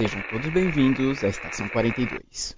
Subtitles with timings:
[0.00, 2.56] Sejam todos bem-vindos à Estação 42.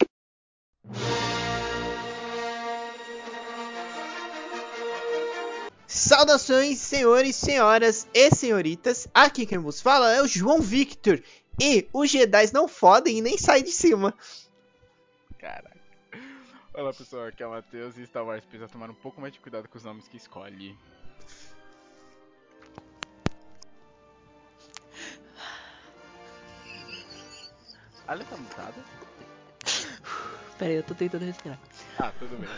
[5.89, 9.09] Saudações, senhores, senhoras e senhoritas.
[9.13, 11.21] Aqui quem vos fala é o João Victor.
[11.61, 14.15] E os Jedi não fodem e nem saem de cima.
[15.37, 15.81] Caraca.
[16.73, 19.41] Olá pessoal, aqui é o Matheus e Star Wars precisa tomar um pouco mais de
[19.41, 20.79] cuidado com os nomes que escolhe.
[28.13, 28.75] Tá mutada?
[30.59, 31.59] Pera aí, eu tô tentando respirar.
[31.99, 32.49] Ah, tudo bem.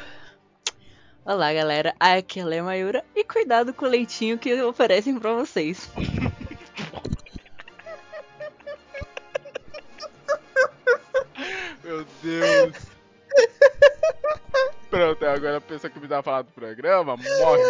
[1.25, 1.95] Olá, galera.
[2.01, 3.05] Aqui é a Mayura.
[3.15, 5.89] E cuidado com o leitinho que oferecem pra vocês.
[11.85, 12.75] Meu Deus.
[14.91, 17.63] Pronto, agora a pessoa que me dá falar do programa morre.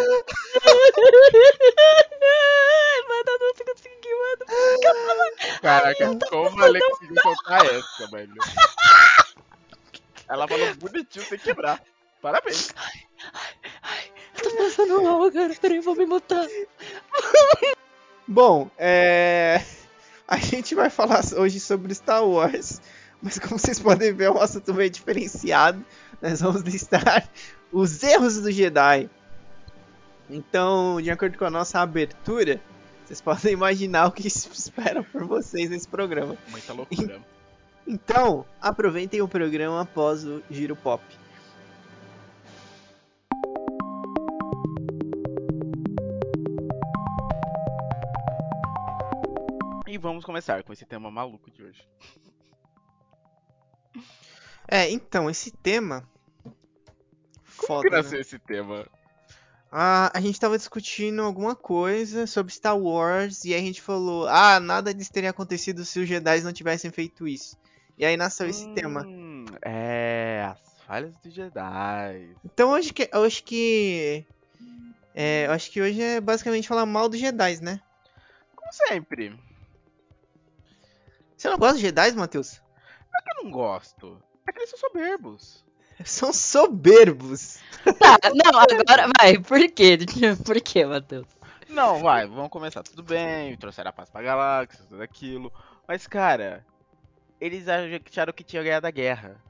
[3.07, 4.45] Mano, eu não consegui, mano.
[5.65, 8.35] Caraca, como a Alê conseguiu soltar essa, velho?
[10.29, 11.81] Ela falou bonitinho sem quebrar.
[12.21, 12.71] Parabéns.
[13.81, 15.55] Ai, eu tô passando mal, cara.
[15.59, 16.45] Peraí, vou me mutar.
[18.27, 19.59] Bom, é.
[20.27, 22.79] A gente vai falar hoje sobre Star Wars.
[23.19, 25.83] Mas como vocês podem ver, é um assunto meio diferenciado.
[26.21, 27.27] Nós vamos listar
[27.71, 29.09] os erros do Jedi.
[30.29, 32.61] Então, de acordo com a nossa abertura,
[33.05, 36.35] vocês podem imaginar o que espera por vocês nesse programa.
[36.49, 37.21] Muita loucura.
[37.87, 41.03] Então, aproveitem o programa após o Giro Pop.
[49.87, 51.87] E vamos começar com esse tema maluco de hoje.
[54.67, 56.09] É, então, esse tema.
[57.55, 57.97] Como Foda, que né?
[57.97, 58.87] nasceu esse tema?
[59.77, 64.25] Ah, a gente tava discutindo alguma coisa sobre Star Wars e aí a gente falou:
[64.25, 67.57] ah, nada disso teria acontecido se os Jedi não tivessem feito isso.
[67.97, 69.05] E aí nasceu esse tema.
[69.05, 72.37] Hum, É, as falhas do Jedi.
[72.45, 74.25] Então hoje que, eu acho que.
[75.13, 77.81] É, eu acho que hoje é basicamente falar mal dos Jedi, né?
[78.55, 79.37] Como sempre.
[81.35, 82.61] Você não gosta dos Jedi, Matheus?
[83.27, 84.23] Eu não gosto.
[84.47, 85.64] É que eles são soberbos.
[86.03, 87.59] São soberbos.
[87.99, 89.37] Tá, não, agora vai.
[89.37, 89.97] Por quê?
[90.43, 91.27] Por quê, Matheus?
[91.69, 92.83] Não, vai, vamos começar.
[92.83, 95.51] Tudo bem, trouxeram a paz pra galáxia, tudo aquilo.
[95.87, 96.65] Mas, cara,
[97.39, 99.41] eles acharam que tinha ganhado a guerra.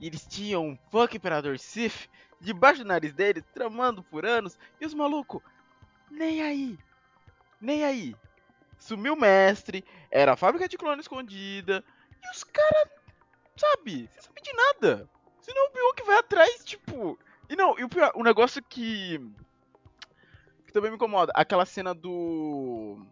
[0.00, 2.08] E eles tinham um fuck Imperador Sith
[2.40, 4.58] debaixo do nariz deles, tramando por anos.
[4.80, 5.40] E os malucos,
[6.10, 6.78] nem aí.
[7.60, 8.16] Nem aí.
[8.78, 11.84] Sumiu o mestre, era a fábrica de clone escondida.
[12.24, 12.88] E os caras,
[13.56, 15.08] sabe, sem saber de nada.
[15.42, 17.18] Senão o que vai atrás, tipo.
[17.50, 19.18] E não, e o pior, o negócio que.
[20.64, 23.04] que também me incomoda, aquela cena do.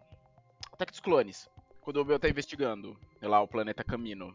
[0.72, 1.50] Ataque dos Clones.
[1.80, 4.34] Quando o Obi-Wan tá investigando lá o planeta Camino.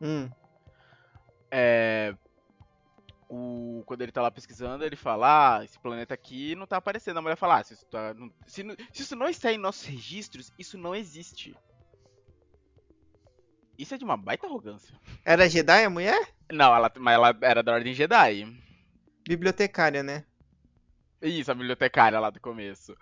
[0.00, 0.28] Hum.
[1.50, 2.16] É.
[3.28, 7.18] O, quando ele tá lá pesquisando, ele fala: Ah, esse planeta aqui não tá aparecendo.
[7.18, 8.62] A mulher fala: ah, se, isso tá- não- se
[8.92, 11.56] se isso não está em nossos registros, isso não existe.
[13.78, 14.94] Isso é de uma baita arrogância.
[15.24, 16.34] Era Jedi a mulher?
[16.52, 18.46] Não, ela, mas ela era da Ordem Jedi.
[19.26, 20.24] Bibliotecária, né?
[21.20, 22.96] Isso, a bibliotecária lá do começo.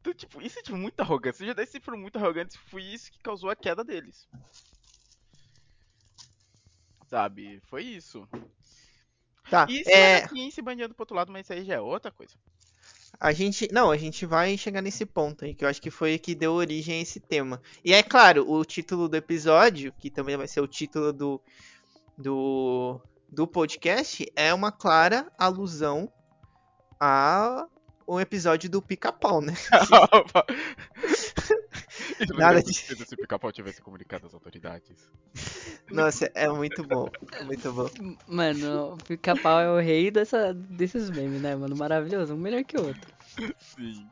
[0.00, 1.42] Então, tipo, isso é de muita arrogância.
[1.42, 4.28] Os Jedi sempre foram muito arrogantes e foi isso que causou a queda deles.
[7.08, 7.60] Sabe?
[7.68, 8.28] Foi isso.
[9.50, 9.66] Tá.
[9.68, 12.12] E se é, Anakin se banhando pro outro lado, mas isso aí já é outra
[12.12, 12.34] coisa.
[13.20, 13.68] A gente.
[13.72, 16.52] Não, a gente vai chegar nesse ponto aí, que eu acho que foi que deu
[16.52, 17.60] origem a esse tema.
[17.84, 21.40] E é claro, o título do episódio, que também vai ser o título do.
[22.16, 23.00] do.
[23.28, 26.12] do podcast, é uma clara alusão
[27.00, 27.66] a
[28.08, 29.52] um episódio do pica-pau, né?
[32.34, 34.96] Nada de- acontecido se o pica-pau tivesse comunicado às autoridades.
[35.90, 37.08] Nossa, é muito bom.
[37.44, 37.88] Muito bom.
[38.26, 41.76] Mano, o pica-pau é o rei dessa, desses memes, né, mano?
[41.76, 43.12] Maravilhoso, um melhor que o outro.
[43.58, 44.08] Sim.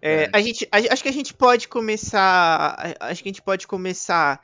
[0.00, 0.30] É, É.
[0.32, 2.76] a gente, a- acho que a gente pode começar.
[3.00, 4.40] a- Acho que a gente pode começar.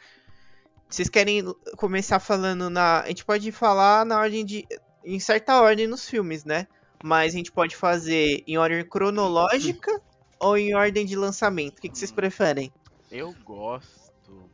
[0.89, 1.43] Vocês querem
[1.77, 3.01] começar falando na.
[3.03, 4.67] A gente pode falar na ordem de.
[5.05, 6.67] Em certa ordem nos filmes, né?
[7.03, 10.01] Mas a gente pode fazer em ordem cronológica
[10.41, 11.79] ou em ordem de lançamento.
[11.79, 12.73] O que, que vocês preferem?
[13.11, 14.51] Eu gosto.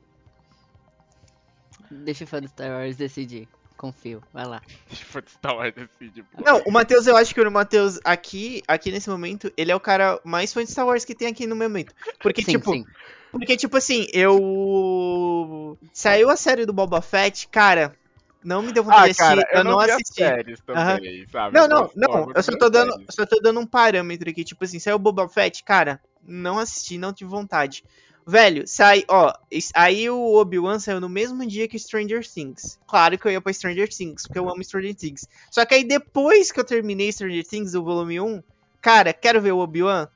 [1.90, 3.48] Deixa o fã do Star Wars decidir.
[3.80, 4.60] Confio, vai lá.
[4.88, 6.42] Deixa eu Star Wars decide, pô.
[6.44, 9.80] Não, o Matheus, eu acho que o Matheus aqui, aqui nesse momento, ele é o
[9.80, 11.94] cara mais fã de Star Wars que tem aqui no momento.
[12.20, 12.84] Porque, Sim, tipo, sim.
[13.32, 15.78] Porque, tipo assim, eu.
[15.94, 17.96] Saiu a série do Boba Fett, cara.
[18.42, 19.46] Não me deu vontade Ah, de assistir.
[19.46, 20.22] cara, eu, não, vi assisti.
[20.22, 21.54] as séries também, sabe?
[21.54, 22.32] Não, Eu não, não.
[22.34, 22.92] Eu só tô dando.
[22.92, 23.06] séries.
[23.10, 24.42] Só tô dando um parâmetro aqui.
[24.44, 26.00] Tipo assim, saiu o Boba Fett, cara.
[26.22, 27.84] Não assisti, não tive vontade.
[28.26, 29.32] velho, sai, ó,
[29.75, 32.78] aí o Obi-Wan saiu no mesmo dia que Stranger Things.
[32.87, 35.26] Claro que eu ia pra Stranger Things, porque eu amo Stranger Things.
[35.50, 38.42] Só que aí depois que eu terminei Stranger Things, o volume 1,
[38.81, 40.06] cara, quero ver o Obi-Wan?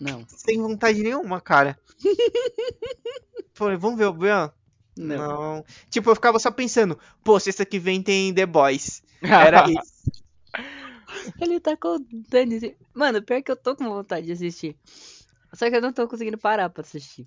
[0.00, 0.24] Não.
[0.28, 1.78] Sem vontade nenhuma, cara.
[3.54, 4.50] Falei, vamos ver o Obi-Wan?
[4.96, 5.64] Não.
[5.88, 9.02] Tipo, eu ficava só pensando, pô, sexta que vem tem The Boys.
[9.22, 10.00] Era isso.
[11.40, 11.98] Ele tá com
[12.28, 14.76] dane Mano, pior que eu tô com vontade de assistir.
[15.52, 17.26] Só que eu não tô conseguindo parar pra assistir.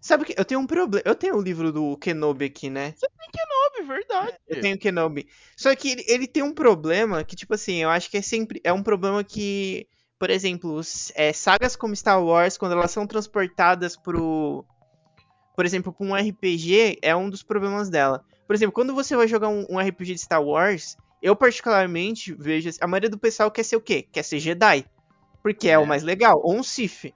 [0.00, 0.34] Sabe o que?
[0.36, 1.02] Eu tenho um problema.
[1.06, 2.94] Eu tenho o livro do Kenobi aqui, né?
[3.30, 4.36] Kenobi, verdade.
[4.48, 5.28] Eu tenho Kenobi.
[5.56, 8.60] Só que ele, ele tem um problema que, tipo assim, eu acho que é sempre.
[8.64, 9.86] É um problema que,
[10.18, 10.80] por exemplo,
[11.14, 14.64] é, sagas como Star Wars, quando elas são transportadas pro.
[15.54, 18.24] Por exemplo, pra um RPG, é um dos problemas dela.
[18.46, 22.68] Por exemplo, quando você vai jogar um, um RPG de Star Wars, eu particularmente vejo.
[22.68, 24.06] assim, A maioria do pessoal quer ser o quê?
[24.10, 24.84] Quer ser Jedi.
[25.42, 25.78] Porque é, É.
[25.78, 26.40] o mais legal.
[26.42, 27.12] Ou um Sith.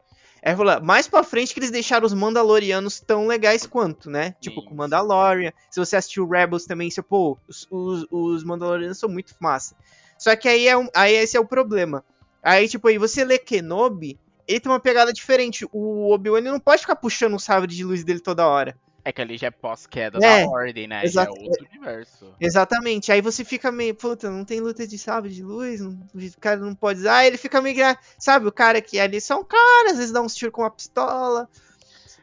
[0.46, 4.34] É falar, mais pra frente que eles deixaram os Mandalorianos tão legais quanto, né?
[4.40, 4.66] Tipo, Sim.
[4.66, 5.52] com Mandalorian.
[5.70, 9.74] Se você assistiu Rebels também, você, pô, os, os, os Mandalorianos são muito massa.
[10.18, 12.04] Só que aí, é um, aí esse é o problema.
[12.42, 15.66] Aí, tipo, aí você lê Kenobi, ele tem uma pegada diferente.
[15.72, 18.76] O Obi-Wan ele não pode ficar puxando o sabre de luz dele toda hora.
[19.04, 21.06] É que ali já é pós-queda É, da ordem, né?
[21.08, 22.34] Já é outro universo.
[22.40, 23.12] Exatamente.
[23.12, 26.56] Aí você fica meio, puta, não tem luta de sabre de luz, não- o cara
[26.60, 27.18] não pode usar.
[27.18, 30.12] Aí ele fica meio, gra- sabe, o cara que ali só um cara, às vezes
[30.12, 31.48] dá uns tiros com uma pistola,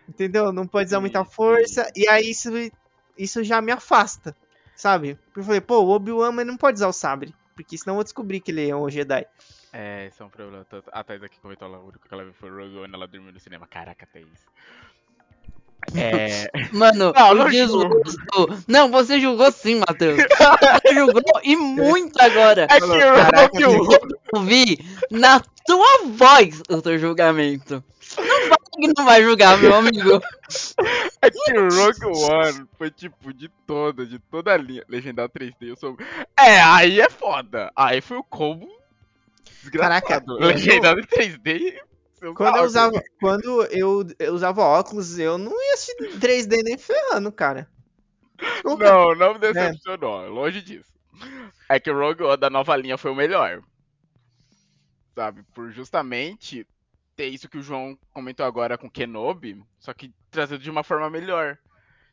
[0.09, 0.51] entendeu?
[0.53, 1.87] Não pode usar muita Sim, força.
[1.95, 2.49] E aí isso,
[3.17, 4.35] isso já me afasta,
[4.75, 5.15] sabe?
[5.25, 8.03] Porque eu falei, pô, o Obi-Wan não pode usar o sabre, porque senão eu vou
[8.03, 9.25] descobrir que ele é um Jedi.
[9.73, 10.65] É, esse é um problema.
[10.91, 13.31] A Thais aqui comentou lá, o único que ela viu foi Rogue One, ela dormiu
[13.31, 13.67] no cinema.
[13.67, 14.27] Caraca, Thaís.
[15.95, 16.47] É.
[16.73, 18.63] Mano, Não, não desgosto.
[18.67, 20.17] Não, você julgou sim, Matheus.
[20.83, 22.67] Você julgou e muito agora.
[22.69, 24.15] É que o "Caraca, One.
[24.35, 24.79] Ouvi
[25.09, 27.83] na tua voz o teu julgamento.
[28.17, 30.21] Não fala que não vai julgar, meu amigo.
[31.21, 34.83] É que o Rogue One foi tipo de toda, de toda a linha.
[34.87, 35.97] Legendado 3D, eu sou.
[36.37, 37.71] É, aí é foda.
[37.75, 38.80] Aí foi o combo.
[39.61, 40.01] Desgraçado.
[40.07, 41.79] Caraca, eu- Legendado em 3D.
[42.15, 46.77] seu Quando eu usava, quando eu, eu usava óculos, eu não ia assistir 3D nem
[46.77, 47.69] ferrando, cara.
[48.65, 50.27] Nunca- Não, não me decepcionou.
[50.29, 50.91] Longe disso.
[51.69, 53.61] É que o Rogue One da nova linha foi o melhor.
[55.15, 55.43] Sabe?
[55.53, 56.65] Por justamente
[57.15, 61.09] ter isso que o João comentou agora com Kenobi, só que trazido de uma forma
[61.09, 61.57] melhor.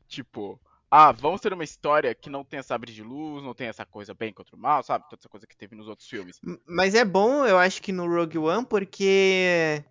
[0.08, 3.84] Tipo, ah, vamos ter uma história que não tenha sabre de luz, não tenha essa
[3.84, 5.04] coisa bem contra o mal, sabe?
[5.08, 6.40] Toda essa coisa que teve nos outros filmes.
[6.66, 9.84] Mas é bom, eu acho que no Rogue One, porque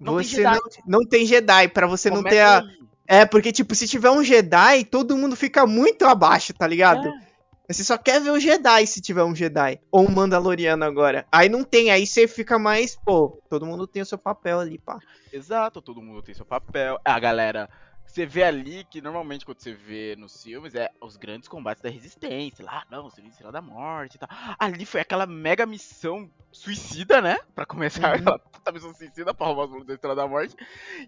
[0.00, 0.54] Não tem você Jedi.
[0.54, 2.82] não, não tem Jedi pra você não ter a aí.
[3.06, 7.08] É, porque tipo, se tiver um Jedi, todo mundo fica muito abaixo, tá ligado?
[7.08, 7.32] É.
[7.68, 11.26] Você só quer ver o Jedi se tiver um Jedi ou um Mandaloriano agora.
[11.30, 14.78] Aí não tem, aí você fica mais, pô, todo mundo tem o seu papel ali,
[14.78, 14.98] pá.
[15.32, 16.98] Exato, todo mundo tem seu papel.
[17.04, 17.68] A galera,
[18.12, 21.88] você vê ali que normalmente quando você vê nos filmes é os grandes combates da
[21.88, 22.62] resistência.
[22.62, 24.28] Lá, não, você Estrela da Morte e tal.
[24.58, 27.38] Ali foi aquela mega missão suicida, né?
[27.54, 28.14] Pra começar, Uhum.
[28.16, 30.54] aquela puta missão suicida pra roubar os malucos da Estrela da Morte.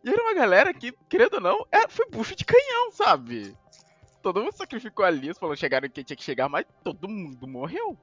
[0.03, 3.55] E era uma galera que, querendo ou não, é, foi bucho de canhão, sabe?
[4.23, 7.99] Todo mundo sacrificou ali, os falou chegaram quem tinha que chegar, mas todo mundo morreu.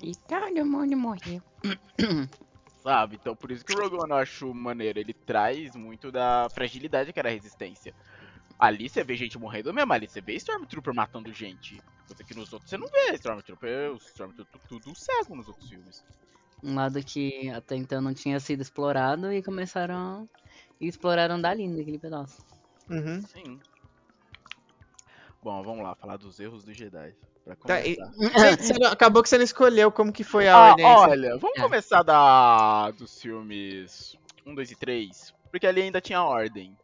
[0.00, 1.42] E todo mundo morreu.
[2.82, 3.16] Sabe?
[3.16, 4.98] Então por isso que o Rogue One eu acho maneiro.
[4.98, 7.94] Ele traz muito da fragilidade que era a resistência.
[8.58, 11.80] Ali você vê gente morrendo mesmo, ali você vê Stormtrooper matando gente.
[12.06, 13.14] Coisa que nos outros você não vê.
[13.14, 16.04] Stormtrooper, os Stormtrooper tudo cego nos outros filmes.
[16.62, 20.28] Um lado que até então não tinha sido explorado e começaram.
[20.80, 22.44] E exploraram dali naquele pedaço.
[22.88, 23.22] Uhum.
[23.22, 23.60] Sim.
[25.42, 27.14] Bom, vamos lá, falar dos erros do Jedi.
[27.44, 27.96] Pra Tá, e-
[28.80, 30.84] não- acabou que você não escolheu como que foi a Ah, ordem.
[30.86, 31.62] olha, vamos É.
[31.62, 35.34] começar da dos filmes 1, 2 e 3.
[35.50, 36.76] Porque ali ainda tinha ordem.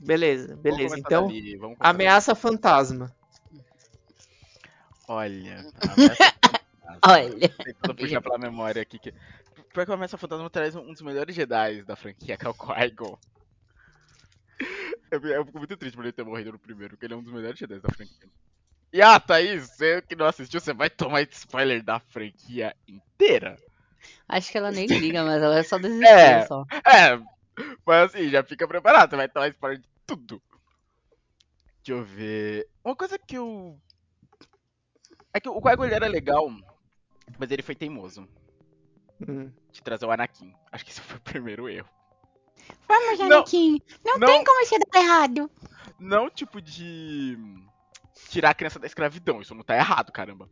[0.00, 0.98] Beleza, beleza.
[0.98, 3.14] Então, dali, ameaça fantasma.
[5.08, 7.00] Olha, a Ameaça Fantasma.
[7.06, 7.48] Olha.
[7.48, 8.98] Tentando puxar pela memória aqui.
[8.98, 9.12] Que...
[9.72, 12.54] Pior que o Ameaça Fantasma traz um dos melhores Jedi da franquia, que é o
[12.54, 13.18] Qui-Gon.
[15.10, 17.22] Eu, eu fico muito triste por ele ter morrido no primeiro, porque ele é um
[17.22, 18.28] dos melhores Jedi da franquia.
[18.92, 23.56] E ah, Thaís, você que não assistiu, você vai tomar spoiler da franquia inteira.
[24.28, 26.46] Acho que ela nem liga, mas ela é só desistir É.
[26.46, 26.64] só.
[26.86, 27.16] É,
[27.86, 30.42] mas assim, já fica preparado, você vai tomar spoiler de tudo.
[31.84, 32.68] Deixa eu ver.
[32.84, 33.78] Uma coisa que eu.
[35.32, 36.50] É que o ele era legal,
[37.38, 38.28] mas ele foi teimoso
[39.28, 39.52] Hum.
[39.70, 40.52] de trazer o Anakin.
[40.72, 41.88] Acho que esse foi o primeiro erro.
[42.88, 43.26] Vamos, Não.
[43.26, 43.80] Anakin.
[44.04, 44.26] Não, Não.
[44.26, 44.60] tem como
[44.92, 45.50] dar errado.
[45.98, 47.36] Não tipo de
[48.30, 50.48] tirar a criança da escravidão, isso não tá errado, caramba.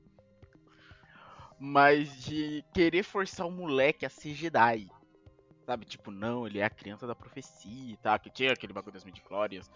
[1.58, 4.88] Mas de querer forçar o moleque a ser Jedi.
[5.66, 8.94] Sabe, tipo, não, ele é a criança da profecia e tal, que tinha aquele bagulho
[8.94, 9.70] das midichlorians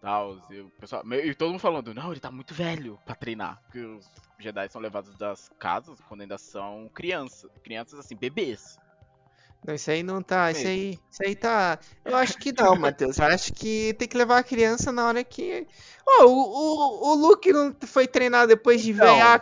[0.00, 0.38] tal.
[0.50, 3.60] E, o pessoal, e todo mundo falando, não, ele tá muito velho pra treinar.
[3.64, 7.50] Porque os Jedi são levados das casas quando ainda são crianças.
[7.62, 8.78] Crianças, assim, bebês.
[9.66, 10.50] Não, isso aí não tá.
[10.50, 11.78] Isso aí, isso aí tá.
[12.04, 13.18] Eu acho que não, Matheus.
[13.18, 15.66] Eu acho que tem que levar a criança na hora que.
[16.06, 19.40] Ó, o, o, o Luke não foi treinar depois de Então.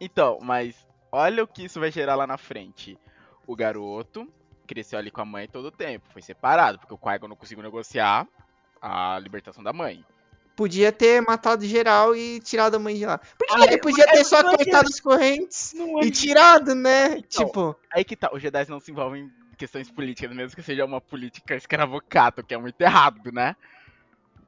[0.00, 0.74] Então, mas
[1.12, 2.98] olha o que isso vai gerar lá na frente.
[3.46, 4.26] O garoto
[4.66, 6.06] cresceu ali com a mãe todo o tempo.
[6.12, 8.26] Foi separado, porque o Qui-Gon não conseguiu negociar
[8.80, 10.04] a libertação da mãe.
[10.56, 13.18] Podia ter matado geral e tirado a mãe de lá.
[13.18, 16.10] Por que Ah, ele podia ter é- só não é cortado as correntes Não e
[16.10, 17.18] tirado, né?
[17.18, 20.62] Então, Tipo, Aí que tá, os Jedi não se envolvem em questões políticas, mesmo que
[20.62, 23.54] seja uma política escravocato, que é muito errado, né?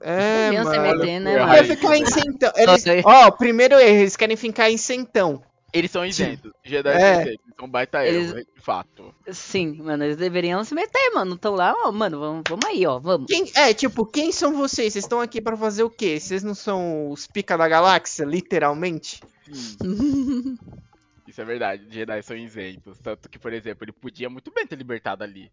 [0.01, 0.83] é, se mano.
[0.99, 1.65] meter, né, mano?
[1.65, 2.53] Ficar em centão.
[2.57, 2.85] Eles...
[3.05, 5.41] Ó, primeiro erro, eles querem ficar em centão.
[5.73, 6.53] Eles são isentos.
[6.65, 7.15] Jedi É.
[7.15, 9.15] são isentos, são baita Eles- erro, de fato.
[9.31, 11.39] Sim, mano, eles deveriam se meter, mano.
[11.39, 13.27] Tão lá, ó, mano, vamos, vamos aí, ó, vamos.
[13.29, 14.93] Quem, é, tipo, quem são vocês?
[14.93, 16.19] Vocês estão aqui pra fazer o quê?
[16.19, 19.21] Vocês não são os pica da galáxia, literalmente?
[21.31, 21.87] isso é verdade.
[21.91, 22.99] Jedi são isentos.
[22.99, 25.51] Tanto que, por exemplo, ele podia muito bem ter libertado ali.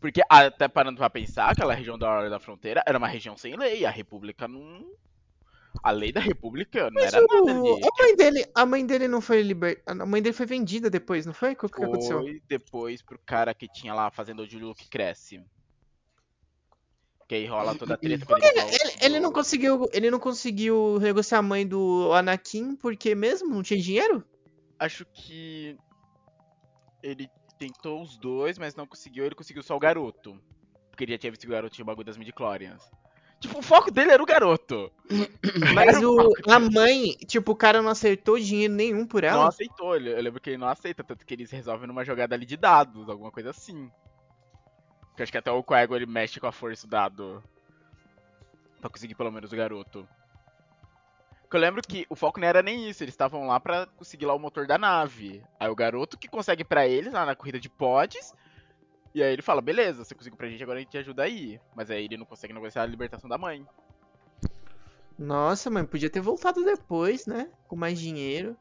[0.00, 3.56] Porque, até parando pra pensar, aquela região da Hora da Fronteira era uma região sem
[3.56, 3.84] lei.
[3.86, 4.84] A República não.
[5.82, 7.80] A lei da República não Mas era o- nada ali.
[7.84, 10.02] a mãe dele, a mãe dele não foi libertada.
[10.02, 11.52] A mãe dele foi vendida depois, não foi?
[11.52, 12.18] O que, que aconteceu?
[12.20, 15.42] Foi depois pro cara que tinha lá a fazenda onde o Luke cresce.
[17.32, 20.98] Que aí rola toda a treta ele, Ele, ele do- não conseguiu, ele não conseguiu
[21.00, 24.22] negociar a mãe do Anakin porque mesmo não tinha dinheiro?
[24.78, 25.74] Acho que
[27.02, 29.24] ele tentou os dois, mas não conseguiu.
[29.24, 30.38] Ele conseguiu só o garoto.
[30.90, 32.82] Porque ele já tinha visto que o garoto tinha o bagulho das midichlorians.
[33.40, 34.92] Tipo, o foco dele era o garoto.
[35.74, 39.48] Mas o, a mãe, tipo, o cara não acertou dinheiro nenhum por Não ela.
[39.48, 39.96] aceitou.
[39.96, 42.58] ele- Eu lembro que ele não aceita, tanto que eles resolvem numa jogada ali de
[42.58, 43.90] dados, alguma coisa assim.
[45.12, 47.44] Porque acho que até o Qui-Gon ele mexe com a força do dado.
[48.80, 50.08] Pra conseguir pelo menos o garoto.
[51.42, 54.24] Porque eu lembro que o foco não era nem isso, eles estavam lá pra conseguir
[54.24, 55.44] lá o motor da nave.
[55.60, 58.32] Aí o garoto que consegue pra eles lá na corrida de pods.
[59.14, 61.60] E aí ele fala, beleza, você conseguiu pra gente, agora a gente ajuda aí.
[61.76, 63.66] Mas aí ele não consegue negociar a libertação da mãe.
[65.18, 67.50] Nossa, mãe, podia ter voltado depois, né?
[67.68, 68.56] Com mais dinheiro.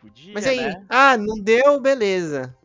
[0.00, 0.86] Podia, Mas aí, né?
[0.88, 2.56] ah, não deu, beleza.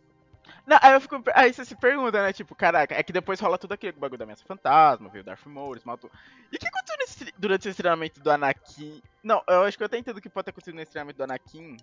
[0.65, 2.31] Não, aí, eu fico, aí você se pergunta, né?
[2.31, 5.45] Tipo, caraca, é que depois rola tudo aquele bagulho da ameaça fantasma, veio o Darth
[5.45, 6.09] Maul, matou.
[6.51, 9.01] E o que aconteceu nesse- durante esse treinamento do Anakin?
[9.21, 11.23] Não, eu acho que eu até entendo o que pode ter acontecido nesse treinamento do
[11.23, 11.75] Anakin,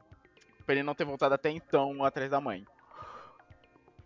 [0.65, 2.65] pra ele não ter voltado até então atrás da mãe.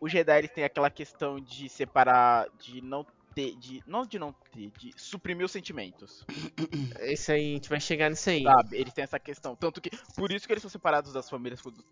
[0.00, 4.32] Os Jedi, eles têm aquela questão de separar, de não ter, de, não de não
[4.52, 6.24] ter, de suprimir os sentimentos.
[7.02, 8.42] Isso aí, a gente vai chegar nisso aí.
[8.42, 8.76] Sabe?
[8.76, 9.54] Eles têm essa questão.
[9.56, 9.90] Tanto que.
[10.16, 11.84] Por isso que eles são separados das famílias quando,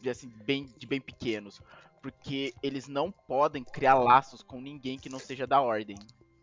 [0.00, 1.60] de, assim, bem, de bem pequenos.
[2.02, 5.96] Porque eles não podem criar laços com ninguém que não seja da ordem.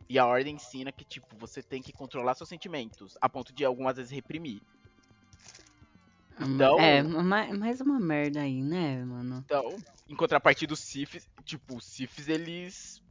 [0.09, 3.17] E a ordem ensina que, tipo, você tem que controlar seus sentimentos.
[3.21, 4.61] A ponto de algumas vezes reprimir.
[6.39, 9.41] Então- É, ma- mais uma merda aí, né, mano?
[9.45, 9.77] Então,
[10.09, 13.01] em contrapartida, os Siths, tipo, os Siths, eles.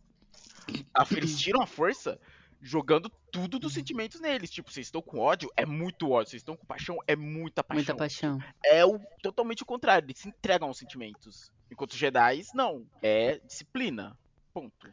[0.95, 2.19] A- Eles tiram a força
[2.61, 4.51] jogando tudo dos sentimentos neles.
[4.51, 6.31] Tipo, vocês estão com ódio, é muito ódio.
[6.31, 7.77] Vocês estão com paixão, é muita paixão.
[7.77, 8.39] Muita paixão.
[8.65, 11.53] é o, totalmente o contrário, eles se entregam aos sentimentos.
[11.71, 12.87] Enquanto os Jedi, não.
[13.03, 14.19] É disciplina.
[14.53, 14.89] Ponto.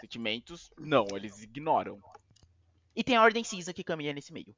[0.00, 2.00] Sentimentos, não, eles ignoram.
[2.94, 4.54] E tem a Ordem Cinza que caminha nesse meio.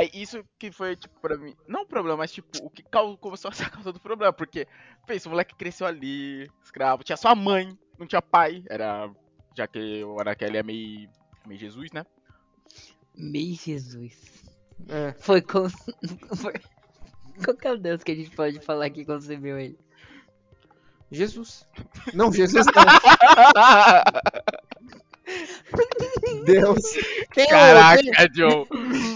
[0.00, 1.54] Aí, isso que foi, tipo, pra mim.
[1.66, 4.32] Não o problema, mas, tipo, o que cau- começou a ser a causa do problema.
[4.32, 4.66] Porque,
[5.06, 8.62] pensa, o moleque cresceu ali, escravo, tinha só a mãe, não tinha pai.
[8.68, 9.10] Era.
[9.56, 11.08] Já que o Anakin ele é meio.
[11.46, 12.04] meio Jesus, né?
[13.14, 14.14] Meu Jesus.
[14.88, 15.12] É.
[15.18, 15.68] Foi com.
[16.36, 16.54] foi-
[17.44, 19.78] Qual que é o Deus que a gente pode falar que concebeu ele?
[21.10, 21.66] Jesus.
[22.14, 22.72] Não, Jesus não.
[26.44, 26.82] Deus.
[27.34, 28.02] Tem Caraca,
[28.34, 28.66] Joe!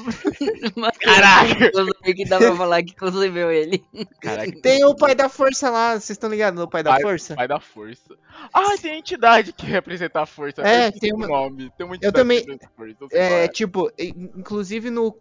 [0.77, 1.71] Mas Caraca!
[1.75, 3.85] Eu que dá pra falar que concebeu ele.
[4.21, 7.35] Caraca, Tem o pai da força lá, vocês estão ligados no pai da Pai- força?
[7.35, 8.17] Pai da força.
[8.53, 10.63] Ah, tem a entidade que representa a força.
[10.63, 11.71] É, eu esqueci tem o uma- nome.
[11.77, 13.17] Tem uma Eu entidade também- que representa a força.
[13.17, 13.49] eu É, é.
[13.49, 15.17] tipo, inclusive no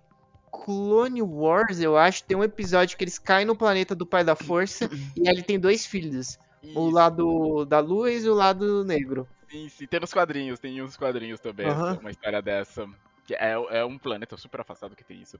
[0.51, 4.35] Clone Wars, eu acho, tem um episódio que eles caem no planeta do pai da
[4.35, 6.37] força e aí ele tem dois filhos.
[6.63, 9.27] O Isso, lado da luz e o lado negro.
[9.51, 9.85] Sim, sim.
[9.85, 12.87] Tem nos quadrinhos, tem uns quadrinhos também, uma história dessa.
[13.25, 15.39] Que é, é um planeta super afastado que tem isso.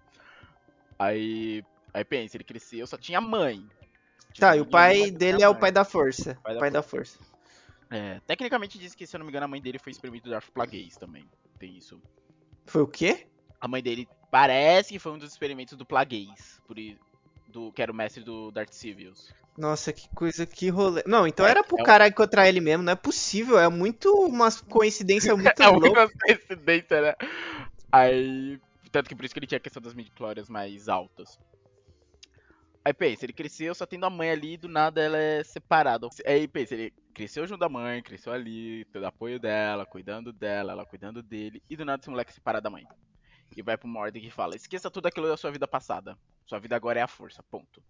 [0.97, 1.63] Aí.
[1.93, 3.63] Aí pensa, ele cresceu, só tinha mãe.
[4.39, 6.35] Tá, e o pai dele é o pai da força.
[6.43, 7.19] Pai da Pai da força.
[7.91, 10.31] É, tecnicamente diz que, se eu não me engano, a mãe dele foi experimento do
[10.31, 11.23] Darth Plagueis também.
[11.59, 12.01] Tem isso.
[12.65, 13.27] Foi o quê?
[13.61, 16.59] A mãe dele parece que foi um dos experimentos do Plagueis.
[16.65, 16.75] Por,
[17.47, 19.31] do, que era o mestre do Darth Sidious.
[19.55, 21.03] Nossa, que coisa, que rolê.
[21.05, 24.11] Não, então era pro É um- cara encontrar ele mesmo, não é possível, é muito
[24.25, 25.89] uma coincidência muito É louca.
[25.89, 27.13] uma coincidência, né?
[27.93, 28.59] Aí.
[28.91, 31.39] Tanto que por isso que ele tinha a questão das midichlorians mais altas.
[32.85, 36.07] Aí pensa, ele cresceu só tendo a mãe ali e do nada ela é separada.
[36.25, 40.85] Aí pensa, ele cresceu junto da mãe, cresceu ali, todo apoio dela, cuidando dela, ela
[40.85, 42.83] cuidando dele, e do nada esse moleque é separado da mãe.
[43.55, 46.17] E vai pra uma ordem que fala: esqueça tudo aquilo da sua vida passada.
[46.45, 47.81] Sua vida agora é a força, ponto.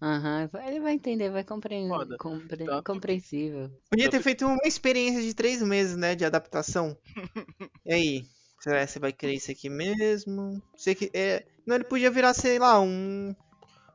[0.00, 2.16] Aham, ele vai entender, vai compreender.
[2.18, 3.70] Compre- Tanto- compreensível.
[3.90, 6.96] Podia ter feito uma experiência de três meses, né, de adaptação.
[7.84, 8.26] E aí,
[8.66, 10.60] será que você vai querer isso aqui mesmo?
[10.76, 13.34] Você que é, não, ele podia virar, sei lá, um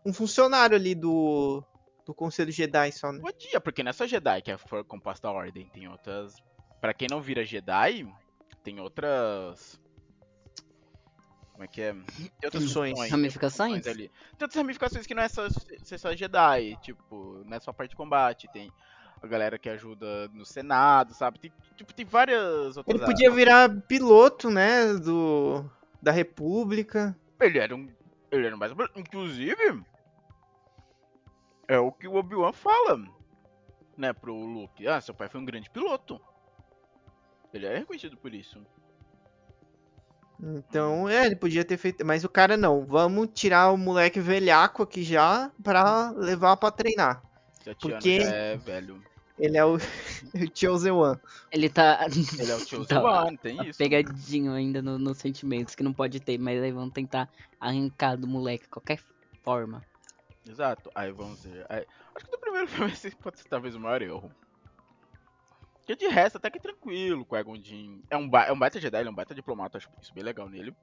[0.05, 1.63] um funcionário ali do
[2.05, 3.19] do Conselho Jedi só, né?
[3.19, 6.35] Podia, porque não é só Jedi que é for composta a ordem, tem outras.
[6.79, 8.07] Pra quem não vira Jedi,
[8.63, 9.79] tem outras.
[11.51, 11.93] Como é que é?
[11.93, 12.91] Tem outras Funções.
[12.91, 13.83] funções, Ramificações?
[13.83, 15.47] Tem outras ramificações que não é só
[15.83, 18.71] ser só Jedi, tipo, não é só parte de combate, tem
[19.21, 21.39] a galera que ajuda no Senado, sabe?
[21.39, 22.95] Tem, tipo, tem várias outras.
[22.95, 25.63] Ele podia virar piloto, né, do
[26.01, 27.15] da República.
[27.39, 27.87] Ele era um.
[28.31, 28.73] Ele era mais.
[28.95, 29.83] Inclusive.
[31.67, 32.99] É o que o Obi-Wan fala.
[33.97, 34.87] Né, pro Luke.
[34.87, 36.19] Ah, seu pai foi um grande piloto.
[37.53, 38.65] Ele é reconhecido por isso.
[40.43, 42.83] Então, é, ele podia ter feito, mas o cara não.
[42.83, 47.21] Vamos tirar o moleque velhaco aqui já pra levar pra treinar.
[47.79, 49.03] Porque- já é velho.
[49.41, 49.79] Ele é o, o
[50.53, 51.19] Chosen One.
[51.51, 53.77] Ele tá Ele é o Chosen Tá One, tem isso.
[53.79, 57.27] pegadinho ainda no- nos sentimentos que não pode ter, mas aí vão tentar
[57.59, 58.99] arrancar do moleque de qualquer
[59.43, 59.83] forma.
[60.47, 60.91] Exato.
[60.93, 61.65] Aí vamos ver.
[61.69, 64.31] aí- Acho que no primeiro filme esse pode ser talvez o maior erro.
[65.79, 68.03] Porque de resto, até que é tranquilo com o Egon Jin.
[68.11, 70.23] É um, ba é um baita Jedi, ele é um baita diplomata, acho isso bem
[70.23, 70.75] legal nele.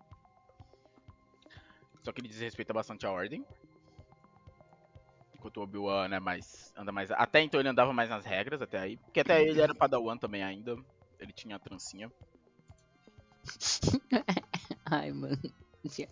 [2.03, 3.45] Só que ele desrespeita bastante a ordem.
[5.39, 6.73] Enquanto o Obi-Wan é mais.
[6.77, 7.11] anda mais.
[7.13, 8.97] Até então ele andava mais nas regras, até aí.
[8.97, 10.77] Porque até ele era Padawan também ainda.
[11.21, 12.11] Ele tinha a trancinha.
[14.85, 15.39] Ai, mano.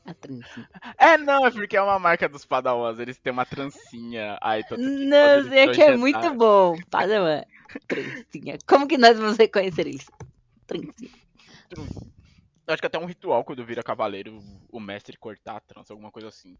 [0.07, 0.69] A trancinha.
[0.97, 4.39] É, não, é porque é uma marca dos Padawans, eles têm uma trancinha.
[4.41, 6.77] Que quando Não, sei que é muito bom.
[6.89, 7.43] Padawan.
[7.89, 8.59] Trancinha.
[8.67, 10.07] Como que nós vamos reconhecer eles?
[10.67, 11.11] Trancinha.
[12.67, 14.39] Acho que até um ritual quando vira cavaleiro,
[14.71, 16.57] o mestre cortar a trança, alguma coisa assim.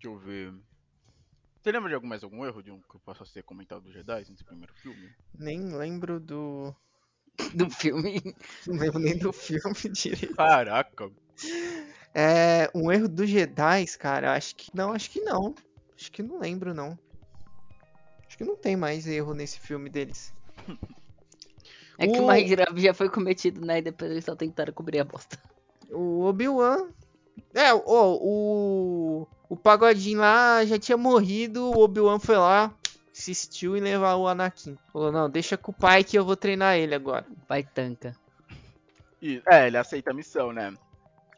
[0.00, 0.52] Deixa eu ver.
[1.62, 3.92] Você lembra de algum, mais algum erro de um que eu possa ser comentado do
[3.92, 5.10] Jedi nesse primeiro filme?
[5.38, 6.74] Nem lembro do.
[7.54, 8.22] Do filme.
[8.66, 10.34] Não lembro nem do filme direito.
[10.36, 11.10] Caraca!
[12.14, 12.70] É.
[12.74, 14.34] Um erro dos Jedi, cara.
[14.34, 14.70] Acho que.
[14.74, 15.54] Não, acho que não.
[15.98, 16.98] Acho que não lembro, não.
[18.26, 20.32] Acho que não tem mais erro nesse filme deles.
[21.98, 23.78] É que O- o mais grave já foi cometido, né?
[23.78, 25.38] E depois eles só tentaram cobrir a bosta.
[25.90, 26.90] O Obi-Wan.
[27.54, 29.26] É, ó, o.
[29.48, 31.70] O Pagodinho lá já tinha morrido.
[31.70, 32.74] O Obi-Wan foi lá,
[33.12, 34.76] insistiu em levar o Anakin.
[34.92, 37.26] Falou: não, deixa com o pai que eu vou treinar ele agora.
[37.30, 38.14] O pai tanca.
[39.22, 40.74] E, é, ele aceita a missão, né?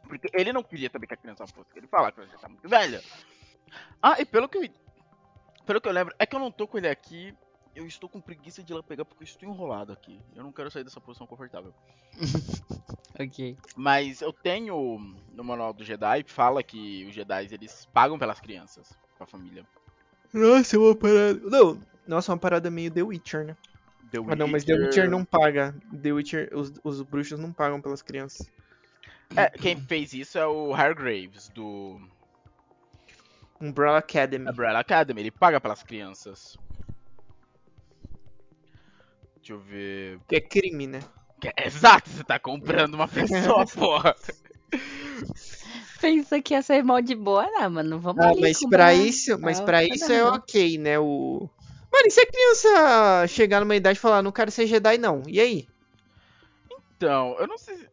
[0.09, 1.68] Porque ele não queria também que a criança fosse.
[1.77, 3.03] Ele fala que ela já tá muito velha.
[4.03, 4.68] Ah, e pelo que eu.
[5.66, 7.35] Pelo que eu lembro, é que eu não tô com ele aqui.
[7.75, 10.21] Eu estou com preguiça de ir lá pegar porque eu estou enrolado aqui.
[10.35, 11.73] Eu não quero sair dessa posição confortável.
[13.18, 13.57] Ok.
[13.74, 14.98] Mas eu tenho
[15.33, 19.66] no manual do Jedi fala que os Jedi eles pagam pelas crianças, pra família.
[20.33, 21.40] Nossa, é uma parada.
[21.42, 23.57] Não, nossa, é uma parada meio The Witcher, né?
[24.11, 25.74] The Ah, não, mas The Witcher não paga.
[26.02, 28.46] The Witcher, os, os bruxos não pagam pelas crianças.
[29.37, 32.00] É, quem fez isso é o Hargraves do
[33.61, 34.48] Umbrella Academy.
[34.48, 36.57] Umbrella Academy, ele paga pelas crianças.
[39.37, 40.20] Deixa eu ver.
[40.28, 41.00] Que é crime, né?
[41.40, 44.16] Que- Exato, você tá comprando uma pessoa, porra.
[46.01, 47.98] Pensa que ia ser mó de boa, não, mano.
[48.01, 50.98] Vamos Ah, mas pra isso, mas nada isso é ok, né?
[50.98, 51.48] O.
[51.92, 55.22] Mano, e se a criança chegar numa idade e falar, não quero ser Jedi, não?
[55.27, 55.66] E aí?
[56.96, 57.77] Então, eu não sei.
[57.77, 57.88] se-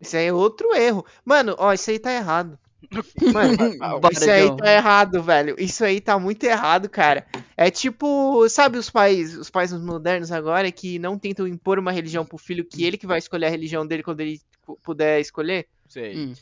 [0.00, 1.04] Isso aí é outro erro.
[1.24, 2.58] Mano, ó, isso aí tá errado.
[3.32, 3.56] Mano,
[4.12, 5.56] isso aí tá errado, velho.
[5.58, 7.26] Isso aí tá muito errado, cara.
[7.56, 12.24] É tipo, sabe os pais, os pais modernos agora que não tentam impor uma religião
[12.24, 15.66] pro filho que ele que vai escolher a religião dele quando ele pu- puder escolher?
[15.88, 16.16] Sei.
[16.16, 16.34] Hum.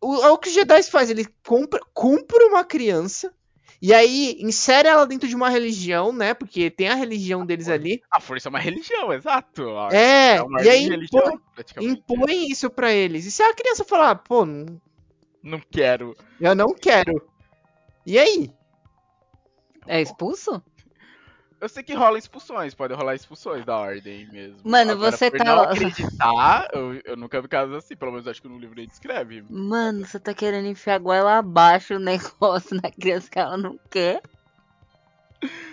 [0.00, 3.32] O, é o que os Jedi fazem, ele compra, compra uma criança
[3.82, 6.32] e aí insere ela dentro de uma religião, né?
[6.34, 8.00] Porque tem a religião deles ali.
[8.10, 9.62] A força é uma religião, exato.
[9.90, 11.92] É, uma e aí religião, impõe, praticamente.
[11.92, 13.26] impõe isso pra eles.
[13.26, 14.80] E se a criança falar, pô, não-
[15.42, 16.16] Não quero.
[16.40, 17.20] eu não quero.
[18.06, 18.50] E aí?
[19.86, 20.62] É expulso?
[21.62, 24.68] Eu sei que rola expulsões, pode rolar expulsões da ordem mesmo.
[24.68, 28.26] Mano, Agora, você por tá- não acreditar, eu, eu nunca vi casos assim, pelo menos
[28.26, 29.44] acho que no livro ele descreve.
[29.48, 31.98] Mano, você tá querendo enfiar goela abaixo o
[32.66, 34.20] negócio na criança que ela não quer.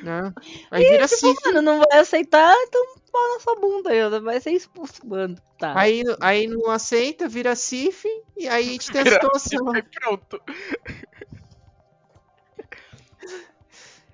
[0.03, 0.31] Né?
[0.69, 1.33] Aí vira assim.
[1.45, 5.35] Mano, não vai aceitar, então pau na sua bunda aí, vai ser expulso, mano.
[5.57, 5.73] Tá.
[5.75, 9.71] Aí, aí não aceita, vira CIF, e aí a gente tem a situação.
[9.71, 10.39] Aí pronto.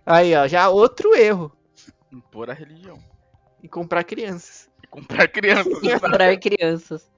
[0.06, 1.52] Aí, ó, já outro erro.
[2.16, 2.98] Impor a religião.
[3.62, 4.70] E comprar crianças.
[4.84, 5.68] E comprar crianças.
[5.84, 6.02] exato.
[6.02, 7.12] Comprar crianças.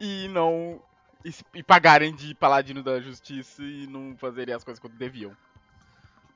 [0.00, 0.82] e não.
[1.24, 5.34] E, e pagarem de paladino da justiça e não fazerem as coisas quando deviam.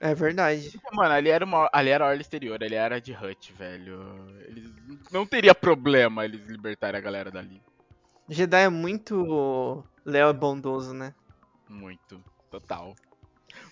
[0.01, 0.81] É verdade.
[0.93, 4.01] Mano, ali era, uma, ali era a orla exterior, ali era de Hut, velho.
[4.47, 4.71] Eles
[5.11, 7.61] não teria problema eles libertarem a galera dali.
[8.29, 11.15] Jedi é muito Léo é bondoso, né?
[11.69, 12.23] Muito.
[12.51, 12.95] Total.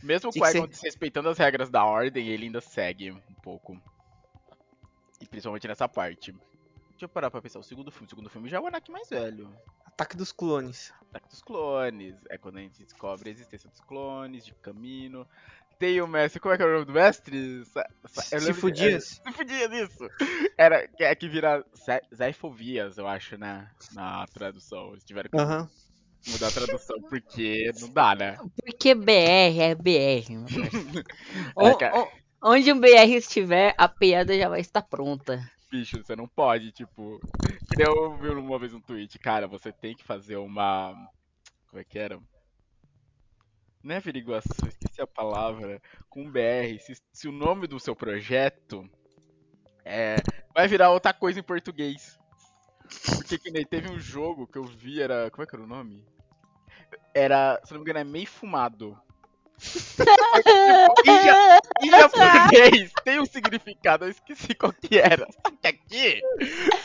[0.06, 3.76] Mesmo com que Qui-Gon cê- desrespeitando as regras da ordem, ele ainda segue um pouco.
[5.20, 6.32] E principalmente nessa parte.
[6.32, 7.58] Deixa eu parar pra pensar.
[7.58, 9.54] O segundo filme, o segundo filme já é o Anakin mais velho.
[9.84, 10.92] Ataque dos clones.
[11.10, 12.14] Ataque dos clones.
[12.30, 15.26] É quando a gente descobre a existência dos clones, de caminho.
[15.78, 16.40] Tem o mestre.
[16.40, 17.62] Como é que é o nome do mestre?
[18.40, 19.20] Sifo de- Dias.
[19.26, 20.08] Sifo Dias, isso!
[20.56, 23.70] Era, que- é que vira Za- Zaifovias, eu acho, né?
[23.92, 24.92] Na tradução.
[24.92, 25.68] Eles tiveram que Aham.
[26.26, 28.36] Mudar a tradução porque não dá, né?
[28.64, 30.44] Porque BR é BR.
[30.44, 31.06] parceiro.
[31.58, 32.08] É, O- o-
[32.52, 35.40] onde um BR estiver, a piada já vai estar pronta.
[35.70, 37.20] bicho, você não pode, tipo.
[37.78, 40.94] Eu vi uma vez um tweet, cara, você tem que fazer uma.
[41.68, 42.18] Como é que era?
[43.82, 45.80] Não é averiguação, esqueci a palavra.
[46.08, 46.78] Com BR.
[46.80, 48.88] Se, se o nome do seu projeto
[49.84, 50.16] é.
[50.54, 52.18] Vai virar outra coisa em português.
[53.16, 55.30] Porque que nem teve um jogo que eu vi, era.
[55.30, 56.04] Como é que era o nome?
[57.14, 57.60] Era.
[57.64, 58.96] Se não me engano, é meio fumado.
[61.04, 65.26] Ja- em japonês tem um significado, eu esqueci qual que era.
[65.32, 66.20] Só que aqui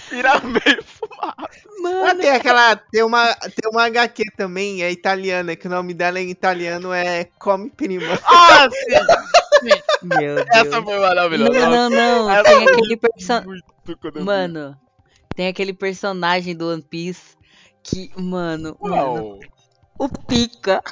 [0.10, 1.36] vira meio fumado.
[1.38, 1.50] Ah,
[1.82, 2.76] Mano, tem aquela.
[2.76, 7.26] Tem uma, tem uma HQ também, é italiana, que o nome dela em italiano é
[7.40, 8.18] Come Prima.
[8.26, 9.68] Ah, sim!
[10.04, 10.48] meu Deus.
[10.54, 11.52] Essa foi maravilhosa.
[11.52, 12.32] Não, não, não.
[12.32, 13.62] Essa Tem aquele personagem.
[14.16, 14.22] Vi.
[14.22, 14.78] Mano,
[15.36, 17.36] tem aquele personagem do One Piece
[17.84, 19.40] que, mano, mano, Qual?
[19.98, 20.84] O Pica.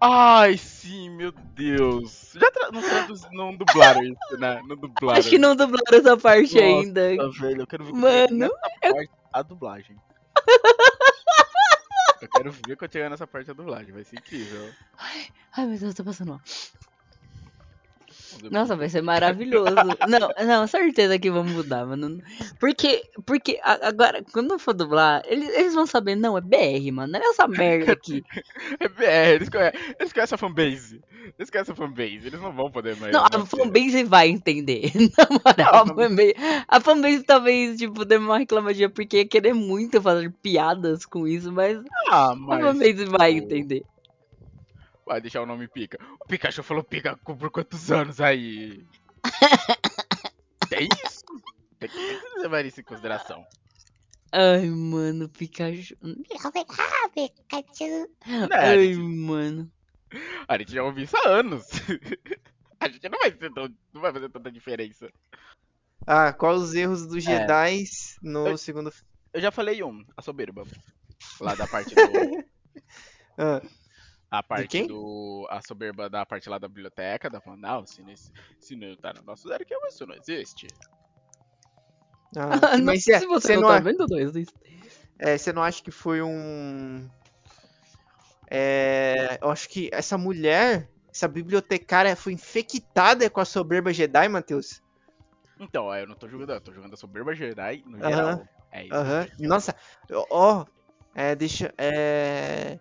[0.00, 2.32] Ai, sim, meu Deus.
[2.34, 2.70] Já tra...
[2.70, 3.22] não, traduz...
[3.32, 4.62] não dublaram isso, né?
[4.66, 5.18] Não dublaram.
[5.18, 7.08] Acho que não dublaram essa parte Nossa, ainda.
[7.40, 9.96] velho, eu quero ver Mano, nessa parte a dublagem.
[12.22, 14.70] Eu quero ver quando chegar nessa parte da dublagem, vai ser incrível.
[15.54, 16.40] Ai, meu Deus, tô passando mal.
[18.50, 19.74] Nossa, vai ser maravilhoso.
[20.08, 22.20] Não, não, certeza que vamos mudar, mano.
[22.58, 27.12] Porque, porque a- agora, quando for dublar, eles, eles vão saber, não, é BR, mano.
[27.12, 28.22] Não é essa merda aqui.
[28.80, 31.00] É BR, eles conhecem, eles conhecem a fanbase.
[31.38, 33.12] Eles conhecem a fanbase, eles não vão poder mais.
[33.12, 34.90] Não, a fanbase vai entender.
[35.16, 36.34] Na moral, a Não, fanbase,
[36.68, 41.52] a fanbase talvez, tipo, dê uma reclamadinha porque ia querer muito fazer piadas com isso,
[41.52, 42.60] mas Ah, a mas.
[42.64, 43.82] fanbase vai entender.
[45.06, 45.98] Vai deixar o nome Pica.
[46.20, 48.84] O Pikachu falou Pica por quantos anos aí?
[50.68, 51.24] Tem isso?
[51.78, 53.44] Tem que, levar isso em consideração.
[54.32, 55.94] Ai, mano, Pikachu.
[56.02, 56.18] Né,
[58.52, 58.98] Ai, gente?
[58.98, 59.70] mano.
[60.48, 61.66] A gente já ouviu isso há anos.
[62.80, 65.08] A gente não vai, ser tão, não vai fazer tanta diferença.
[66.06, 67.84] Ah, qual os erros dos Jedi
[68.22, 68.92] no Eu- segundo?
[69.32, 70.64] Eu já falei um, a soberba.
[71.40, 72.44] Lá da parte do.
[73.38, 73.62] Ah,
[74.30, 75.46] A parte do.
[75.50, 79.12] A soberba da parte lá da biblioteca, da falando, não, se, nesse, se não tá
[79.12, 80.66] no nosso zero, que isso não existe.
[82.36, 84.54] ah, Não, mas se cê- você cê não não, tá a- vendo, não existe.
[85.18, 87.08] é, você não acha que foi um.
[88.50, 94.82] É, eu acho que essa mulher, essa bibliotecária, foi infectada com a soberba Jedi, Matheus?
[95.58, 98.10] Então, ó, eu não tô julgando, eu tô julgando a soberba Jedi no Aham.
[98.10, 98.48] geral.
[98.72, 98.94] É isso.
[98.94, 99.28] Aham.
[99.38, 99.76] Nossa,
[100.30, 100.66] ó,
[101.14, 102.78] é, deixa, é,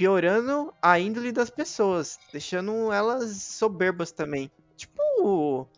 [0.00, 4.50] piorando a índole das pessoas, deixando elas soberbas também.
[4.74, 5.68] Tipo,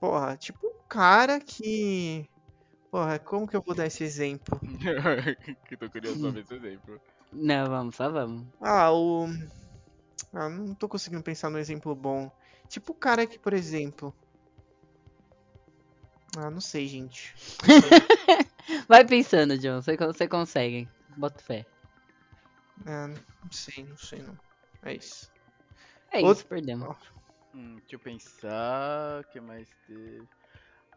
[0.00, 2.28] porra, tipo um cara que,
[2.90, 4.60] porra, como que eu vou dar esse exemplo?
[5.68, 7.00] que tô curioso pra ver esse exemplo.
[7.32, 8.48] Não, vamos, só vamos.
[8.60, 9.28] Ah, o,
[10.32, 12.28] ah, não tô conseguindo pensar num exemplo bom.
[12.68, 14.12] Tipo o cara que, por exemplo,
[16.36, 17.32] ah, não sei, gente.
[18.88, 19.80] Vai pensando, John.
[19.80, 20.88] Você consegue.
[21.16, 21.64] Bota fé.
[22.86, 24.38] Ah, não sei, não sei não.
[24.82, 25.30] É isso.
[26.10, 26.96] É Outro- isso, perdemos.
[27.54, 29.20] Hum, deixa eu pensar.
[29.20, 30.28] O que mais teve?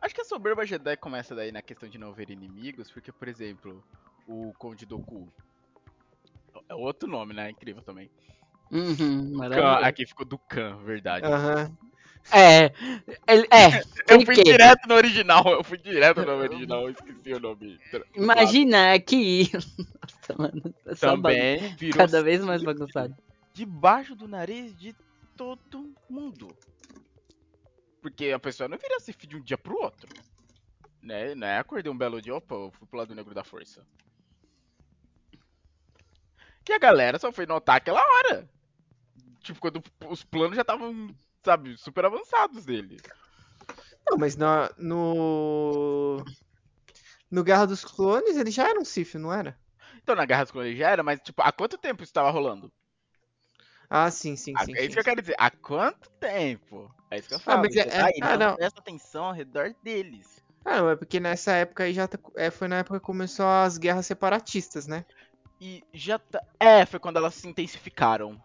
[0.01, 3.27] Acho que a soberba Jedi começa daí na questão de não ver inimigos, porque, por
[3.27, 3.83] exemplo,
[4.27, 5.31] o Conde Doku.
[6.69, 7.49] É outro nome, né?
[7.49, 8.09] Incrível também.
[8.71, 9.85] Uhum, Khan, maravilhoso.
[9.85, 11.25] aqui ficou do Khan, verdade.
[11.25, 11.77] Aham.
[12.31, 12.65] É,
[13.27, 14.43] ele, é, Eu fui quê?
[14.43, 17.79] direto no original, eu fui direto no original, eu esqueci o nome.
[18.15, 19.49] Imagina que.
[20.27, 23.15] Nossa, mano, é bagun- Também virou cada vez mais bagunçado.
[23.53, 24.95] debaixo do nariz de
[25.37, 26.55] todo mundo.
[28.01, 30.09] Porque a pessoa não vira Sif de um dia pro outro.
[31.01, 31.35] Né?
[31.35, 33.85] Não é acordei um belo dia, opa, eu fui pro lado negro da força.
[36.63, 38.49] Que a galera só foi notar aquela hora.
[39.41, 42.97] Tipo, quando os planos já estavam, sabe, super avançados dele.
[44.09, 46.23] Não, mas na- no.
[47.29, 49.57] No Guerra dos Clones ele já era um Sif, não era?
[50.01, 52.71] Então na Guerra dos Clones já era, mas tipo, há quanto tempo isso tava rolando?
[53.89, 54.73] Ah, sim, sim, A- sim.
[54.75, 55.35] é isso sim, que eu quero dizer.
[55.37, 56.93] Há quanto tempo?
[57.11, 57.61] É isso que eu Ah, falo.
[57.61, 58.55] mas é- Jedi é- ah, não não.
[58.55, 60.43] presta atenção ao redor deles.
[60.63, 63.45] Ah, não, é porque nessa época aí já tá- é, foi na época que começou
[63.45, 65.05] as guerras separatistas, né?
[65.61, 66.41] E já tá.
[66.59, 68.41] É, foi quando elas se intensificaram.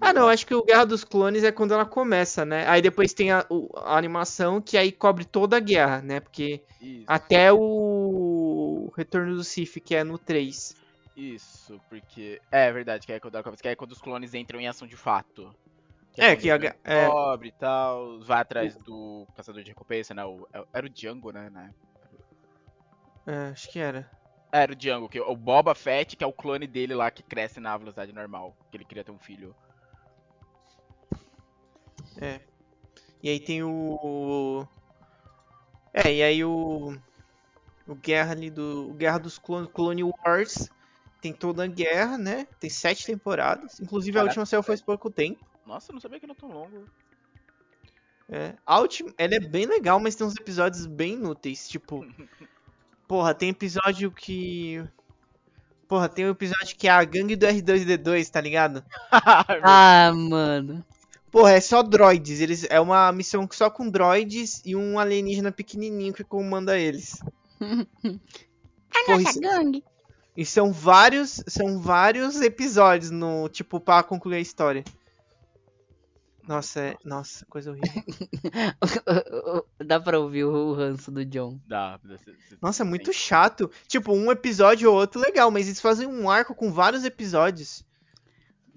[0.00, 2.66] Ah, não, acho que o Guerra dos Clones é quando ela começa, né?
[2.68, 6.20] Aí depois tem a, a animação que aí cobre toda a guerra, né?
[6.20, 10.74] Porque Isso, até o Retorno do Sith, que é no 3.
[11.16, 12.40] isso, porque.
[12.50, 14.86] É verdade, que é quando ela começa, que é quando os clones entram em ação
[14.86, 15.54] de fato.
[16.16, 17.06] É, quando que a é.
[17.06, 20.24] Cobre e tal, vai atrás do caçador de recompensa, né?
[20.24, 21.50] O- era o Django, né?
[21.50, 21.72] né?
[23.26, 24.10] É, acho que era.
[24.52, 27.22] É, Era o Django, que o Boba Fett, que é o clone dele lá que
[27.22, 29.54] cresce na velocidade normal, que ele queria ter um filho.
[32.20, 32.40] É.
[33.22, 34.66] E aí tem o.
[35.92, 36.96] É, e aí o.
[37.86, 38.90] O Guerra ali do.
[38.90, 40.68] O Guerra dos Clones, Clone Wars.
[41.20, 42.46] Tem toda a guerra, né?
[42.60, 43.80] Tem sete temporadas.
[43.80, 45.42] Inclusive a Caraca, última saiu faz pouco tempo.
[45.66, 46.84] Nossa, eu não sabia que era tão longo.
[48.28, 48.54] É.
[48.66, 51.68] A última, ela é bem legal, mas tem uns episódios bem inúteis.
[51.68, 52.06] Tipo.
[53.08, 54.84] Porra, tem episódio que.
[55.88, 58.84] Porra, tem um episódio que é a gangue do R2D2, tá ligado?
[59.62, 60.84] Ah, mano.
[61.34, 62.38] Porra, é só droids.
[62.40, 67.18] Eles, é uma missão só com droids e um alienígena pequenininho que comanda eles.
[67.60, 67.66] A
[69.04, 69.82] Porra, nossa isso- gangue.
[70.36, 74.84] E são vários, são vários episódios no, tipo, pra concluir a história.
[76.46, 78.04] Nossa, é, nossa, coisa horrível.
[79.84, 81.58] Dá pra ouvir o ranço do John.
[81.66, 81.98] Dá,
[82.62, 83.68] Nossa, é muito chato.
[83.88, 87.84] Tipo, um episódio ou outro legal, mas eles fazem um arco com vários episódios.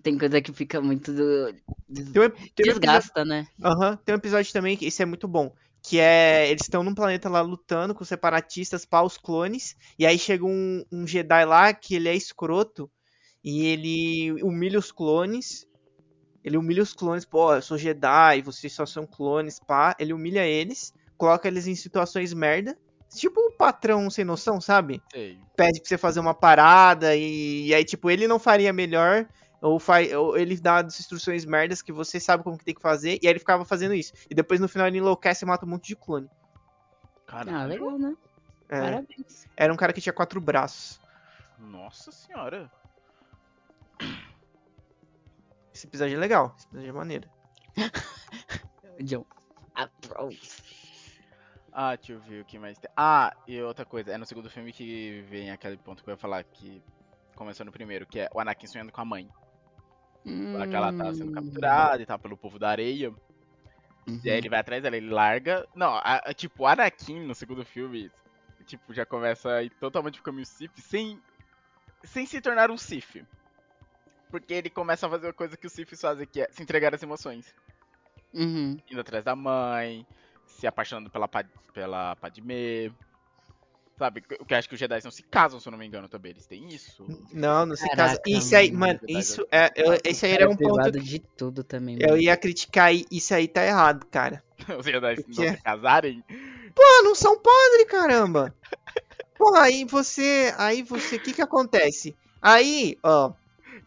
[0.04, 1.12] Tem coisa que fica muito.
[1.14, 3.48] do- Tem um, tem um episódio, Desgasta, né?
[3.64, 5.54] Aham, tem um episódio também que esse é muito bom.
[5.82, 6.50] Que é.
[6.50, 9.76] Eles estão num planeta lá lutando com separatistas para os clones.
[9.98, 12.90] E aí chega um, um Jedi lá que ele é escroto.
[13.44, 15.66] E ele humilha os clones.
[16.44, 19.96] Ele humilha os clones, pô, eu sou Jedi, vocês só são clones, pá.
[20.00, 22.78] Ele humilha eles, coloca eles em situações merda.
[23.16, 25.02] Tipo um patrão sem noção, sabe?
[25.12, 25.38] sei.
[25.56, 29.28] Pede pra você fazer uma parada e, e aí, tipo, ele não faria melhor.
[29.62, 32.82] Ou, faz, ou ele dá as instruções merdas que você sabe como que tem que
[32.82, 33.20] fazer.
[33.22, 34.14] E aí ele ficava fazendo isso.
[34.30, 36.30] E depois no final ele enlouquece e mata um monte de clone.
[37.26, 37.58] Caralho.
[37.58, 38.16] Ah, legal, né?
[38.70, 39.48] É, Parabéns.
[39.56, 41.00] era um cara que tinha quatro braços.
[41.58, 42.72] Nossa senhora.
[45.74, 46.54] Esse episódio é legal.
[46.58, 47.30] Esse episódio é maneiro.
[49.04, 49.26] John.
[49.74, 50.40] Approve.
[51.72, 52.90] Ah, deixa eu ver o que mais tem.
[52.98, 56.18] Ah, e outra coisa, é no segundo filme que vem aquele ponto que eu ia
[56.18, 56.82] falar que
[57.36, 59.30] começou no primeiro, que é o Anakin sonhando com a mãe.
[60.54, 61.34] Lá que ela tá sendo Hum.
[61.34, 63.10] capturada e tal pelo povo da areia.
[64.08, 64.20] Uhum.
[64.24, 65.68] E aí ele vai atrás dela, ele larga.
[65.76, 68.10] Não, a- a- tipo, o Anakin no segundo filme,
[68.66, 71.22] tipo, já começa a ir totalmente pro caminho Sith sem,
[72.04, 73.26] sem se tornar um Sith.
[74.30, 76.94] Porque ele começa a fazer uma coisa que os Siths fazem, que é se entregar
[76.94, 77.54] às emoções.
[78.34, 78.78] Uhum.
[78.92, 80.06] Indo atrás da mãe,
[80.46, 81.28] se apaixonando pela,
[81.74, 82.92] pela Padmé.
[83.98, 85.86] Sabe, o que eu acho que os Jedi não se casam, se eu não me
[85.88, 86.32] engano, também.
[86.32, 87.04] Eles têm isso.
[87.34, 88.22] Não, não se Caraca, casa.
[88.28, 89.00] Isso aí, mano.
[89.08, 89.72] isso é.
[89.76, 90.74] eu- esse aí era um ponto.
[90.76, 92.22] privado de tudo também, Eu mano.
[92.22, 94.44] ia criticar e isso aí tá errado, cara.
[94.80, 95.52] Os Jedi não quê?
[95.56, 96.24] se casarem.
[96.76, 98.54] Pô, não são padre, caramba.
[99.36, 100.54] Pô, aí você.
[100.58, 101.16] Aí você.
[101.16, 102.16] O que que acontece?
[102.40, 103.34] Aí, ó.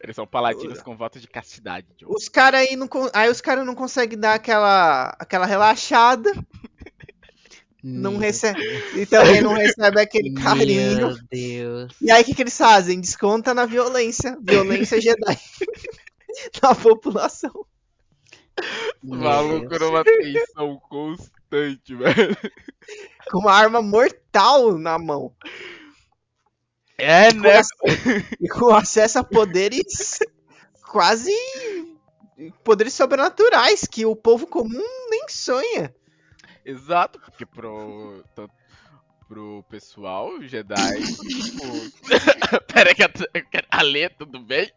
[0.03, 2.07] Eles são paladinos com voto de castidade, John.
[2.09, 2.89] Os caras aí não.
[3.13, 5.15] Aí os caras não conseguem dar aquela.
[5.19, 6.31] aquela relaxada.
[7.83, 8.61] Não Meu recebe.
[8.95, 10.95] E também não recebe aquele carinho.
[10.97, 11.93] Meu Deus.
[12.01, 12.99] E aí o que, que eles fazem?
[13.01, 14.37] Desconta na violência.
[14.41, 15.39] Violência Jedi.
[16.61, 17.65] na população.
[19.01, 19.81] Meu maluco Deus.
[19.81, 22.37] numa tensão constante, velho.
[23.31, 25.33] Com uma arma mortal na mão.
[26.97, 27.57] É, Com né?
[27.57, 27.69] ac-
[28.39, 30.19] E com acesso a poderes
[30.91, 31.31] quase.
[32.63, 35.93] Poderes sobrenaturais que o povo comum nem sonha.
[36.65, 38.23] Exato, porque pro.
[39.27, 41.63] Pro pessoal, Jedi, tipo.
[42.73, 43.09] Pera que a,
[43.71, 44.69] a Lê, tudo bem?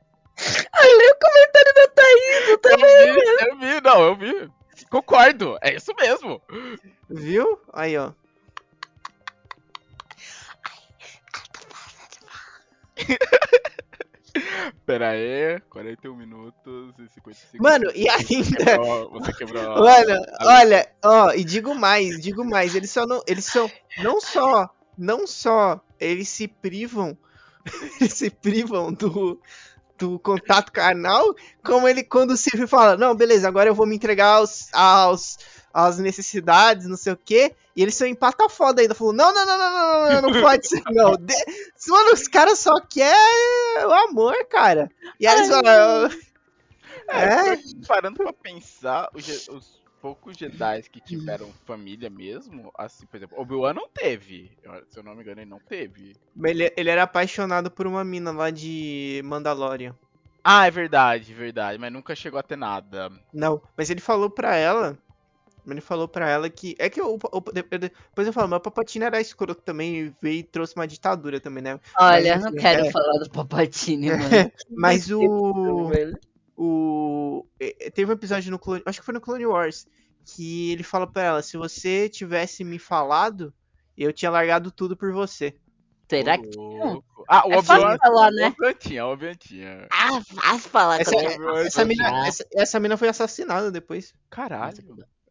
[0.76, 3.12] Olha o comentário da Thaís, eu Eu também.
[3.14, 4.50] vi, eu vi, não, eu vi.
[4.90, 6.40] Concordo, é isso mesmo.
[7.10, 7.60] Viu?
[7.72, 8.12] Aí, ó.
[14.86, 18.64] Pera aí, 41 minutos e 55 Mano, e ainda.
[18.64, 19.62] Quebrou, você quebrou.
[19.62, 24.20] Mano, a- olha, ó, e digo mais, digo mais, eles só não, eles são, não
[24.20, 27.16] só, não só, eles se privam,
[28.00, 29.40] eles se privam do,
[29.98, 33.96] do contato carnal, como ele, quando o Sif fala, não, beleza, agora eu vou me
[33.96, 35.38] entregar aos, aos,
[35.74, 39.44] às necessidades, não sei o quê, e eles são empata foda ainda, falou, não, não,
[39.44, 41.34] não, não, não, não, não pode ser, não, De-
[41.88, 46.10] mano, os caras só querem o amor, cara, e aí eles falam,
[47.08, 53.40] é, Parando pra pensar, os, os poucos Jedi que tiveram família mesmo, assim, por exemplo,
[53.40, 54.50] Obi-Wan não teve.
[54.90, 56.14] Se eu não me engano, ele não teve.
[56.44, 59.94] Ele, ele era apaixonado por uma mina lá de Mandalorian.
[60.42, 63.10] Ah, é verdade, verdade, mas nunca chegou a ter nada.
[63.32, 64.98] Não, mas ele falou pra ela.
[65.72, 66.74] Ele falou pra ela que.
[66.78, 70.14] É que o, o- de- depois eu falo, mas o Papatino era escroto também e
[70.20, 71.80] veio e trouxe uma ditadura também, né?
[71.98, 72.90] Olha, Mas, não assim, quero é.
[72.90, 74.52] falar do Papatini, mano.
[74.70, 75.90] Mas o.
[76.56, 77.46] O
[77.94, 79.86] teve um episódio no Clone, acho que foi no Clone Wars
[80.24, 83.52] que ele fala pra ela se você tivesse me falado
[83.98, 85.54] eu tinha largado tudo por você
[86.08, 86.54] Será que.
[86.56, 87.24] louco.
[87.26, 87.96] Ah, o É Obi-Wan.
[87.98, 88.46] falar, O né?
[88.48, 89.88] Obi-Wan tinha, o Obi-Wan tinha.
[89.90, 92.26] Ah, fácil falar essa, essa já mina tinha.
[92.28, 94.76] essa, essa mina foi assassinada depois Caralho.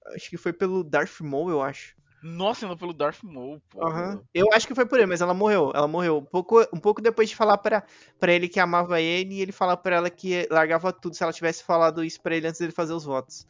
[0.07, 3.85] Acho que foi pelo Darth Maul eu acho Nossa, ainda pelo Darth Maul, pô.
[3.85, 4.21] Aham.
[4.33, 7.01] eu acho que foi por ele mas ela morreu ela morreu um pouco um pouco
[7.01, 7.83] depois de falar pra
[8.19, 11.33] para ele que amava ele e ele falar pra ela que largava tudo se ela
[11.33, 13.45] tivesse falado isso pra ele antes dele fazer os votos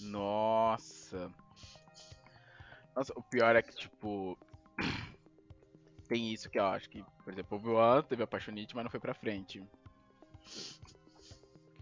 [0.00, 1.30] Nossa.
[2.94, 4.38] Nossa, o pior é que, tipo.
[6.08, 8.90] Tem isso que eu acho que, por exemplo, o Obi-Wan teve a Paixonite, mas não
[8.90, 9.64] foi pra frente.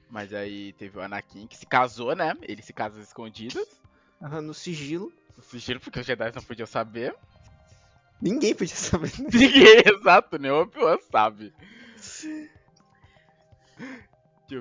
[0.08, 2.32] Mas aí teve o Anakin que se casou, né?
[2.42, 3.12] Ele se casa às
[4.22, 7.14] Aham, no sigilo No sigilo, porque os Jedi não podiam saber.
[8.20, 11.52] ninguém podia saber Ninguém, exato, nem o Obi-Wan sabe.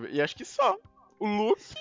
[0.09, 0.77] E acho que só.
[1.19, 1.75] O Luke.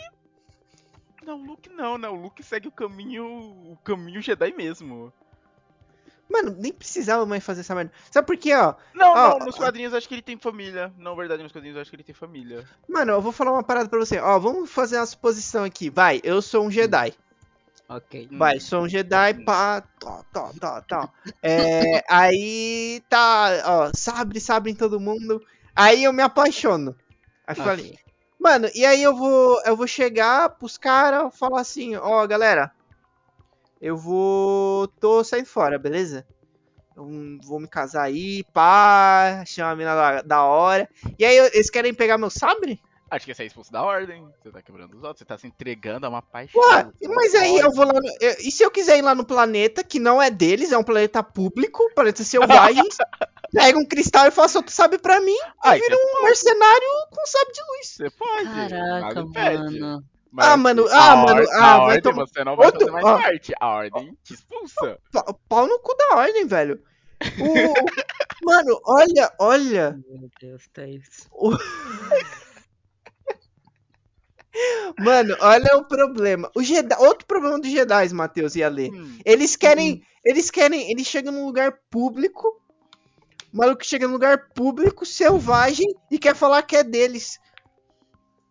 [1.25, 2.09] Não, o Luke não, né?
[2.09, 3.25] O Luke segue o caminho.
[3.25, 5.13] O caminho Jedi mesmo.
[6.29, 7.93] Mano, nem precisava mais fazer essa merda.
[8.11, 8.75] Sabe por quê, ó?
[8.95, 10.93] Não, Ó, não, nos quadrinhos eu acho que ele tem família.
[10.97, 12.65] Não, verdade, nos quadrinhos eu acho que ele tem família.
[12.89, 14.19] Mano, eu vou falar uma parada pra você.
[14.19, 15.91] Ó, vamos fazer uma suposição aqui.
[15.91, 17.13] Vai, eu sou um Jedi.
[17.91, 18.29] Ok.
[18.39, 21.13] Vai, sou um Jedi, pá, tó, tó, tó, tó.
[21.43, 25.43] É, aí tá, ó, sabre, sabre em todo mundo.
[25.75, 26.95] Aí eu me apaixono.
[27.45, 27.65] Aí Ok.
[27.65, 27.95] falei,
[28.39, 32.71] mano, e aí eu vou, eu vou chegar pros caras falar assim, ó, galera,
[33.81, 36.25] eu vou, tô saindo fora, beleza?
[36.97, 37.09] Eu
[37.43, 40.89] vou me casar aí, pá, chamar a mina da, da hora.
[41.19, 42.81] E aí eles querem pegar meu sabre?
[43.11, 44.25] Acho que você é expulso da ordem.
[44.41, 46.61] Você tá quebrando os outros, você tá se entregando a uma paixão.
[46.63, 47.77] Você não mas aí eu pode.
[47.77, 47.93] vou lá.
[47.95, 50.79] No, eu- e se eu quiser ir lá no planeta, que não é deles, é
[50.79, 52.85] um planeta público, planeta selvagem,
[53.53, 57.53] pega um cristal e faço outro sabe pra mim, Ah, vira um mercenário com sabre
[57.53, 57.89] de luz.
[57.97, 58.69] Você pode.
[58.71, 60.05] Caraca, mano.
[60.33, 62.67] Mas, Ah, mano, assim, ah, a mano, ah, a vai ordem tomar- você não vai
[62.67, 63.19] Outro- fazer mais ó.
[63.21, 63.53] parte.
[63.61, 64.99] A ordem te expulsa.
[65.13, 66.81] Pa- Pau no cu da ordem, velho.
[67.41, 69.99] O- mano, olha, olha.
[70.09, 71.29] Meu Deus, tá isso.
[74.99, 76.51] Mano, olha o problema.
[76.57, 78.91] O Jedi, outro problema dos Jedi, Matheus e Ale.
[78.91, 80.03] Hum, Eles querem.
[80.25, 80.91] Eles querem.
[80.91, 82.61] Eles chegam num lugar público.
[83.53, 87.39] O maluco chega num lugar público, selvagem, e quer falar que é deles.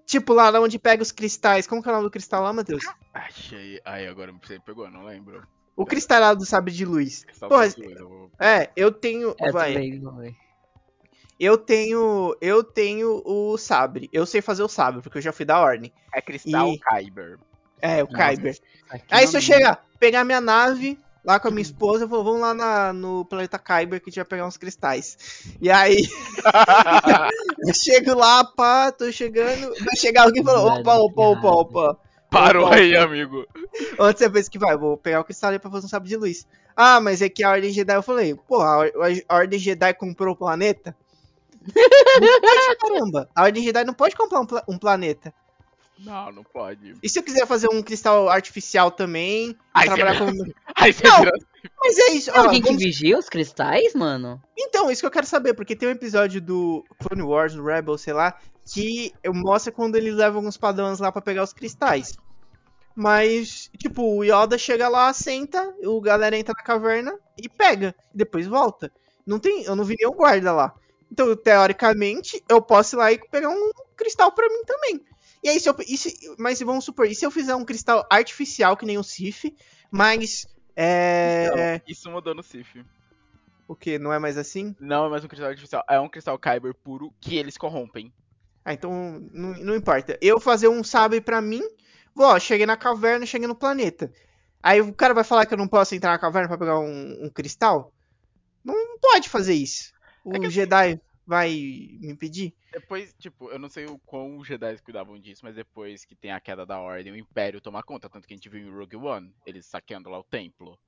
[0.05, 1.67] Tipo, lá onde pega os cristais.
[1.67, 2.83] Como que é o nome do cristal lá, Matheus?
[3.13, 3.79] achei.
[3.85, 5.47] Aí agora você pegou, não lembro.
[5.75, 7.25] O cristal lá do sabre de luz.
[7.39, 9.35] Pô, Azul, eu vou- É, eu tenho.
[9.39, 10.35] É vai, também, vai.
[11.39, 12.35] Eu tenho.
[12.41, 14.09] Eu tenho o sabre.
[14.11, 15.91] Eu sei fazer o sabre, porque eu já fui da ordem.
[16.13, 17.37] É Cristal E- Kyber.
[17.81, 18.57] É, o Nossa, Kyber.
[19.09, 22.41] Aí se eu chegar, pegar minha nave lá com a minha esposa, eu vou, vamos
[22.41, 25.17] lá na- no planeta Kyber que a gente vai pegar uns cristais.
[25.61, 25.97] E aí,
[27.59, 29.73] eu chego lá, pá, tô chegando.
[29.83, 31.97] Vai chegar alguém e falar: opa, opa, opa, opa.
[32.29, 33.43] Parou Opa, aí, amigo.
[33.97, 34.77] Onde você pensa que vai?
[34.77, 36.45] Vou pegar o cristal ali pra fazer um sabre de luz.
[36.75, 38.85] Ah, mas é que a Ordem Jedi, eu falei, pô, a
[39.29, 40.95] Ordem Jedi comprou o planeta?
[41.75, 43.29] Não pode, caramba.
[43.35, 45.33] A Ordem Jedi não pode comprar um, pla- um planeta.
[45.99, 46.95] Não, não pode.
[47.03, 49.55] E se eu quiser fazer um cristal artificial também?
[49.73, 50.51] Ai, trabalhar você- com.
[50.75, 51.19] Aí você Não.
[51.19, 51.31] vira.
[51.81, 52.31] Mas é isso.
[52.31, 54.41] Tem ó, alguém que vamos- vigia os cristais, mano?
[54.57, 57.97] Então, isso que eu quero saber, porque tem um episódio do Clone Wars, do Rebel,
[57.97, 62.17] sei lá, que mostra quando eles levam alguns padrões lá pra pegar os cristais.
[62.95, 68.17] Mas, tipo, o Yoda chega lá, senta, o galera entra na caverna e pega, e
[68.17, 68.91] depois volta.
[69.25, 70.73] Não tem, eu não vi nenhum guarda lá.
[71.11, 75.01] Então, teoricamente, eu posso ir lá e pegar um cristal pra mim também.
[75.43, 78.05] E aí, se eu, e se- mas vamos supor, e se eu fizer um cristal
[78.09, 79.45] artificial, que nem o Sif,
[79.91, 80.45] mas.
[80.75, 81.81] É.
[81.87, 82.83] Isso mudou no Sif.
[83.67, 83.99] O que?
[83.99, 84.75] Não é mais assim?
[84.79, 88.11] Não é mais um cristal artificial, é um cristal Kyber puro que eles corrompem.
[88.65, 88.91] Ah, então
[89.31, 90.17] não, não importa.
[90.21, 91.61] Eu fazer um sabre pra mim,
[92.15, 94.11] vou, ó, cheguei na caverna, cheguei no planeta.
[94.61, 97.25] Aí o cara vai falar que eu não posso entrar na caverna pra pegar um,
[97.25, 97.93] um cristal?
[98.63, 99.91] Não pode fazer isso.
[100.23, 101.49] O É Jedi vai
[102.01, 102.53] me impedir?
[102.71, 106.31] Depois, tipo, eu não sei o quão os Jedi cuidavam disso, mas depois que tem
[106.31, 108.09] a queda da Ordem, o Império toma conta.
[108.09, 110.79] Tanto que a gente viu em Rogue One, eles saqueando lá o templo.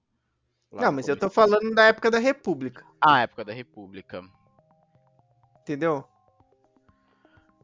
[0.71, 4.23] Lá não, mas eu tô falando da época da República, Ah, época da República.
[5.61, 6.07] entendeu?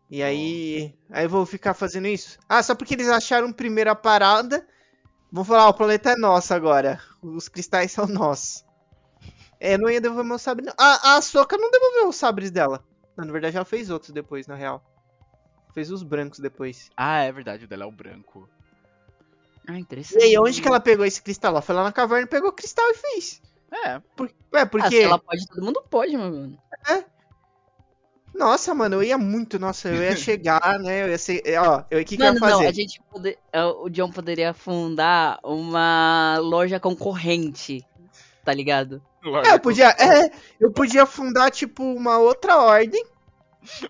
[0.09, 2.39] E aí, aí eu vou ficar fazendo isso?
[2.47, 4.65] Ah, só porque eles acharam primeiro a parada,
[5.31, 7.01] vão falar, ó, o planeta é nosso agora.
[7.23, 8.65] Os cristais são nossos.
[9.59, 10.73] É, eu não ia devolver meu sabre, não.
[10.77, 12.83] A, a Soka não devolveu os sabres dela.
[13.15, 14.83] Não, na verdade, ela fez outros depois, na real.
[15.73, 16.89] Fez os brancos depois.
[16.95, 18.47] Ah, é verdade, o dela é o branco.
[19.67, 20.23] Ah, E interessante.
[20.23, 21.51] aí, onde que ela pegou esse cristal?
[21.51, 23.41] Ela foi lá na caverna, pegou o cristal e fez.
[23.85, 24.89] É, Por, ué, Ah, porque.
[24.89, 26.57] se ela pode, todo mundo pode, mano.
[28.33, 29.57] Nossa, mano, eu ia muito.
[29.57, 31.03] Nossa, eu ia chegar, né?
[31.03, 31.41] Eu ia ser.
[31.59, 32.67] Ó, eu o que, que eu ia Mano, não, fazer?
[32.67, 33.37] a gente pode...
[33.51, 37.85] é, o John poderia fundar uma loja concorrente,
[38.45, 39.01] tá ligado?
[39.45, 39.89] É, eu podia.
[39.89, 43.03] É, eu podia fundar, tipo, uma outra ordem.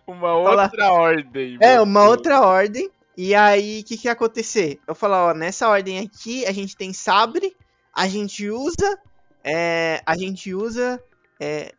[0.08, 1.58] Uma outra ordem.
[1.62, 2.12] É, uma Deus.
[2.12, 2.90] outra ordem.
[3.16, 4.80] E aí, o que, que ia acontecer?
[4.88, 7.56] Eu falar, ó, nessa ordem aqui, a gente tem sabre,
[7.94, 9.00] a gente usa.
[9.44, 11.02] É, a gente usa.
[11.40, 11.72] É,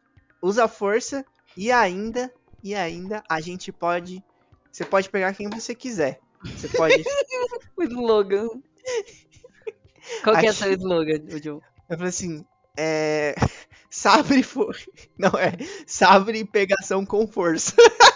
[0.42, 1.24] usa força
[1.56, 2.32] e ainda.
[2.62, 4.22] E ainda a gente pode.
[4.70, 6.20] Você pode pegar quem você quiser.
[6.44, 7.02] Você pode.
[7.76, 8.48] O slogan.
[10.22, 11.62] Qual que é Aqui- seu slogan, o?
[11.88, 12.44] Eu falei assim.
[12.78, 13.34] É.
[13.90, 14.76] Sabre for.
[15.18, 15.52] Não, é.
[15.86, 17.74] Sabre e pegação com força.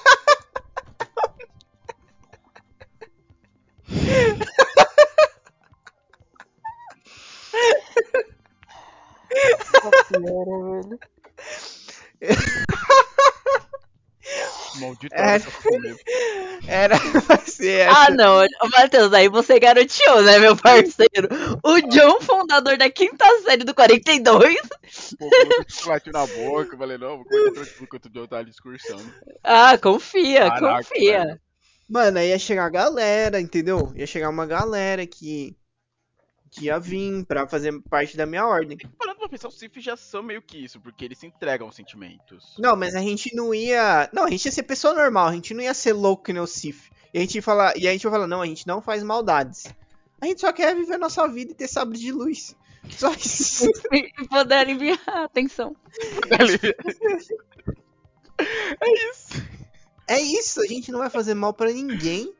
[14.74, 15.38] Maldito É.
[15.40, 15.96] comida.
[16.66, 18.06] Era pra ser essa.
[18.06, 18.46] Ah, não.
[18.70, 21.28] Matheus, aí você garoteou, né, meu parceiro?
[21.62, 22.20] O John,
[22.52, 24.56] fundador da quinta série do 42.
[25.18, 25.30] Pô,
[25.68, 26.74] chocolate na boca.
[26.74, 29.14] Eu falei, não, vou comer tranquilo enquanto o John tá ali discursando.
[29.42, 31.24] Ah, confia, Caraca, confia.
[31.24, 31.40] velho.
[31.88, 33.92] Mano, aí ia chegar a galera, entendeu?
[33.96, 35.56] Ia chegar uma galera que.
[36.50, 38.78] que ia vir pra fazer parte da minha ordem.
[38.98, 41.76] Parando pra pensar, os Sith já são meio que isso, porque eles se entregam aos
[41.76, 42.54] sentimentos.
[42.58, 44.08] Não, mas a gente não ia.
[44.12, 46.42] Não, a gente ia ser pessoa normal, a gente não ia ser louco que nem
[46.42, 46.90] o Sif.
[47.12, 49.02] E a gente ia falar, e a gente ia falar, não, a gente não faz
[49.02, 49.64] maldades.
[50.22, 52.54] A gente só quer viver nossa vida e ter sabre de luz.
[52.90, 53.66] Só isso.
[53.92, 55.74] E poder enviar atenção.
[58.80, 59.42] é isso.
[60.08, 62.32] É isso, a gente não vai fazer mal pra ninguém,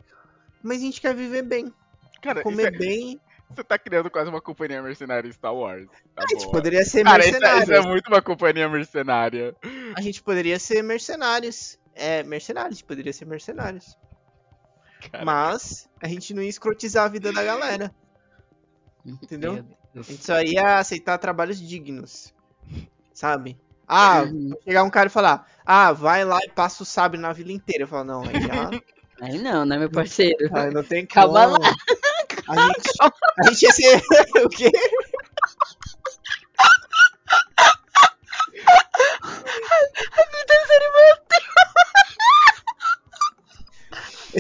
[0.62, 1.72] mas a gente quer viver bem,
[2.20, 3.20] Cara, comer é- bem.
[3.49, 5.87] você tá criando quase uma companhia mercenária em Star Wars.
[6.14, 6.53] Tá A gente boa.
[6.53, 7.62] poderia ser Cara, isso é, mercenários.
[7.68, 9.57] isso é muito uma companhia mercenária.
[9.97, 11.78] A gente poderia ser mercenários.
[11.95, 13.97] É, mercenários, poderia ser mercenários.
[15.11, 15.24] Cara.
[15.24, 17.92] Mas a gente não ia escrotizar a vida da galera.
[19.05, 19.64] Entendeu?
[19.94, 22.32] A gente só ia aceitar trabalhos dignos.
[23.12, 23.59] Sabe?
[23.86, 24.55] Ah, Uhum.
[24.64, 27.84] chegar um cara e falar, ah, vai lá e passa o sabre na vila inteira.
[27.84, 28.70] Eu falo, não, aí já.
[29.20, 30.36] Aí não, né, meu parceiro?
[30.53, 31.64] aí não tem Calma como.
[32.48, 32.90] A gente,
[33.38, 34.03] a gente ia ser.
[34.44, 34.68] o quê?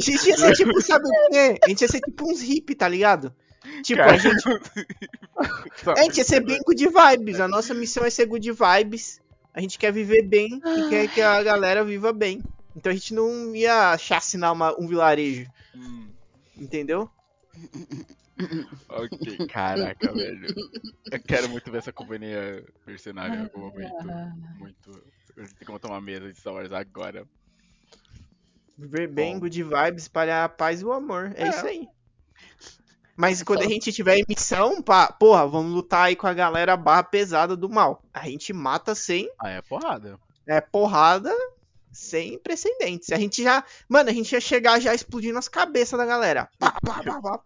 [0.02, 1.58] Gente ia ser tipo, sabe o quê?
[1.64, 3.34] A gente ia ser tipo uns hippie, tá ligado?
[3.82, 4.12] Tipo, Cara.
[4.14, 4.42] a gente,
[5.96, 7.40] a gente ia ser bem good vibes.
[7.40, 9.20] A nossa missão é ser good vibes.
[9.54, 12.42] A gente quer viver bem e quer que a galera viva bem.
[12.74, 16.08] Então a gente não ia chacinar uma- um vilarejo, Hum,
[16.56, 17.08] entendeu?
[18.88, 20.46] ok, caraca, velho.
[21.10, 23.92] Eu quero muito ver essa companhia mercenária em algum momento.
[24.58, 25.02] Muito.
[25.36, 27.26] A gente tem como tomar mesa de Star Wars agora.
[28.82, 29.40] Viver bem, Bom.
[29.40, 31.32] good vibes, espalhar a paz e o amor.
[31.36, 31.48] É, É.
[31.50, 31.86] isso aí.
[33.16, 36.76] Mas quando a gente tiver em missão, pá, porra, vamos lutar aí com a galera
[36.76, 38.02] barra pesada do mal.
[38.12, 40.18] A gente mata sem Ah, é porrada.
[40.46, 41.32] é, porrada
[41.92, 43.12] sem precedentes.
[43.12, 43.62] A gente já.
[43.88, 46.48] Mano, a gente ia chegar já explodindo as cabeças da galera.
[46.58, 47.40] Pá, pá, pá, pá.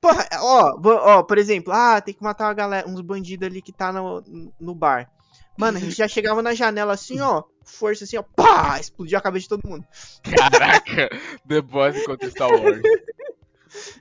[0.00, 3.62] Porra, ó, vo- ó, por exemplo, ah, tem que matar uma galera, uns bandidos ali
[3.62, 5.08] que tá no, no bar.
[5.56, 9.22] Mano, a gente já chegava na janela assim, ó, força assim, ó, pá, explodia a
[9.22, 9.86] cabeça de todo mundo.
[10.22, 11.08] Caraca,
[11.46, 12.82] The Boys contra Star Wars.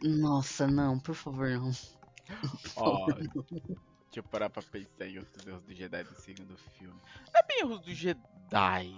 [0.03, 1.72] Nossa, não, por favor, não.
[2.76, 6.99] Ó, deixa eu parar pra pensar em outros erros do Jedi do segundo filme.
[7.34, 8.93] Não é bem erros do Jedi.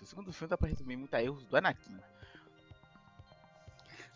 [0.00, 1.96] O segundo filme dá pra resumir muito a erros do Anakin.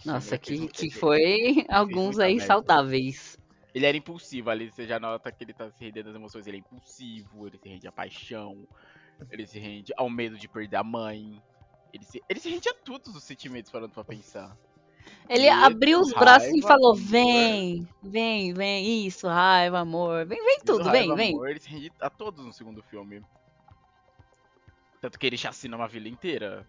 [0.04, 3.38] Nossa, que, que foi alguns aí saudáveis.
[3.74, 6.46] Ele era impulsivo ali, você já nota que ele tá se rendendo às emoções.
[6.46, 8.66] Ele é impulsivo, ele se rende à paixão,
[9.30, 11.42] ele se rende ao medo de perder a mãe.
[11.92, 14.56] Ele se, ele se rende a todos os sentimentos, falando pra pensar.
[15.28, 20.42] Ele Medo, abriu os braços e raiva, falou: vem, vem, vem, isso, raiva, amor, vem,
[20.42, 21.34] vem tudo, raiva, vem, vem.
[21.34, 23.22] amor, ele se rende a todos no segundo filme.
[25.00, 26.66] Tanto que ele chacina uma vila inteira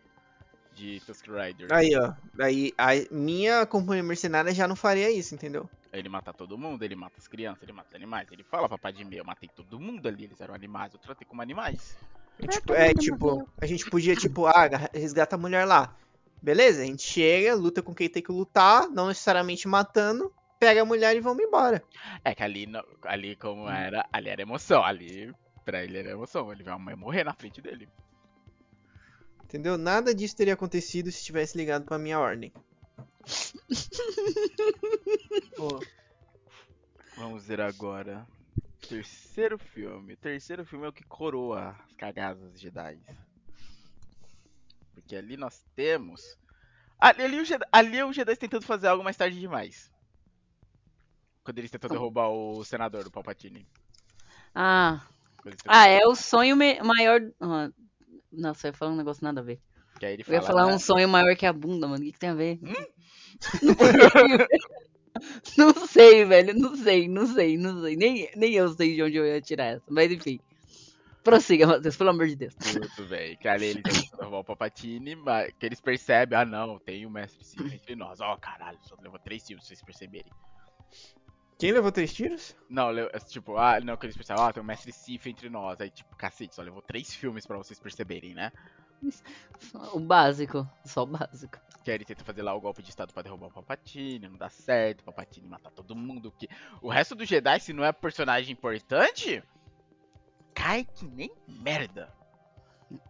[0.75, 1.71] de Tusk Riders.
[1.71, 2.13] Aí, ó.
[2.39, 5.69] Aí, a minha companhia mercenária já não faria isso, entendeu?
[5.91, 8.27] Ele mata todo mundo, ele mata as crianças, ele mata os animais.
[8.31, 11.41] Ele fala pra Padme, eu matei todo mundo ali, eles eram animais, eu tratei como
[11.41, 11.97] animais.
[12.41, 15.95] É, tipo, é, tipo, a gente podia, tipo, ah, resgata a mulher lá.
[16.41, 20.85] Beleza, a gente chega, luta com quem tem que lutar, não necessariamente matando, pega a
[20.85, 21.83] mulher e vamos embora.
[22.23, 22.65] É que ali,
[23.03, 25.33] ali como era, ali era emoção, ali
[25.65, 27.89] pra ele era emoção, ele vai morrer na frente dele.
[29.43, 29.77] Entendeu?
[29.77, 32.53] Nada disso teria acontecido se tivesse ligado pra minha ordem.
[35.57, 35.79] Pô,
[37.19, 38.25] Vamos ver agora.
[38.87, 40.15] Terceiro filme.
[40.15, 42.99] Terceiro filme é o que coroa as cagadas Jedi.
[44.93, 46.37] Porque ali nós temos.
[46.99, 49.91] Ali, ali, o Jedi, ali o Jedi tentando fazer algo mais tarde demais.
[51.43, 53.65] Quando eles tentam derrubar o senador do Palpatine.
[54.53, 55.01] Ah,
[55.67, 57.21] ah, é o sonho me- maior.
[57.39, 57.69] ah,
[58.31, 59.59] Nossa, eu ia falar um negócio nada a ver.
[59.99, 60.73] que aí ele Eu ia fala, falar né?
[60.75, 62.01] um sonho maior que a bunda, mano.
[62.03, 62.59] O que, que tem a ver?
[62.61, 62.73] Hum?
[65.57, 66.53] Não sei, velho.
[66.57, 67.95] Não sei, não sei, não sei.
[67.95, 69.83] Nem, nem eu sei de onde eu ia tirar essa.
[69.89, 70.39] Mas enfim.
[71.23, 72.55] Prossiga, Matheus, pelo amor de Deus.
[72.95, 73.35] Tudo bem.
[73.37, 77.09] Que ali eles tentam derrubar o Palpatine, mas que eles percebem, ah não, tem o
[77.09, 78.21] Mestre Sif entre nós.
[78.21, 80.31] Ó, caralho, só levou três filmes pra vocês perceberem.
[81.57, 82.55] quem levou três tiros?
[82.69, 82.89] Não,
[83.27, 85.79] tipo, ah, não, que eles percebem, ah, tem o Mestre Sif entre nós.
[85.81, 88.51] Aí, tipo, cacete, só levou três filmes pra vocês perceberem, né?
[89.93, 90.67] O básico.
[90.85, 91.59] Só o básico.
[91.85, 95.01] Ele tenta fazer lá o golpe de estado pra derrubar o Palpatine, não dá certo,
[95.01, 96.31] o Palpatine mata todo mundo.
[96.31, 96.47] Que...
[96.81, 99.43] O resto do Jedi, se não é personagem importante,
[100.53, 102.13] cai que nem merda.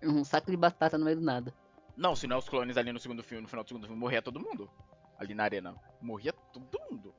[0.02, 1.54] Um saco de batata no meio do nada.
[1.98, 4.00] Não, se não é os clones ali no segundo filme, no final do segundo filme,
[4.00, 4.70] morria todo mundo.
[5.18, 5.76] Ali na arena.
[6.02, 7.14] Morria todo mundo.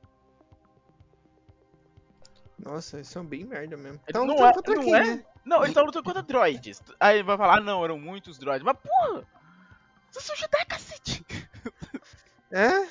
[2.57, 3.99] Nossa, eles são bem merda mesmo.
[4.07, 5.15] Então não é- não é?
[5.15, 5.25] né?
[5.43, 6.81] Não, ele tá lutando contra droids.
[6.99, 8.63] Aí ele vai falar, ah não, eram muitos droids.
[8.63, 9.27] Mas porra!
[10.09, 11.25] Vocês são Jedi, cacete!
[12.51, 12.85] É?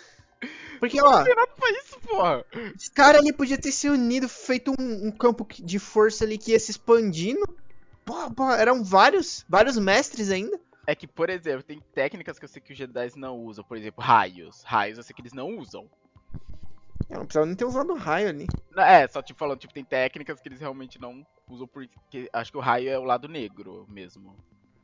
[0.79, 2.45] Porque, Não ó, tem nada pra isso, porra!
[2.75, 6.53] esse cara ali podia ter se unido, feito um, um campo de força ali que
[6.53, 7.47] ia se expandindo.
[8.07, 10.59] Pô, pô, eram vários, vários mestres ainda.
[10.87, 13.63] É que, por exemplo, tem técnicas que eu sei que os Jedi não usam.
[13.63, 14.63] Por exemplo, raios.
[14.65, 15.89] Raios eu sei que eles não usam.
[17.11, 18.47] Eu não precisava nem ter usado raio ali.
[18.77, 22.57] É, só tipo falando, tipo, tem técnicas que eles realmente não usam porque acho que
[22.57, 24.37] o raio é o lado negro mesmo.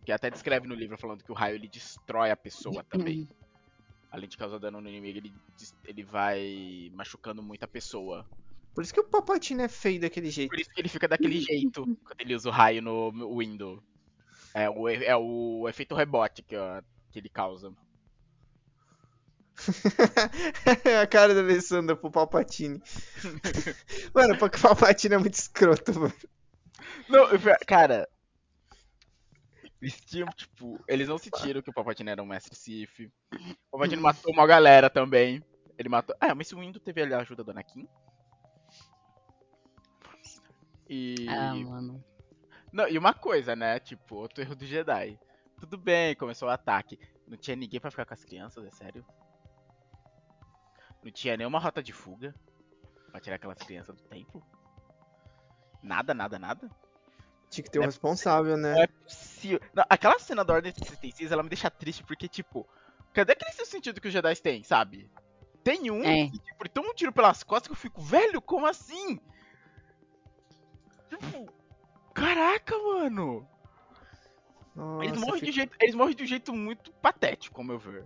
[0.05, 3.29] Que até descreve no livro falando que o raio ele destrói a pessoa também.
[4.11, 5.35] Além de causar dano no inimigo, ele,
[5.85, 8.27] ele vai machucando muito a pessoa.
[8.74, 10.51] Por isso que o Palpatine é feio daquele jeito.
[10.51, 13.83] Por isso que ele fica daquele jeito quando ele usa o raio no window.
[14.53, 17.72] É o, é o efeito rebote que, ó, que ele causa.
[21.03, 22.81] a cara da Alessandra pro Palpatine.
[24.15, 26.15] mano, porque o Palpatine é muito escroto, mano.
[27.09, 27.27] Não,
[27.67, 28.09] cara.
[29.81, 33.11] Eles tinham, tipo, eles não sentiram que o Palpatine era um mestre Sith.
[33.33, 35.43] O Palpatine matou uma galera também.
[35.79, 36.17] Ele matou.
[36.21, 37.87] Ah, mas o Windu teve ali a ajuda do Anakin.
[40.89, 41.27] E.
[41.29, 42.05] Ah, mano.
[42.73, 43.79] Não, e uma coisa, né?
[43.81, 45.19] Tipo, outro erro do Jedi.
[45.59, 46.99] Tudo bem, começou o ataque.
[47.27, 49.05] Não tinha ninguém pra ficar com as crianças, é sério?
[51.07, 52.35] Não tinha nenhuma rota de fuga
[53.13, 54.45] pra tirar aquelas crianças do templo?
[55.81, 56.69] Nada, nada, nada?
[57.49, 58.75] Tinha que ter um responsável, né?
[58.75, 59.61] Não é possível.
[59.73, 62.69] Não, aquela cena da Ordem 66, ela me deixa triste porque, tipo,
[63.13, 65.09] cadê aquele seu sentido que os Jedi têm, sabe?
[65.63, 66.29] Tem um É.
[66.29, 69.21] que, tipo, toma um tiro pelas costas que eu fico, velho, como assim?
[71.09, 71.47] Tipo,
[72.13, 73.49] caraca, mano.
[75.01, 77.79] Eles Nossa, morrem, fica- de jeito, eles morrem de um jeito muito patético, ao meu
[77.79, 78.05] ver.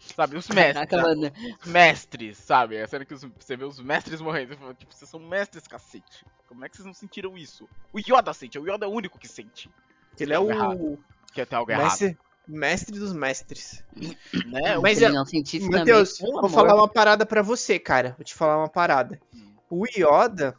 [0.00, 0.88] Sabe, os mestres.
[0.90, 1.32] Sabe?
[1.62, 2.80] Os mestres, sabe?
[2.80, 4.50] A cena que os- você vê os mestres morrendo.
[4.54, 6.24] Você fala, tipo, vocês são mestres, cacete.
[6.48, 7.68] Como é que vocês não sentiram isso?
[7.92, 9.70] O Yoda sente, o Yoda é o único que sente.
[10.18, 10.98] Ele é o errado.
[11.32, 11.84] Que tem algo errado.
[11.84, 13.84] mestre, mestre dos mestres.
[14.46, 14.78] Né?
[14.78, 16.50] Mas é- ele não sentisse também, pelo vou amor.
[16.50, 18.14] falar uma parada pra você, cara.
[18.16, 19.20] Vou te falar uma parada.
[19.34, 19.52] Hum.
[19.70, 20.56] O Yoda.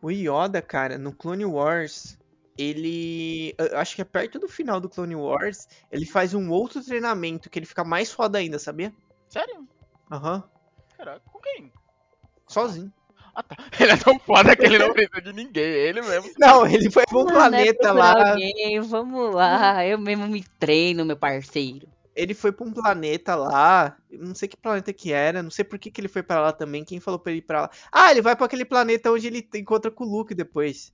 [0.00, 2.18] O Yoda, cara, no Clone Wars,
[2.58, 3.54] ele.
[3.58, 5.66] eu Acho que é perto do final do Clone Wars.
[5.90, 8.92] Ele faz um outro treinamento que ele fica mais foda ainda, sabia?
[9.28, 9.66] Sério?
[10.10, 10.42] Aham.
[10.96, 11.72] Caraca, com quem?
[12.48, 12.92] Sozinho.
[13.34, 13.56] Ah tá.
[13.80, 16.30] Ele é tão foda que ele não precisa de ninguém, é ele mesmo.
[16.38, 18.30] Não, ele foi pra um Mano, é planeta procurar lá.
[18.32, 21.88] Alguém, vamos lá, eu mesmo me treino, meu parceiro.
[22.14, 25.78] ele foi pra um planeta lá, não sei que planeta que era, não sei por
[25.78, 27.70] que, que ele foi pra lá também, quem falou pra ele ir pra lá?
[27.90, 30.92] Ah, ele vai pra aquele planeta onde ele encontra com o Luke depois.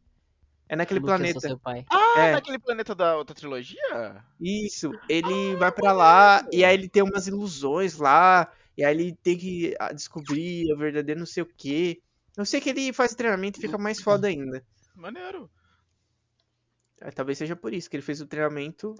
[0.69, 1.87] É naquele Lucas, planeta.
[1.91, 2.33] Ah, É.
[2.33, 4.23] naquele planeta da outra trilogia?
[4.41, 9.14] Isso, ele vai pra lá e aí ele tem umas ilusões lá, e aí ele
[9.14, 12.03] tem que ah, descobrir o verdadeiro não sei o quê.
[12.37, 14.62] Eu sei que ele faz treinamento e fica mais foda ainda.
[14.95, 15.51] Maneiro.
[17.01, 18.95] É, talvez seja por isso que ele fez o treinamento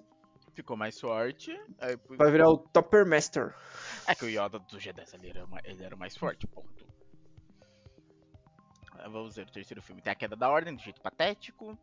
[0.59, 1.57] Ficou mais forte.
[1.79, 3.55] Aí, pra virar o Topper Master.
[4.05, 5.13] É que o Yoda do G10
[5.63, 6.85] ele era, mais forte, ponto.
[8.99, 10.01] Ah, Vamos ver o terceiro filme.
[10.01, 11.77] Tem a queda da ordem, do jeito patético.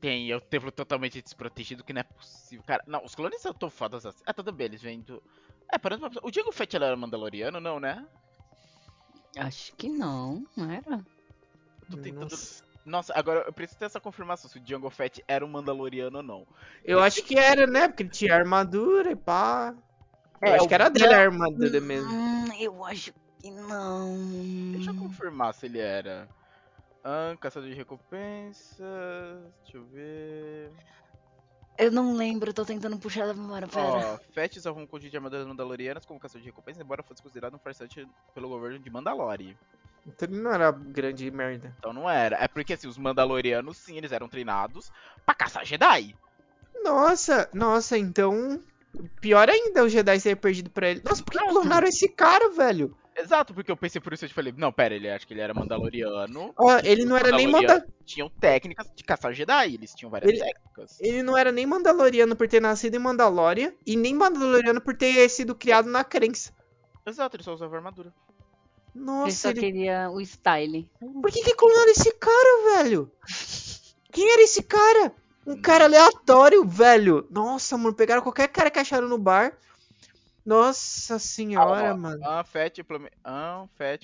[0.00, 2.64] Tem o templo totalmente desprotegido, que não é possível.
[2.64, 4.22] Cara, não, os clones são tão fodas assim.
[4.26, 5.22] Ah, tudo bem, eles vêm do.
[5.72, 6.20] É, parando pra.
[6.22, 8.06] O Diego Fett era mandaloriano, não, né?
[9.36, 11.04] Acho que não, não era?
[11.90, 12.30] Tô tentando.
[12.30, 12.62] Nossa.
[12.84, 16.22] Nossa, agora eu preciso ter essa confirmação se o Django Fett era um mandaloriano ou
[16.22, 16.46] não.
[16.84, 17.88] Eu acho que era, né?
[17.88, 19.74] Porque ele tinha armadura e pá.
[20.40, 22.10] Eu É, acho o que era dele a armadura mesmo.
[22.10, 24.14] Hum, eu acho que não.
[24.72, 26.28] Deixa eu confirmar se ele era.
[27.04, 28.78] Ah, caçador de recompensas.
[29.62, 30.70] Deixa eu ver.
[31.78, 33.86] Eu não lembro, tô tentando puxar da memória, pera.
[33.86, 37.54] Ó, Fett usava um conjunto de armaduras mandalorianas como caçador de recompensas, embora fosse considerado
[37.54, 39.56] um farsante pelo governo de Mandalore.
[40.04, 41.72] Então ele não era grande merda.
[41.78, 42.36] Então não era.
[42.42, 44.90] É porque assim, os Mandalorianos sim, eles eram treinados
[45.24, 46.16] pra caçar Jedi.
[46.82, 48.60] Nossa, nossa, então.
[49.20, 51.02] Pior ainda o Jedi ser perdido pra ele.
[51.04, 52.96] Nossa, por que clonaram esse cara, velho?
[53.18, 55.40] Exato, porque eu pensei por isso eu te falei, não, pera, ele acho que ele
[55.40, 56.54] era Mandaloriano.
[56.56, 57.94] Ó, ele não era nem Mandaloriano manda...
[58.04, 61.00] Tinham técnicas de caçar Jedi, eles tinham várias Ele- técnicas.
[61.00, 65.28] ele não era nem Mandaloriano por ter nascido em Mandalória e nem Mandaloriano por ter
[65.28, 66.52] sido criado na crença.
[67.04, 68.12] Exato, ele só usava armadura.
[68.94, 69.60] Ele Nossa, só ele...
[69.60, 70.88] queria o style.
[71.20, 73.10] por que que clonaram esse cara, velho?
[74.12, 75.12] Quem era esse cara?
[75.46, 77.26] Um cara aleatório, velho.
[77.30, 79.56] Nossa, mano, pegaram qualquer cara que acharam no bar.
[80.48, 82.22] Nossa senhora, Ó, mano.
[82.24, 82.82] Ah, Fett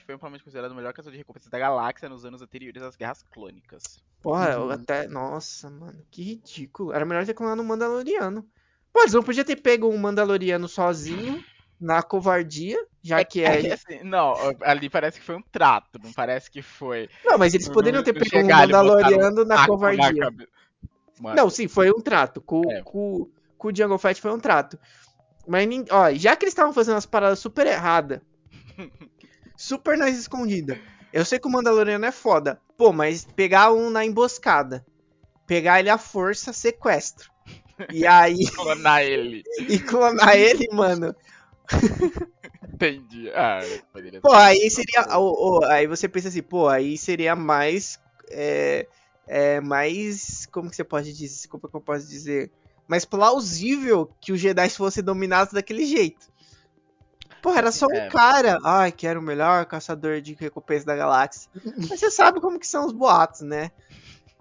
[0.04, 3.22] foi amplamente considerado o melhor caçador de recompensas da galáxia nos anos anteriores às guerras
[3.32, 3.98] clônicas.
[4.20, 4.70] Porra, eu Uhum.
[4.70, 5.08] até.
[5.08, 6.92] Nossa, mano, que ridículo.
[6.92, 8.46] Era melhor ter clonado um Mandaloriano.
[8.92, 11.42] Pô, eles não podiam ter pego um Mandaloriano sozinho,
[11.80, 13.60] na covardia, já que é.
[13.62, 17.08] que, assim, não, ali parece que foi um trato, não parece que foi.
[17.24, 20.14] Não, mas eles poderiam ter pego um Mandaloriano na covardia.
[20.24, 20.48] cabe-
[21.20, 22.40] Mano, Não, sim, foi um trato.
[22.42, 22.82] Com, É.
[22.82, 24.78] com, com o Jungle Fett foi um trato.
[25.46, 28.20] Mas, ó, já que eles estavam fazendo as paradas super erradas,
[29.56, 30.78] super nas escondidas.
[31.12, 32.60] Eu sei que o Mandaloriano é foda.
[32.76, 34.84] Pô, mas pegar um na emboscada,
[35.46, 37.30] pegar ele à força, sequestro.
[37.92, 39.44] E aí, clonar ele.
[39.68, 41.14] e clonar ele, mano.
[42.72, 43.30] Entendi.
[43.30, 43.60] Ah,
[43.92, 45.18] poderia Pô, aí seria.
[45.18, 48.00] ô, aí você pensa assim, pô, aí seria mais.
[48.30, 48.88] É,
[49.26, 50.46] é mais.
[50.46, 51.48] Como que você pode dizer?
[51.48, 52.50] Como que eu posso dizer?
[52.86, 56.32] Mais plausível que os Jedi fossem dominados daquele jeito.
[57.40, 58.08] Porra, era só um É.
[58.08, 58.58] cara.
[58.64, 61.50] Ai, que era o melhor caçador de recompensa da galáxia.
[61.76, 63.70] Mas você sabe como que são os boatos, né?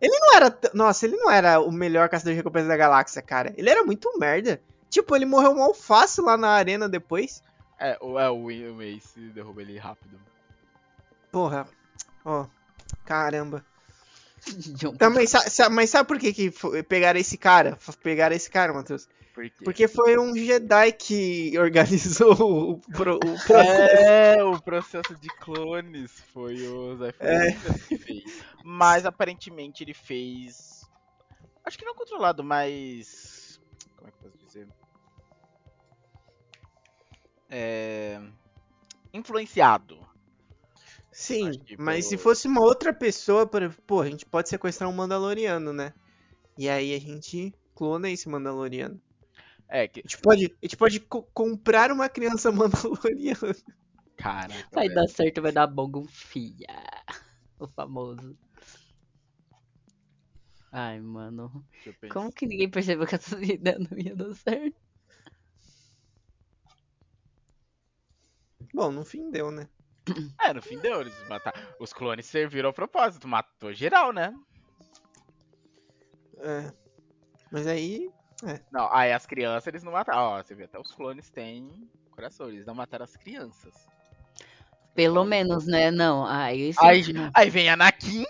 [0.02, 0.60] Ele não era.
[0.74, 3.54] Nossa, ele não era o melhor caçador de recompensa da galáxia, cara.
[3.58, 4.62] Ele era muito merda.
[4.90, 7.42] Tipo, ele morreu mal fácil lá na arena depois.
[7.80, 10.20] É, o, é, o o Mace derruba ele rápido.
[11.32, 11.68] Porra.
[12.24, 12.46] Ó.
[13.06, 13.66] Caramba.
[14.98, 15.26] Também,
[15.72, 16.52] mas sabe por que, que
[16.84, 17.78] pegaram esse cara?
[18.02, 19.08] Pegaram esse cara, Matheus?
[19.34, 19.50] Por?
[19.64, 22.34] Porque foi um Jedi que organizou
[22.74, 24.04] o, pro- o processo.
[24.04, 27.52] É, o processo de clones foi o Zé É.
[27.88, 28.44] Que fez.
[28.64, 30.82] Mas aparentemente ele fez.
[31.66, 33.60] Acho que não controlado, mas.
[33.96, 34.68] Como é que eu posso dizer?
[37.50, 38.20] É.
[39.14, 39.98] Influenciado.
[41.14, 43.74] Sim, que mas se pelo- fosse uma outra pessoa, por...
[43.86, 45.94] pô, a gente pode sequestrar um Mandaloriano, né?
[46.58, 49.02] E aí a gente clona esse Mandaloriano.
[49.70, 50.00] É, que.
[50.00, 53.56] A gente pode, a gente pode co- comprar uma criança Mandaloriana.
[54.18, 54.54] Cara.
[54.72, 56.68] Vai dar certo, vai dar bom, confia.
[57.60, 58.36] O famoso.
[60.72, 61.66] Ai, mano.
[62.12, 64.78] Como que ninguém percebeu que essa ideia não ia dar certo?
[68.74, 69.68] Bom, no fim deu, né?
[70.42, 71.60] É, no fim deu, eles mataram.
[71.80, 74.34] Os clones serviram ao propósito, matou geral, né?
[76.40, 76.72] É.
[77.52, 78.10] Mas aí.
[78.72, 80.20] Não, aí as crianças eles não mataram.
[80.20, 83.74] Ó, você vê, até os clones têm coração, eles não mataram as crianças.
[84.94, 85.90] Pelo menos, né?
[85.90, 86.26] Não.
[86.26, 86.74] Aí.
[86.80, 87.32] Aí, não.
[87.34, 88.26] aí vem Anakin,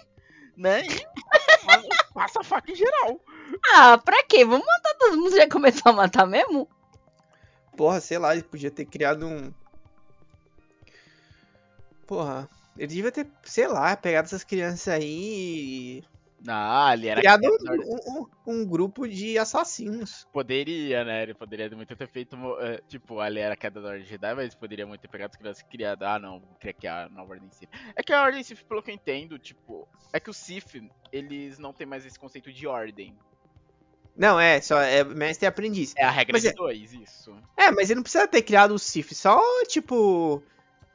[0.55, 0.83] né?
[0.85, 3.19] E passa a faca em geral.
[3.73, 4.45] Ah, pra quê?
[4.45, 6.69] Vamos matar todo mundo já começou a matar mesmo?
[7.75, 9.53] Porra, sei lá, ele podia ter criado um.
[12.13, 12.47] Porra,
[12.77, 16.03] ele devia ter, sei lá, pegado essas crianças aí e
[16.47, 18.27] Ah, ali era Criado um, um-
[18.61, 20.27] um grupo de assassinos.
[20.31, 21.23] Poderia, né?
[21.23, 22.35] Ele poderia muito ter feito.
[22.59, 25.37] eh, Tipo, ali era a queda da Ordem Jedi, mas poderia muito ter pegado as
[25.37, 26.03] crianças e criado.
[26.03, 27.69] Ah, não, vou criar aqui a nova Ordem Sith.
[27.95, 29.87] É que a Ordem Sith, pelo que eu entendo, tipo.
[30.11, 30.75] É que o Sith,
[31.11, 33.17] eles não tem mais esse conceito de ordem.
[34.15, 35.93] Não, é, só é mestre e aprendiz.
[35.97, 37.35] É a regra Mas de é- dois, isso.
[37.57, 40.43] É, mas ele não precisa ter criado o Sif, só, tipo,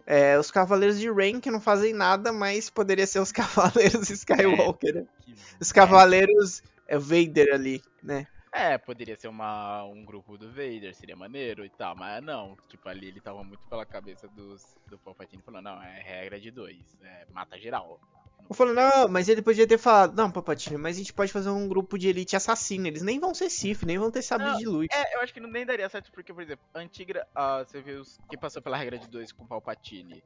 [0.08, 4.94] é, os Cavaleiros de Rain que não fazem nada, mas poderia ser os Cavaleiros Skywalker,
[4.94, 5.06] né?
[5.20, 8.26] Que- Os Cavaleiros é, Vader ali, né?
[8.50, 12.88] É, poderia ser uma, um grupo do Vader, seria maneiro e tal, mas não, tipo,
[12.88, 16.78] ali ele tava muito pela cabeça dos, do Palpatine, falando, não, é regra de dois,
[17.02, 18.00] é, mata geral.
[18.48, 21.50] Eu falo, não, mas ele podia ter falado, não, Papatinho, mas a gente pode fazer
[21.50, 24.66] um grupo de elite assassino, eles nem vão ser Sif, nem vão ter sabre de
[24.66, 24.88] luz.
[24.90, 27.82] É, eu acho que não nem daria certo, porque, por exemplo, a antiga, ah, você
[27.82, 30.22] viu os- quem passou pela regra de dois com o Palpatine,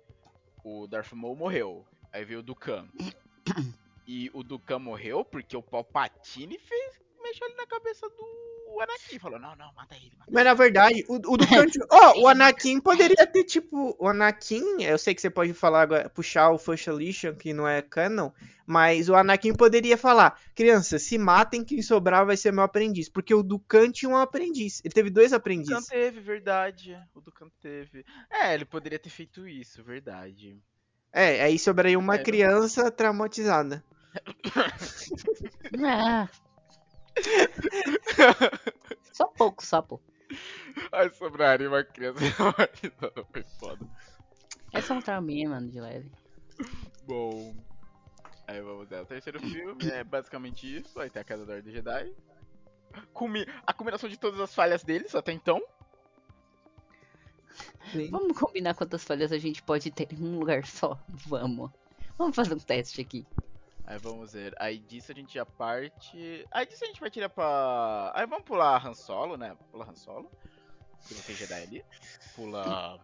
[0.64, 2.86] o Darth Maul morreu, aí veio o Dukan.
[4.06, 6.94] E o Dukan morreu porque o Palpatine fez,
[7.32, 11.04] mexeu ali na cabeça do Anakin, falou, não, não, mata ele, mata Mas na verdade,
[11.08, 11.44] o, o do.
[11.90, 13.94] Ó, o Anakin poderia ter, tipo.
[13.98, 17.68] O Anakin, eu sei que você pode falar agora, puxar o First Edition, que não
[17.68, 18.30] é canon,
[18.66, 23.08] mas o Anakin poderia falar: criança, se matem, quem sobrar vai ser meu aprendiz.
[23.08, 24.80] Porque o Dukan tinha um aprendiz.
[24.84, 25.86] Ele teve dois O Dukan aprendizes.
[25.86, 26.98] teve, verdade.
[27.14, 28.04] O Dukan teve.
[28.30, 30.58] É, ele poderia ter feito isso, verdade.
[31.12, 32.22] É, aí sobraria uma É.
[32.22, 33.84] criança traumatizada.
[35.84, 36.28] Ah.
[39.12, 39.86] Só pouco, só.
[40.90, 42.18] Aí sobraria uma criança.
[43.32, 43.86] Foi foda.
[44.72, 46.10] É só um trauminha, mano, de leve.
[47.04, 47.54] Bom.
[48.46, 49.02] Aí vamos ver.
[49.02, 50.94] O terceiro filme é basicamente isso.
[50.94, 52.14] Vai ter a queda da Ordem Jedi.
[53.12, 55.60] Culmi- A combinação de todas as falhas deles até então.
[57.92, 58.08] Sim.
[58.10, 60.98] Vamos combinar quantas falhas a gente pode ter em um lugar só.
[61.26, 61.70] Vamos.
[62.16, 63.26] Vamos fazer um teste aqui.
[63.84, 64.54] Aí vamos ver.
[64.58, 66.46] Aí disso a gente já parte.
[66.50, 68.12] Aí disso a gente vai tirar pra.
[68.14, 69.56] Aí vamos pular Han Solo, né?
[69.70, 70.30] Pula Han Solo.
[71.06, 71.84] Que não tem Jedi ali.
[72.36, 73.00] Pula.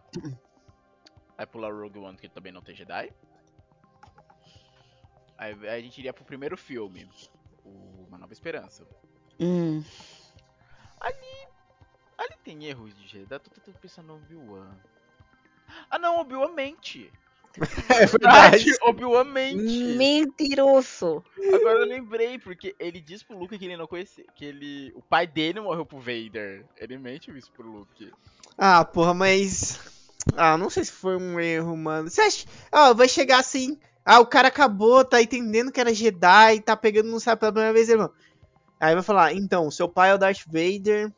[1.37, 3.13] Aí pula Rogue One, que também não tem Jedi.
[5.37, 7.09] Aí, aí a gente iria pro primeiro filme.
[7.63, 8.87] O Uma Nova Esperança.
[9.39, 9.83] Hum.
[10.99, 13.39] Ali tem erros de Jedi.
[13.39, 14.75] Tô tentando pensar no Obi-Wan.
[15.89, 17.11] Ah não, Obi-Wan mente.
[17.89, 18.71] É verdade.
[18.83, 19.95] Obi-Wan mente.
[19.95, 21.23] Mentiroso.
[21.53, 24.25] Agora eu lembrei, porque ele diz pro Luke que ele não conhecia.
[24.35, 24.91] Que ele.
[24.95, 26.65] O pai dele morreu pro Vader.
[26.77, 28.11] Ele mente isso pro Luke.
[28.57, 29.79] Ah, porra, mas.
[30.35, 32.09] Ah, não sei se foi um erro, mano.
[32.09, 32.45] Você acha.
[32.71, 33.77] Ó, vai chegar assim.
[34.05, 37.73] Ah, o cara acabou, tá entendendo que era Jedi, tá pegando no sabe pela primeira
[37.73, 38.11] vez, irmão.
[38.79, 41.11] Aí vai falar, então, seu pai é o Darth Vader,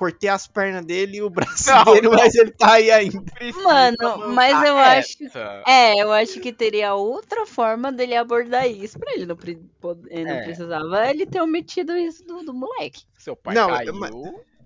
[0.00, 2.12] cortei as pernas dele e o braço Não, dele, não.
[2.12, 3.22] mas ele tá aí ainda.
[3.62, 5.62] Mano, mas eu acho- essa.
[5.68, 9.26] É, eu acho que teria outra forma dele abordar isso pra ele.
[9.26, 9.36] Não,
[10.08, 10.42] ele não É.
[10.44, 13.02] precisava ele ter omitido isso do, do moleque.
[13.18, 14.10] Seu pai Não, caiu mas-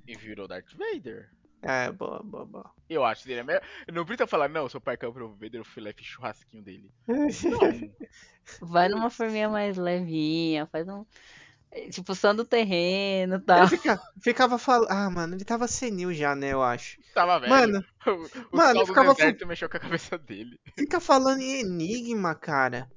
[0.06, 1.28] e virou Darth Vader.
[1.62, 2.70] É, boa, boa, boa.
[2.88, 3.62] Eu acho que seria melhor.
[3.92, 6.62] Não precisa falar, não, seu pai caiu pro Vader, eu fui lá e fiz churrasquinho
[6.62, 6.90] dele.
[7.08, 7.18] Não.
[8.60, 11.04] Vai numa forminha mais levinha, faz um.
[11.74, 13.68] É, Tipo, só do terreno e tal.
[13.68, 14.90] Fica- ficava falando.
[14.90, 16.98] Ah, mano, ele tava senil já, né, eu acho.
[17.12, 17.52] Tava velho.
[17.52, 18.10] Mano, o
[18.52, 20.58] o mano, sol do ficava deserto mexeu com a cabeça dele.
[20.78, 22.88] fica falando em enigma, cara.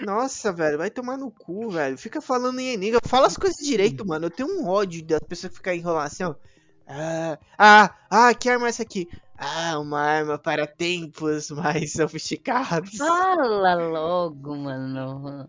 [0.00, 1.96] Nossa, velho, vai tomar no cu, velho.
[1.98, 3.00] Fica falando em enigma.
[3.06, 4.26] Fala as coisas direito, mano.
[4.26, 6.34] Eu tenho um ódio das pessoas que ficam enrolando assim, ó.
[6.86, 9.08] Ah, ah, ah, que arma é essa aqui?
[9.36, 12.96] Ah, uma arma para tempos mais sofisticados.
[12.96, 15.48] Fala logo, mano.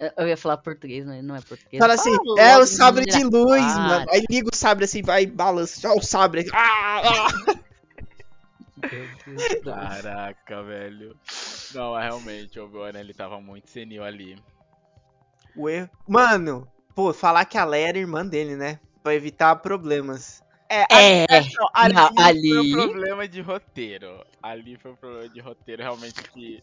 [0.00, 1.78] Eu- Eu ia falar português, mas não é português.
[1.80, 3.88] Fala assim, é o sabre de luz, Para.
[3.88, 4.06] mano.
[4.10, 5.88] Aí liga o sabre assim, vai e balança.
[5.90, 6.40] Ó, o sabre.
[6.42, 6.50] aqui.
[6.52, 7.58] Ah, ah.
[9.64, 11.16] Caraca, velho.
[11.74, 12.68] Não, é realmente, o
[13.00, 14.36] ele tava muito senil ali.
[15.56, 15.90] O erro.
[16.06, 18.78] Mano, pô, falar que a Leia era irmã dele, né?
[19.02, 20.42] Pra evitar problemas.
[20.68, 20.84] É,
[21.58, 24.24] Não, ali, Não, foi ali- um problema de roteiro.
[24.42, 26.62] Ali foi um problema de roteiro, realmente que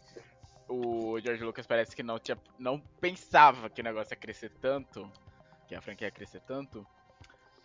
[0.67, 5.09] o George Lucas parece que não tinha, não pensava que o negócio ia crescer tanto,
[5.67, 6.85] que a franquia ia crescer tanto,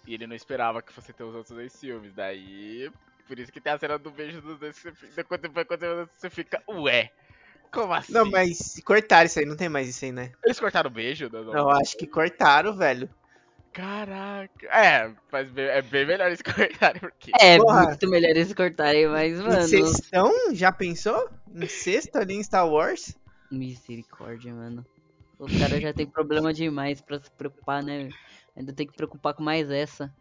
[0.07, 2.15] e ele não esperava que fosse ter os outros dois filmes.
[2.15, 2.91] Daí,
[3.27, 5.51] por isso que tem a cena do beijo dos dois, que você quando
[6.15, 7.11] você fica, ué,
[7.73, 8.13] como assim?
[8.13, 10.33] Não, mas cortaram isso aí, não tem mais isso aí, né?
[10.45, 11.29] Eles cortaram o beijo?
[11.31, 11.55] Não, não.
[11.55, 13.09] Eu acho que cortaram, velho.
[13.73, 14.67] Caraca.
[14.67, 17.31] É, mas bem- é bem melhor eles cortarem, porque...
[17.39, 17.85] É Porra.
[17.87, 19.63] muito melhor eles cortarem, mas, mano.
[19.63, 20.55] Incestão?
[20.55, 21.29] Já pensou?
[21.55, 23.17] Incesto ali em Star Wars?
[23.51, 24.85] Misericórdia, mano.
[25.39, 28.09] Os caras já tem problema demais pra se preocupar, né?
[28.57, 30.15] Ainda tem que preocupar com mais essa.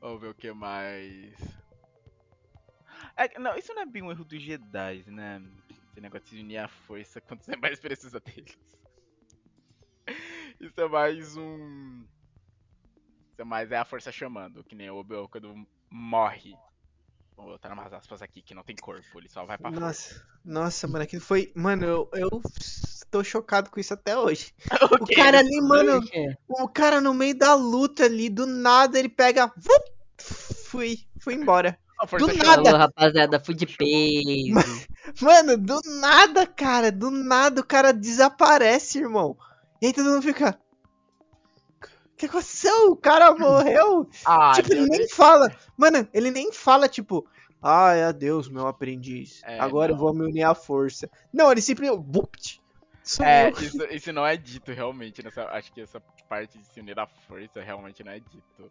[0.00, 1.32] Vamos ver o que mais.
[3.16, 5.42] É, não, isso não é bem um erro dos Jedi, né?
[5.70, 8.58] Esse negócio de unir a força quando você mais precisa deles.
[10.60, 12.04] Isso é mais um.
[13.32, 16.54] Isso é a força chamando, que nem o Obi-Wan quando morre.
[17.36, 19.86] Vou botar umas aspas aqui, que não tem corpo, ele só vai pra força.
[19.86, 21.50] Nossa, nossa, mano, aquilo foi.
[21.54, 22.42] Mano, eu, eu
[23.10, 24.52] tô chocado com isso até hoje.
[25.02, 25.14] O quê?
[25.14, 26.00] cara ali, mano,
[26.48, 29.46] o cara no meio da luta ali, do nada ele pega.
[29.56, 29.92] vup,
[30.72, 31.78] Fui, fui embora.
[32.00, 32.56] A força do chamando.
[32.56, 32.68] nada.
[32.70, 34.86] Alô, rapaziada, fui de peso.
[35.20, 39.36] Mano, do nada, cara, do nada o cara desaparece, irmão.
[39.80, 40.58] E aí todo mundo fica.
[42.22, 42.92] O que aconteceu?
[42.92, 44.08] O cara morreu?
[44.24, 45.12] Ah, tipo, ele nem Deus.
[45.12, 45.50] fala.
[45.76, 47.26] Mano, ele nem fala, tipo,
[47.60, 49.40] ai, adeus, meu aprendiz.
[49.44, 50.00] É, Agora eu não.
[50.04, 51.10] vou me unir à força.
[51.32, 52.62] Não, ele simplesmente.
[53.20, 55.20] É, isso, isso não é dito realmente.
[55.24, 58.70] Nessa, acho que essa parte de se unir à força realmente não é dito.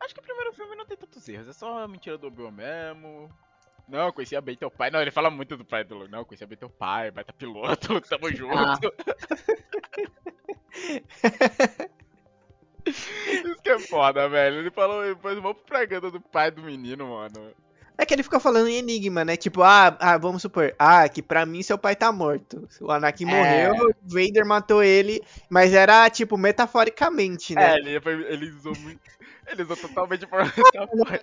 [0.00, 2.50] Acho que o primeiro filme não tem tantos erros, é só a mentira do Obi-Wan
[2.50, 3.30] mesmo.
[3.88, 4.90] Não, eu conhecia bem teu pai.
[4.90, 6.10] Não, ele fala muito do pai do Luke.
[6.10, 8.52] Não, eu conhecia bem teu pai, baita piloto, tamo junto.
[8.56, 8.78] Ah.
[12.86, 14.58] Isso que é foda, velho.
[14.58, 17.52] Ele falou, depois vamos pro propaganda do pai do menino, mano.
[17.98, 19.36] É que ele fica falando em enigma, né?
[19.36, 22.66] Tipo, ah, ah, vamos supor, ah, que pra mim seu pai tá morto.
[22.80, 23.68] O Anakin É.
[23.68, 27.74] morreu, o Vader matou ele, mas era, tipo, metaforicamente, né?
[27.74, 27.90] É, ele,
[28.28, 29.00] ele usou muito.
[29.46, 30.40] Ele usou totalmente por.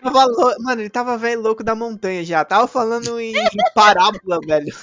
[0.03, 2.43] Lou- Mano, ele tava velho louco da montanha já.
[2.45, 4.73] Tava falando em, em parábola, velho.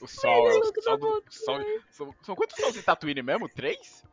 [0.00, 1.22] O sol, é o louco sol do.
[1.30, 1.60] Sol,
[1.90, 3.48] são, são quantos sols em Tatooine mesmo?
[3.48, 4.04] Três?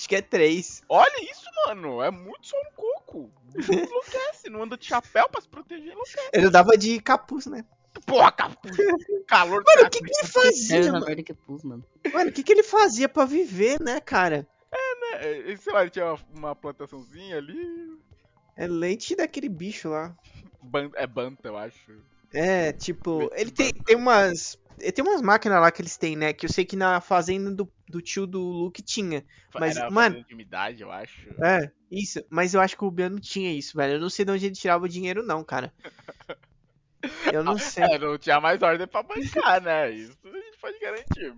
[0.00, 0.82] Acho que é três.
[0.88, 2.02] Olha isso, mano.
[2.02, 3.30] É muito sol no coco.
[3.54, 6.30] Não enlouquece, não anda de chapéu pra se proteger, enlouquece.
[6.32, 7.66] Ele dava de capuz, né?
[8.06, 8.74] Porra, capuz.
[9.26, 11.22] Calor Mano, o que, que ele fazia, mano?
[11.22, 11.84] que pus, mano.
[12.14, 14.48] Mano, o que, que ele fazia pra viver, né, cara?
[15.12, 17.98] É, Sei lá, ele tinha uma, uma plantaçãozinha ali.
[18.56, 20.16] É leite daquele bicho lá.
[20.62, 21.92] Ban- é banta, eu acho.
[22.32, 24.58] É, tipo, ele tem, tem umas.
[24.78, 26.32] Ele Tem umas máquinas lá que eles têm, né?
[26.32, 29.24] Que eu sei que na fazenda do, do tio do Luke tinha.
[29.54, 31.28] Mas, Era mano- fazenda de umidade, eu acho.
[31.42, 32.24] É, isso.
[32.30, 33.94] Mas eu acho que o Bian não tinha isso, velho.
[33.94, 35.72] Eu não sei de onde ele tirava o dinheiro, não, cara.
[37.32, 37.82] Eu não sei.
[37.84, 39.90] É, não tinha mais ordem pra bancar, né?
[39.90, 41.34] Isso a gente pode garantir.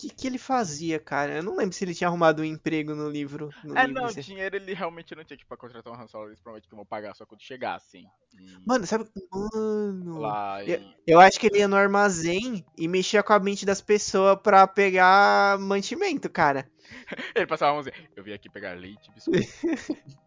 [0.00, 1.36] O que, que ele fazia, cara?
[1.36, 3.50] Eu não lembro se ele tinha arrumado um emprego no livro.
[3.62, 4.22] No É, livro, não, assim.
[4.22, 6.86] dinheiro ele realmente não tinha, tipo, pra contratar um Han Solo, eles prometem que vão
[6.86, 8.06] pagar só quando chegassem.
[8.34, 9.04] E Mano, sabe.
[9.30, 10.18] Mano.
[10.20, 10.94] lá eu- e...
[11.06, 14.66] Eu acho que ele ia no armazém e mexia com a mente das pessoas pra
[14.66, 16.66] pegar mantimento, cara.
[17.36, 19.46] Ele passava a mão assim, eu vim aqui pegar leite, biscoito.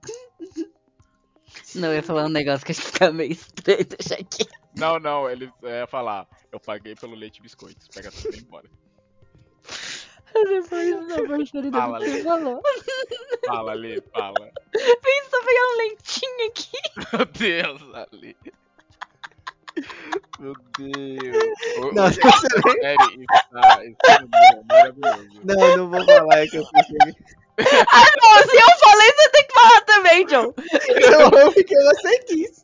[1.76, 4.45] Não, eu ia falar um negócio que acho que fica meio estranho, deixa aqui.
[4.76, 8.39] não, não, ele ia falar, eu paguei pelo leite e biscoitos, pega tudo e vai
[8.39, 8.69] embora.
[10.34, 12.11] Depois da parceria do Fala, que Lê.
[12.17, 12.61] você falou.
[13.45, 14.51] Fala, Ali, fala.
[14.71, 16.77] Pensa pegar um leitinho aqui.
[17.13, 18.38] Meu Deus, Ali.
[20.39, 21.93] Meu Deus.
[21.93, 24.25] Não, você- Sério, isso tá, isso tá
[24.69, 25.41] maravilhoso.
[25.43, 26.97] não, não vou falar, é que eu pensei.
[27.57, 30.53] Não, se eu falei, você tem que falar também, John.
[31.11, 32.63] Não, porque você quis.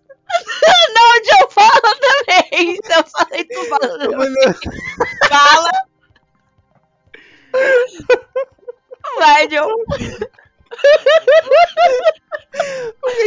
[0.94, 2.76] Não, John fala também.
[2.84, 4.18] Se eu falei, tu fala.
[4.18, 4.36] Mano,
[5.28, 5.72] Fala.
[9.18, 9.70] Vai, John.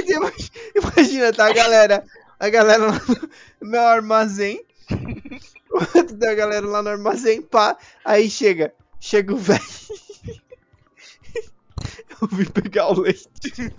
[0.07, 0.33] tipo,
[0.77, 2.05] imagina, tá, a galera.
[2.39, 3.01] A galera lá
[3.61, 4.65] no, no armazém.
[6.15, 7.77] da galera lá no armazém, pá.
[8.05, 8.75] Aí chega.
[9.01, 9.63] Chega o velho.
[12.21, 13.73] Eu vim pegar o leite.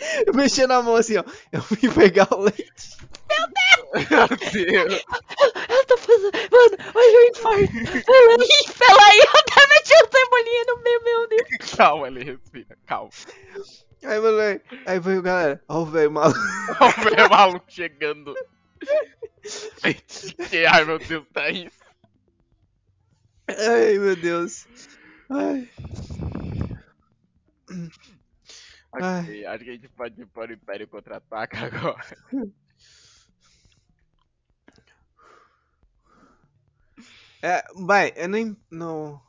[0.26, 1.24] Eu mexi na mão assim, ó.
[1.52, 2.96] Eu vim pegar o leite.
[4.10, 5.04] Meu Deus.
[5.68, 6.32] Eu tô fazendo.
[6.32, 7.72] Mano, olha o infarto.
[8.06, 8.48] Peraí,
[8.78, 9.18] peraí.
[9.18, 11.76] Eu até meti o cebolinha no meio, meu Deus.
[11.76, 13.10] Calma, Ali, respira, calma.
[14.04, 15.62] Aí, mano, aí- aí veio galera.
[15.68, 16.38] Ó, o velho maluco.
[16.80, 18.34] Olha o velho maluco chegando.
[20.48, 21.78] Que, ai, meu Deus, tá isso.
[23.48, 24.66] Ai, meu Deus.
[25.30, 25.68] Ai.
[28.92, 29.20] Ai.
[29.22, 32.16] Ok, acho que a gente pode ir para o Império Contra-Ataca agora.
[37.42, 38.56] É, vai, eu nem.
[38.70, 39.20] Não.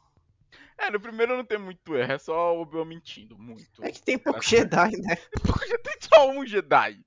[0.78, 3.84] É, no primeiro não tem muito erro, é só o Obi-Wan mentindo, muito.
[3.84, 5.16] É que tem pouco Jedi, né?
[5.84, 7.00] Tem só um Jedi.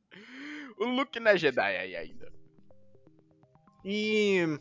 [0.79, 2.33] O Luke não é Jedi aí ainda.
[3.85, 4.59] E.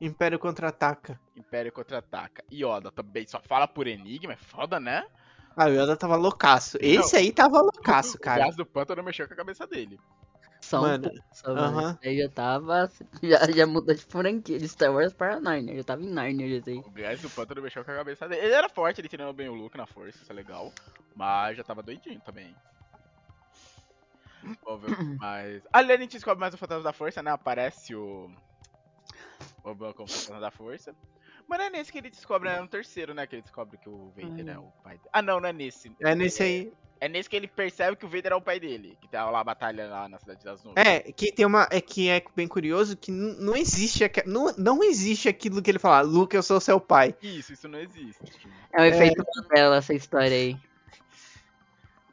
[0.00, 1.18] Império contra-ataca.
[1.36, 2.44] Império Contra-Ataca.
[2.52, 5.06] Yoda também só fala por enigma, é foda, né?
[5.56, 6.76] Ah, o Yoda tava loucaço.
[6.80, 8.44] Esse aí tava loucaço, O cara.
[8.44, 10.00] gás do pântano mexeu com a cabeça dele.
[10.60, 11.70] Só um Mano, pouco, só, aham.
[11.72, 11.98] mano.
[12.02, 12.90] Aí já tava.
[13.22, 15.76] Já, já mudou de franquia de Star Wars para Narnia.
[15.76, 16.78] Já tava em Narnia já sei.
[16.78, 18.46] O gás do pântano mexeu com a cabeça dele.
[18.46, 20.72] Ele era forte, ele treinava bem o Luke na força, isso é legal.
[21.14, 22.56] Mas já tava doidinho também.
[24.64, 25.62] Vamos ver mais.
[25.72, 27.30] Ali a gente descobre mais o fantasma da força, né?
[27.30, 28.30] Aparece o.
[29.62, 30.94] O Obi-Wan como fantasma da força.
[31.48, 33.26] Mas não é nesse que ele descobre, é no terceiro, né?
[33.26, 35.10] Que ele descobre que o Vader é o pai dele.
[35.12, 35.92] Ah, não, não é nesse.
[36.00, 36.72] É nesse aí.
[37.00, 38.96] É nesse que ele percebe que o Vader é o pai dele.
[39.00, 40.86] Que tá lá a batalha lá na Cidade das Nuvens.
[40.86, 41.68] É, que tem uma.
[41.70, 44.02] É que é bem curioso que não existe.
[44.24, 47.14] Não, não existe aquilo que ele fala, Luke, eu sou seu pai.
[47.22, 48.48] Isso, isso não existe.
[48.72, 50.56] É um efeito Mandela essa história aí.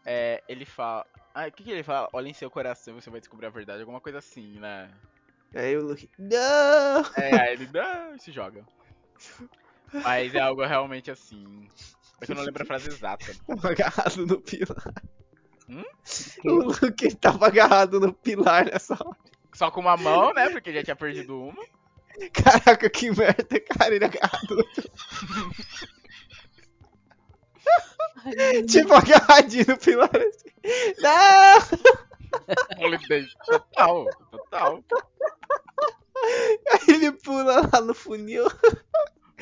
[0.06, 1.06] É, ele fala.
[1.34, 2.10] Ah, o que, que ele fala?
[2.12, 3.80] Olha em seu coração e você vai descobrir a verdade.
[3.80, 4.92] Alguma coisa assim, né?
[5.56, 6.10] Aí o Luke.
[6.18, 7.02] Não!
[7.16, 8.66] É, aí ele não, se joga.
[9.94, 11.68] Mas é algo realmente assim.
[12.22, 13.34] É que eu não lembro a frase exata.
[13.48, 14.94] Tava agarrado no pilar.
[15.68, 15.84] Hum?
[16.46, 19.18] O Luke tava agarrado no pilar nessa hora.
[19.54, 20.50] Só com uma mão, né?
[20.50, 21.64] Porque já tinha perdido uma.
[22.34, 24.64] Caraca, que merda, cara, ele agarrado no
[28.68, 30.50] Tipo, agarradinho no pilar assim.
[31.00, 31.60] Não!
[32.86, 33.26] Holiday.
[33.46, 34.84] Total, total.
[36.72, 38.46] Aí ele pula lá no funil.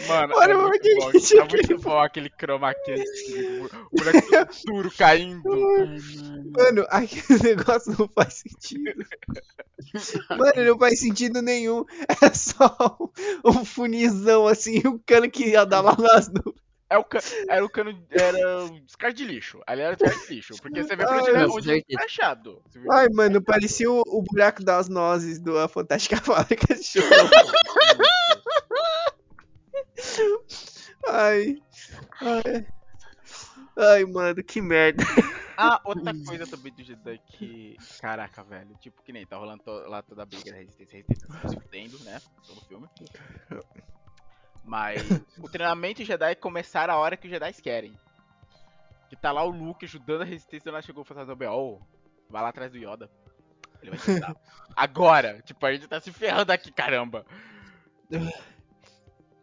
[0.08, 3.04] Mano, Olha é o muito, que bom, que é muito bom aquele chroma key,
[3.92, 3.98] o
[4.66, 5.52] duro caindo.
[5.52, 5.98] Ai,
[6.52, 6.86] mano.
[6.90, 9.06] Aquele negócio não faz sentido.
[10.30, 11.84] Mano, não faz sentido nenhum.
[12.22, 12.98] É só
[13.44, 16.69] um, funizão assim, e um cano que ia dar lá nas nuvens.
[16.90, 18.04] É o ca- era o cano.
[18.10, 19.62] Era o descarte de lixo.
[19.68, 20.54] Ali era o descarte de lixo.
[20.62, 21.68] Porque você vê Ai, onde,
[22.80, 22.92] viu?
[22.92, 27.52] Ai, mano, parecia o, o buraco das nozes do A Fantástica Fábrica de Chocolate.
[31.08, 31.62] Ai.
[32.22, 32.68] Ai.
[33.78, 35.04] Ai, mano, que merda.
[35.56, 37.78] Ah, outra coisa também do Jedi que.
[38.02, 38.76] Caraca, velho.
[38.80, 40.98] Tipo, que nem tá rolando to- lá toda a briga da resistência.
[40.98, 42.20] Resistência tá se fudendo, né?
[42.48, 42.88] Todo filme.
[44.64, 45.02] Mas
[45.40, 47.98] o treinamento Jedi começar a hora que os Jedi querem.
[49.10, 50.70] Que tá lá o Luke ajudando a resistência.
[50.70, 51.80] Ela chegou e falou assim: oh,
[52.30, 53.10] vai lá atrás do Yoda.
[53.82, 54.36] Ele vai te ajudar.
[54.76, 55.42] Agora!
[55.42, 57.26] Tipo, a gente tá se ferrando aqui, caramba.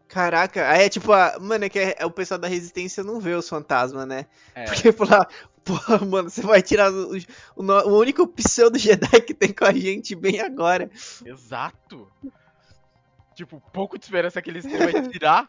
[0.08, 3.20] Caraca, aí é tipo, a, mano, é que é, é o pessoal da resistência não
[3.20, 4.26] vê os fantasmas, né?
[4.54, 5.28] É, Porque falar,
[5.64, 7.16] porra, mano, você vai tirar o,
[7.56, 10.88] o, o único pseudo Jedi que tem com a gente bem agora.
[11.24, 12.10] exato.
[13.36, 15.48] Tipo, pouco de esperança que eles têm vai tirar.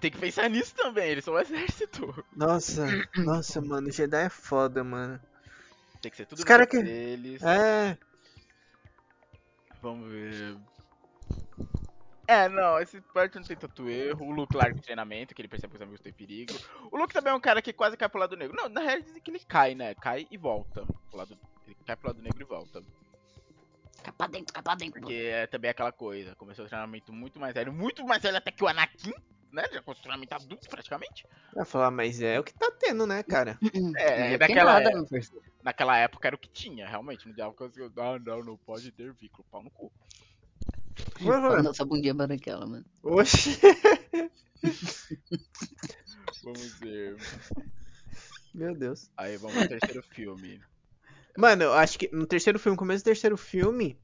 [0.00, 2.24] Tem que pensar nisso também, eles são um exército.
[2.36, 2.84] Nossa,
[3.16, 5.18] nossa, mano, Jedi é foda, mano.
[6.02, 7.42] Tem que ser tudo Os cara que- deles.
[7.42, 7.96] É,
[9.80, 10.56] Vamos ver.
[12.26, 14.26] É, não, esse parte não tem tanto erro.
[14.26, 16.54] O Luke larga o treinamento, que ele percebe que os amigos em perigo.
[16.90, 18.56] O Luke também é um cara que quase cai pro lado negro.
[18.56, 19.94] Não, na real dizem que ele cai, né?
[19.94, 20.86] Cai e volta.
[21.10, 21.38] Pro lado...
[21.66, 22.82] Ele cai pro lado negro e volta.
[24.04, 25.00] Cai pra dentro, cai pra dentro.
[25.00, 26.34] Porque é também aquela coisa.
[26.36, 27.72] Começou o treinamento muito mais velho.
[27.72, 29.14] Muito mais velho até que o Anakin,
[29.50, 29.64] né?
[29.72, 31.26] Já com o treinamento adulto praticamente.
[31.54, 33.58] vai falar, mas é o que tá tendo, né, cara?
[33.62, 33.62] É,
[34.20, 35.42] Não é tem daquela, nada é- no terceiro.
[35.62, 37.32] naquela época era o que tinha, realmente.
[37.32, 39.90] Que eu ah, não, não pode ter vínculo, pau no cu.
[41.18, 42.84] Nossa bundinha branquela, mano.
[43.02, 43.58] Oxi.
[46.44, 47.16] Vamos ver.
[48.52, 49.10] Meu Deus.
[49.16, 50.60] Aí vamos ao terceiro filme.
[51.36, 53.98] Mano, eu acho que no terceiro filme, começo do terceiro filme,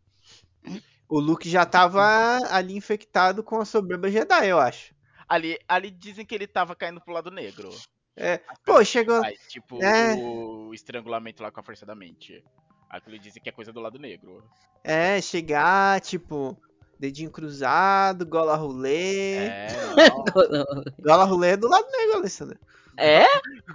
[1.08, 2.02] o Luke já tava
[2.50, 4.94] ali infectado com a soberba Jedi, eu acho.
[5.28, 7.70] Ali, ali dizem que ele tava caindo pro lado negro.
[8.16, 9.22] É, Pô, chegou.
[9.24, 10.14] Ai, tipo, É.
[10.16, 12.44] o estrangulamento lá com a força da mente.
[12.88, 14.42] Aquilo dizem que é coisa do lado negro.
[14.82, 16.60] É, chegar, tipo,
[16.98, 19.36] dedinho cruzado, gola rolê.
[19.36, 19.68] É.
[21.00, 22.58] Gola rolê é do lado negro, Alessandra.
[23.00, 23.24] É?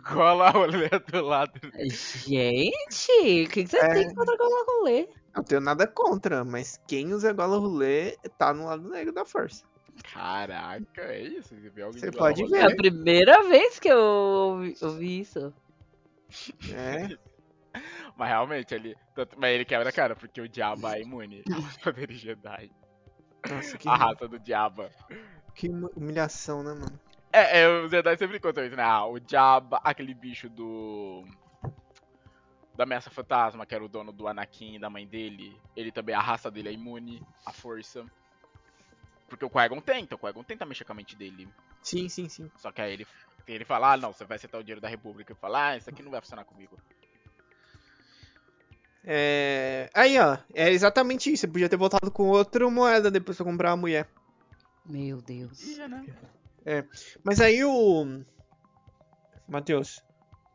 [0.07, 1.59] Cola a olhada do lado.
[1.89, 3.93] Gente, o que, que você É.
[3.93, 5.09] tem contra colar rolê?
[5.35, 9.65] Não tenho nada contra, mas quem usa gola rolê tá no lado negro da força.
[10.13, 11.55] Caraca, é isso?
[11.55, 12.59] Você, vê alguém Você de gola pode rolê?
[12.59, 15.53] É a primeira vez que eu ouvi, ouvi isso.
[16.73, 17.17] É.
[18.15, 18.95] Mas realmente, ele.
[19.37, 22.71] Mas ele quebra a cara, porque o diabo é imune aos poderes Jedi.
[23.49, 24.85] Nossa, que, A raça do diabo.
[25.53, 26.99] que humilhação, né, mano?
[27.35, 28.83] É, é, os Jedi sempre contam isso, né?
[28.83, 31.25] Ah, o diabo, aquele bicho do.
[32.73, 35.59] Da ameaça fantasma, que era o dono do Anakin e da mãe dele.
[35.75, 38.05] Ele também, a raça dele é imune à força.
[39.27, 41.49] Porque o Qui-Gon tenta, o Qui-Gon tenta mexer com a mente dele.
[41.81, 42.49] Sim, sim, sim.
[42.55, 43.07] Só que aí ele,
[43.47, 45.33] ele fala, ah, não, você vai aceitar o dinheiro da República.
[45.33, 46.77] E fala, ah, isso aqui não vai funcionar comigo.
[49.03, 49.89] É...
[49.93, 51.41] Aí, ó, é exatamente isso.
[51.41, 54.07] Você podia ter voltado com outra moeda depois pra comprar uma mulher.
[54.85, 55.61] Meu Deus.
[55.63, 56.05] Ia, né?
[57.23, 58.23] Mas aí o.
[59.47, 60.01] Matheus.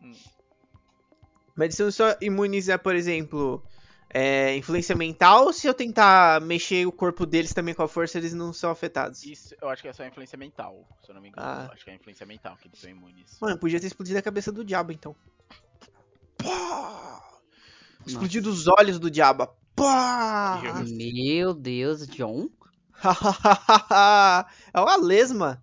[0.03, 0.13] Hum.
[1.57, 3.63] Mas se eu só imunizar, por exemplo,
[4.13, 8.33] é, influência mental, se eu tentar mexer o corpo deles também com a força, eles
[8.35, 9.25] não são afetados.
[9.25, 11.47] Isso eu acho que é só influência mental, se eu não me engano.
[11.47, 11.67] Ah.
[11.69, 13.39] Eu Acho que é influência mental que eles são imunes.
[13.41, 15.15] Mano, podia ter explodido a cabeça do diabo, então.
[16.39, 17.23] Pá!
[18.07, 19.47] Explodido os olhos do diabo.
[19.77, 20.61] Pá!
[20.65, 22.49] Eu- Meu Deus, John?
[24.75, 25.63] é uma lesma.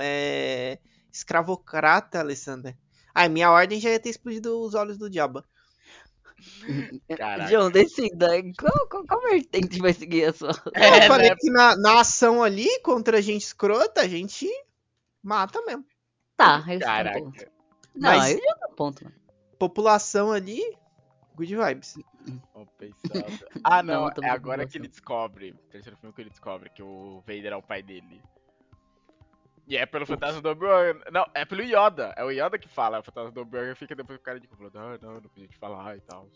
[0.00, 0.78] É...
[1.12, 2.76] Escravocrata, Alessandra.
[3.14, 5.44] Ai, minha ordem já ia ter explodido os olhos do diabo.
[7.16, 7.50] Caraca.
[7.50, 8.28] João, decida.
[8.58, 10.50] Qual, qual, qual vertente vai seguir a sua?
[10.74, 11.36] É, eu falei né?
[11.38, 14.48] que na, na ação ali, contra gente escrota, a gente
[15.22, 15.84] mata mesmo.
[16.36, 17.20] Tá, esse tá Caraca.
[17.20, 17.44] ponto.
[17.94, 19.16] Não, Mas- aí já tá ponto, mano.
[19.58, 20.60] População ali,
[21.36, 21.94] good vibes.
[23.62, 25.54] Ah, não, Não, é agora que ele descobre.
[25.70, 28.20] Terceiro filme que ele descobre que o Vader é o pai dele.
[29.66, 31.00] E é pelo fantasma do Obi-Wan.
[31.10, 32.12] Não, é pelo Yoda.
[32.16, 33.00] É o Yoda que fala.
[33.00, 35.56] O fantasma do Obi-Wan fica depois o cara de falando, ah, não, não podia te
[35.56, 36.28] falar e tal.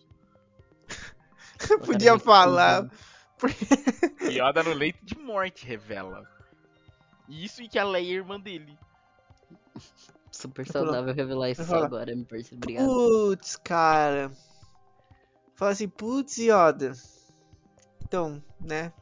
[1.85, 2.85] Podia meio falar.
[2.85, 6.23] O Yoda no leito de morte revela.
[7.29, 8.79] Isso e que a Leia é irmã dele.
[10.31, 12.55] Super saudável revelar isso agora, me parece.
[12.55, 12.87] Obrigado.
[12.87, 14.31] Putz, cara.
[15.55, 16.93] Fala assim, putz, Yoda.
[18.03, 18.93] Então, né?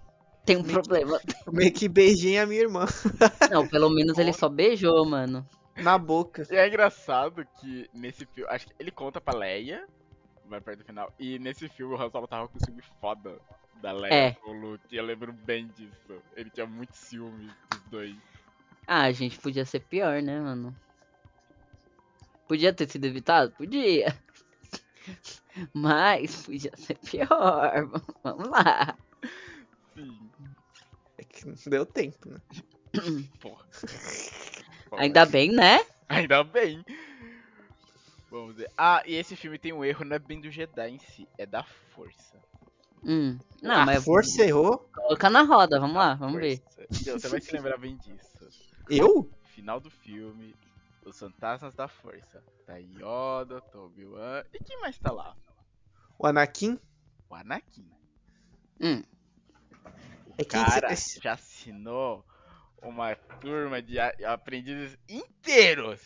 [0.44, 1.18] Tem um problema.
[1.52, 2.84] Meio que beijei a minha irmã
[3.50, 5.46] Não, pelo menos ele só beijou, mano.
[5.76, 6.46] na boca.
[6.50, 8.50] E é engraçado que nesse filme.
[8.50, 9.86] Acho que ele conta pra Leia.
[10.46, 11.12] Vai perto do final.
[11.18, 13.38] E nesse filme o Han Solo tava com ciúme foda
[13.80, 14.30] da Leia É.
[14.32, 14.94] com o Luke.
[14.94, 16.20] Eu lembro bem disso.
[16.36, 18.14] Ele tinha muito ciúme dos dois.
[18.86, 20.76] Ah, gente, podia ser pior, né, mano?
[22.46, 23.50] Podia ter sido evitado?
[23.52, 24.14] Podia.
[25.72, 27.88] Mas podia ser pior.
[28.22, 28.94] Vamos lá.
[29.94, 30.18] Sim.
[31.66, 32.38] Deu tempo, né?
[33.40, 33.64] Porra.
[34.88, 35.84] Pô, Ainda bem, né?
[36.08, 36.84] Ainda bem.
[38.30, 38.70] Vamos ver.
[38.76, 41.46] Ah, e esse filme tem um erro, não é bem do Jedi em si, é
[41.46, 42.34] da força.
[43.04, 43.38] Hum.
[43.62, 44.78] Não, a mas força errou.
[44.92, 46.58] colocar na roda, vamos lá, vamos ver.
[46.58, 46.86] Força.
[47.00, 48.48] Então, você vai se lembrar bem disso.
[48.88, 49.30] Eu?
[49.54, 50.54] Final do filme,
[51.04, 52.42] os fantasmas da força.
[52.66, 54.42] Tá Yoda, Obi-Wan.
[54.52, 55.36] E quem mais tá lá?
[56.18, 56.78] O Anakin?
[57.28, 57.86] O Anakin.
[58.80, 59.02] Hum.
[60.38, 62.24] O É que cara esse- já assinou
[62.82, 66.00] uma turma de aprendizes inteiros.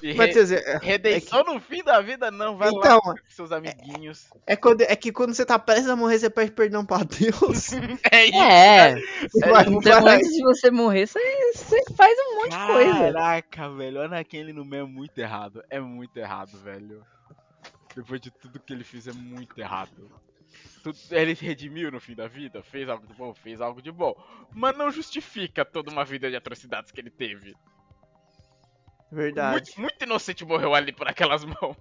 [0.00, 3.50] E re- é, é, redenção no fim da vida não, vai lá Então, com seus
[3.50, 4.28] amiguinhos.
[4.46, 7.70] é, quando, é que quando você tá prestes a morrer, você pede perdão pra Deus.
[8.12, 8.36] É isso.
[8.38, 8.94] É,
[9.50, 11.18] Vai- então vai- antes de você morrer, você,
[11.52, 13.12] você faz um monte de coisa.
[13.12, 15.64] Caraca, velho, o Anakin ele no meio é muito errado.
[15.68, 17.04] É muito errado, velho.
[17.96, 20.08] Depois de tudo que ele fez, é muito errado.
[21.10, 24.14] Ele se redimiu no fim da vida, fez algo de bom, fez algo de bom.
[24.52, 27.54] Mas não justifica toda uma vida de atrocidades que ele teve.
[29.10, 31.76] Verdade, Muito, muito inocente morreu ali por aquelas mãos,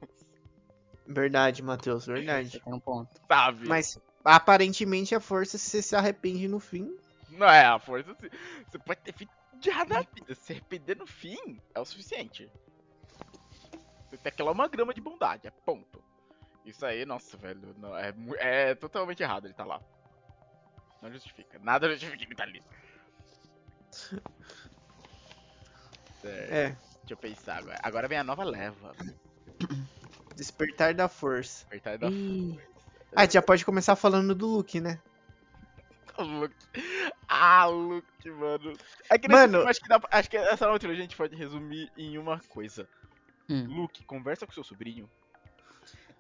[1.06, 2.60] verdade, Matheus, Você verdade.
[2.60, 3.10] tem um ponto.
[3.28, 3.68] sabe?
[3.68, 6.96] Mas aparentemente a força, se você se arrepende no fim.
[7.30, 8.14] Não é a força.
[8.14, 8.30] Você
[8.66, 10.36] você pode ter feito de errado na vida.
[10.36, 12.50] Se arrepender no fim é o suficiente.
[14.10, 16.02] Você tem aquela uma grama de bondade, é ponto.
[16.68, 19.82] Isso aí, nossa, velho, não, é, é totalmente errado ele tá lá.
[21.02, 21.58] Não justifica.
[21.60, 22.62] Nada justifica ele tá ali.
[23.92, 24.32] Certo,
[26.54, 27.80] É, Deixa eu pensar agora.
[27.82, 28.94] Agora vem a nova leva.
[30.36, 31.66] despertar da força.
[31.68, 32.60] Apertar da Ih,
[33.16, 35.02] Ah, a gente já pode começar falando do Luke, né?
[36.20, 36.56] Luke.
[37.30, 38.74] Ah, Luke, mano.
[39.10, 41.34] É que Mano- filme, acho que, dá, acho que essa nova trilogia a gente pode
[41.36, 42.90] resumir em uma coisa.
[43.50, 43.66] Hum.
[43.68, 45.10] Luke, conversa com seu sobrinho.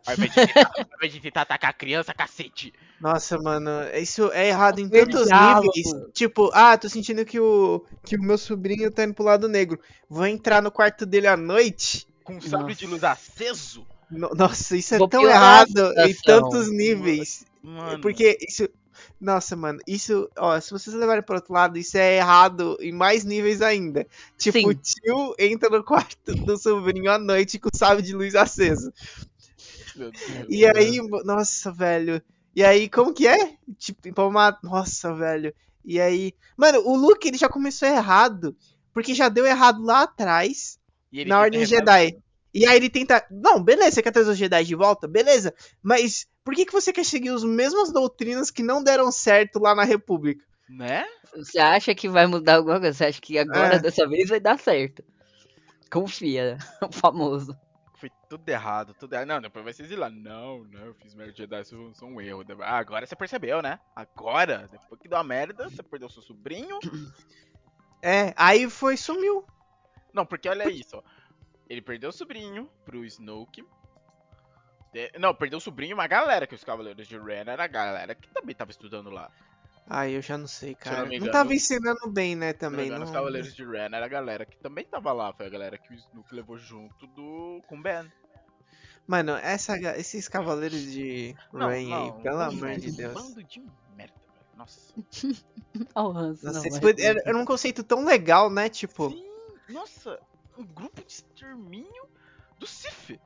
[0.07, 2.73] Ao invés de tentar, ao invés de tentar atacar a criança, cacete.
[2.99, 5.71] Nossa, mano, isso é errado em tantos diálogo.
[5.75, 6.11] níveis.
[6.13, 9.79] Tipo, ah, tô sentindo que o, que o meu sobrinho tá indo pro lado negro.
[10.09, 12.07] Vou entrar no quarto dele à noite.
[12.23, 13.85] Com um sabre de luz aceso.
[14.09, 17.45] No- nossa, isso é Vou tão errado em tantos níveis.
[17.61, 17.99] Mano.
[18.01, 18.67] Porque isso.
[19.19, 20.29] Nossa, mano, isso.
[20.37, 24.07] Ó, se vocês levarem pro outro lado, isso é errado em mais níveis ainda.
[24.37, 24.67] Tipo, Sim.
[24.67, 28.91] o tio entra no quarto do sobrinho à noite com o sabre de luz aceso.
[30.49, 32.21] E aí, nossa, velho.
[32.55, 33.55] E aí, como que é?
[33.77, 34.57] Tipo, uma...
[34.63, 35.53] Nossa, velho.
[35.85, 36.33] E aí.
[36.57, 38.55] Mano, o Luke ele já começou errado.
[38.93, 40.79] Porque já deu errado lá atrás,
[41.11, 42.17] E ele na Ordem Jedi.
[42.51, 43.23] E aí ele tenta.
[43.29, 45.07] Não, beleza, você quer trazer os Jedi de volta?
[45.07, 45.53] Beleza.
[45.83, 49.75] Mas por que, que você quer seguir as mesmas doutrinas que não deram certo lá
[49.75, 50.43] na República?
[50.67, 51.05] Né?
[51.35, 52.97] Você acha que vai mudar alguma coisa?
[52.97, 53.79] Você acha que agora, É.
[53.79, 55.03] dessa vez, vai dar certo?
[55.91, 57.55] Confia, o famoso.
[58.29, 59.27] Tudo errado, tudo errado.
[59.27, 60.11] Não, depois vai se exilar.
[60.11, 62.43] Não, não, eu fiz merda de Jedi, isso foi um erro.
[62.61, 63.79] Ah, agora você percebeu, né?
[63.95, 66.77] Agora, depois que deu a merda, você perdeu seu sobrinho.
[68.01, 69.45] É, aí foi, sumiu.
[70.13, 71.03] Não, porque olha isso, ó.
[71.69, 73.65] Ele perdeu o sobrinho pro Snoke.
[75.19, 78.15] Não, perdeu o sobrinho e uma galera, que os Cavaleiros de Ren era a galera
[78.15, 79.31] que também tava estudando lá.
[79.89, 80.97] Ai, eu já não sei, cara.
[80.99, 82.89] não Não, engano- tava ensinando bem, né, Se não também.
[82.89, 83.03] Não...
[83.03, 85.31] os Cavaleiros de Ren era a galera que também tava lá.
[85.33, 88.11] Foi a galera que o Snoke levou junto do com o Ben.
[89.07, 93.13] Mano, essa, esses cavaleiros de Não, Rain aí, não, pelo amor de Deus.
[93.13, 93.61] Bando de
[93.95, 94.45] merda, velho.
[94.57, 94.93] Nossa.
[95.95, 98.67] Ó, o Hans, Nossa, não, era, era um conceito tão legal, né?
[98.67, 99.25] Tipo, Sim,
[99.69, 100.19] nossa,
[100.57, 102.03] um grupo de extermínio
[102.59, 103.17] do Sif.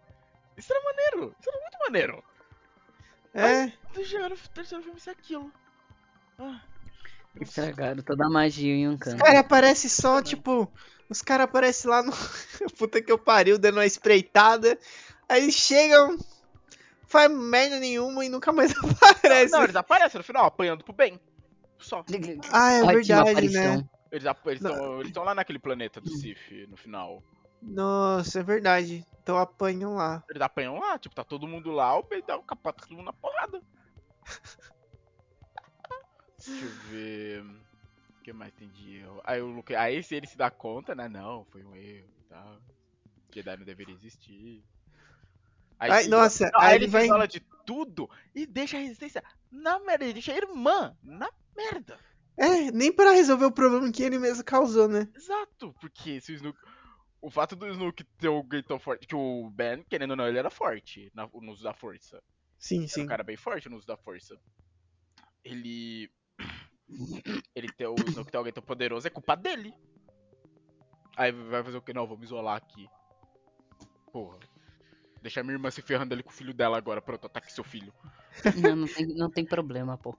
[0.55, 2.23] Isso era maneiro, isso era muito maneiro.
[3.33, 3.73] é.
[3.95, 5.51] Deixaram o terceiro filme ser aquilo.
[6.43, 6.61] Ah,
[7.39, 9.23] Estragaram toda a magia em um Os canto.
[9.23, 10.71] caras aparecem só, tipo.
[11.09, 12.11] Os caras aparecem lá no.
[12.77, 14.77] Puta que eu pariu, dando uma espreitada.
[15.29, 16.17] Aí eles chegam.
[17.07, 19.51] Faz merda nenhuma e nunca mais aparece.
[19.51, 21.19] Não, eles aparecem no final, apanhando pro bem.
[21.77, 22.03] Só.
[22.51, 23.77] Ah, é Ótima verdade, aparição.
[23.77, 23.89] né?
[24.11, 27.23] Eles estão lá naquele planeta do Sif no final.
[27.61, 29.05] Nossa, é verdade.
[29.23, 30.23] Então apanham lá.
[30.29, 33.05] Eles apanham lá, tipo, tá todo mundo lá, o Ben dá o capota todo mundo
[33.05, 33.61] na porrada.
[36.45, 37.41] Deixa eu ver.
[37.43, 39.21] O que mais tem de erro?
[39.23, 39.75] Aí o Luke.
[39.75, 41.07] Aí se ele se dá conta, né?
[41.07, 42.61] Não, foi um erro e tal.
[43.33, 44.63] Jedi não deveria existir.
[45.79, 47.07] Aí, Ai, se- nossa, Não, aí ele vai.
[47.07, 50.03] fala de tudo e deixa a resistência na merda.
[50.05, 51.99] Ele deixa a irmã na merda.
[52.37, 55.07] É, nem pra resolver o problema que ele mesmo causou, né?
[55.15, 56.57] Exato, porque se o Snook.
[57.23, 59.05] O fato do Snook ter alguém tão forte.
[59.07, 62.21] Que o Ben, querendo ou não, ele era forte no uso da força.
[62.57, 63.03] Sim, Era sim.
[63.03, 64.35] um cara bem forte no uso da força.
[65.43, 66.09] Ele.
[67.55, 69.73] Ele ter o Snook ter alguém tão poderoso é culpa dele.
[71.15, 71.93] Aí vai fazer o que?
[71.93, 72.87] Não, vamos isolar aqui.
[74.11, 74.39] Porra.
[75.21, 77.01] Deixa minha irmã se ferrando ali com o filho dela agora.
[77.01, 77.93] Pronto, ataque seu filho.
[78.57, 80.17] Não, não tem, não tem problema, pô.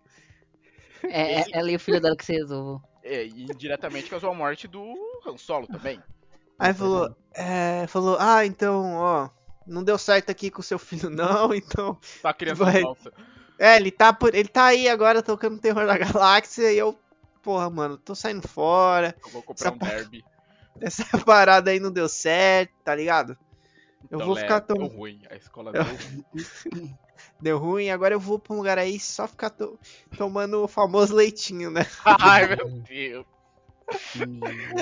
[1.02, 2.80] É, é ela e o filho dela que se resolvam.
[3.02, 4.94] É, e indiretamente causou a morte do
[5.26, 6.00] Han Solo também.
[6.58, 9.28] Aí falou, é, falou, ah, então, ó,
[9.66, 11.98] não deu certo aqui com seu filho não, então.
[12.22, 12.82] Tá criança Vai.
[12.82, 13.12] nossa.
[13.58, 16.98] É, ele tá, por, ele tá aí agora tocando terror da galáxia e eu,
[17.42, 19.14] porra, mano, tô saindo fora.
[19.24, 20.24] Eu vou comprar Essa um pa- derby.
[20.80, 23.36] Essa parada aí não deu certo, tá ligado?
[24.10, 24.88] Eu Então, vou Lé, ficar deu tom...
[24.88, 25.22] ruim.
[25.30, 26.24] A escola deu ruim.
[27.40, 29.78] Deu ruim, agora eu vou pra um lugar aí só ficar to-
[30.16, 31.82] tomando o famoso leitinho, né?
[32.04, 33.26] Ai, meu Deus.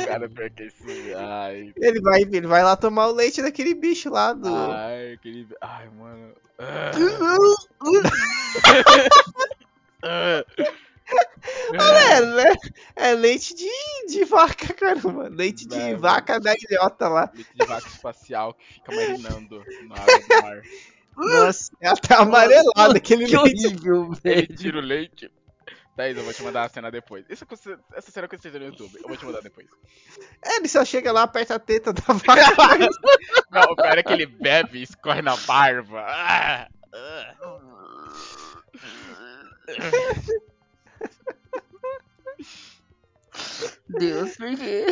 [0.07, 0.77] Cara, pior que isso.
[1.17, 4.49] Ai, Ele vai, ele vai lá tomar o leite daquele bicho lá do.
[4.55, 5.47] ai, aquele.
[5.61, 6.33] Ai, mano.
[6.59, 6.91] Ah.
[10.03, 10.45] Ah.
[11.75, 12.55] É, né?
[12.95, 13.69] É leite de,
[14.09, 15.29] de vaca, caramba.
[15.29, 17.29] Leite de vaca da ilhota lá.
[17.35, 20.63] Leite de vaca espacial que fica marinando na água do mar.
[21.17, 23.67] Nossa, ela tá amarelada aquele Que leite.
[23.67, 24.57] horrível, Ele velho.
[24.57, 25.33] tira o leite.
[25.97, 27.25] Thaís, eu vou te mandar a cena depois.
[27.29, 29.67] Você- essa cena que você no YouTube, eu vou te mandar depois.
[30.45, 32.89] É, ele só chega lá, aperta a teta da vaca.
[33.51, 36.01] Não, o pior é que ele bebe e escorre na barba.
[36.07, 37.35] Ah, ah.
[43.89, 44.87] Deus, por quê?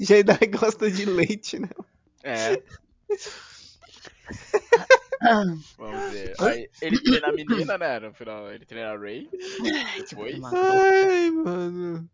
[0.00, 1.68] Jedi gosta de leite, né?
[2.22, 2.62] É,
[5.78, 6.34] vamos ver.
[6.40, 8.00] Aí, ele treina a menina, né?
[8.00, 9.28] No final, ele treina a Ray.
[10.08, 10.56] Depois, Mano.
[10.56, 12.10] Ai, mano.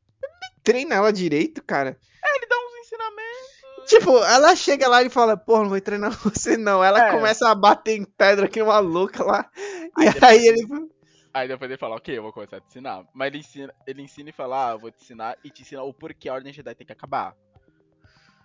[0.62, 1.96] Treina ela direito, cara.
[2.24, 3.60] ele dá uns ensinamentos.
[3.88, 6.82] Tipo, ela chega lá e fala, porra, não vou treinar você não.
[6.84, 7.10] Ela É.
[7.12, 9.50] começa a bater em pedra que é uma louca lá.
[9.56, 10.66] E Aí aí, ele.
[11.32, 13.04] Aí depois ele fala, ok, eu vou começar a te ensinar.
[13.14, 15.82] Mas ele ensina, ele ensina e fala, ah, eu vou te ensinar e te ensina
[15.82, 17.34] o porquê a Ordem Jedi tem que acabar.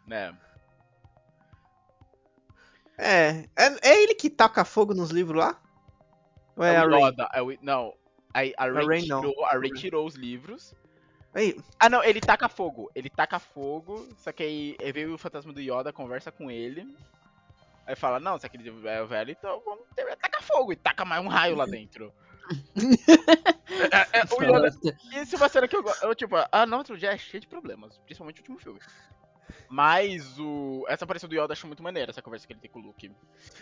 [0.08, 0.36] Né?
[2.98, 3.90] É, é.
[3.90, 5.60] É ele que taca fogo nos livros lá?
[6.56, 7.04] Ou é, É a o Rey?
[7.04, 7.94] Yoda, é o- não.
[8.34, 9.22] Aí a Ray, Rey não.
[9.22, 10.74] tirou, a Ray tirou os livros.
[11.34, 12.90] Aí, Ah, não, ele taca fogo.
[12.96, 16.88] Ele taca fogo, só que aí aí veio o fantasma do Yoda, conversa com ele.
[17.86, 20.72] Aí fala, não, se aquele é velho, então vamos ter, taca fogo.
[20.72, 22.12] E taca mais um raio lá dentro.
[23.92, 24.68] É, é, o Yoda,
[25.22, 26.16] isso é uma cena que eu gosto.
[26.16, 28.80] Tipo, a nova trilogia é cheia de problemas, principalmente o último filme.
[29.70, 30.86] Mas o.
[30.88, 33.12] Essa aparição do Yoda acho muito maneira, essa conversa que ele tem com o Luke.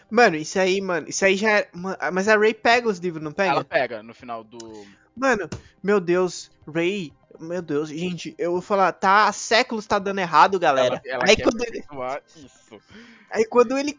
[0.10, 1.69] Mano, isso aí, mano, isso aí já é.
[1.73, 3.51] ma- Mas a Ray pega os livros, não pega?
[3.51, 4.57] Ela pega no final do.
[5.15, 5.49] Mano,
[5.81, 7.14] meu Deus, Ray.
[7.39, 11.01] Meu Deus, gente, eu vou falar, tá há séculos tá dando errado, galera.
[11.03, 11.84] Ela, ela aí, quando ele,
[12.35, 12.81] isso.
[13.31, 13.97] aí quando ele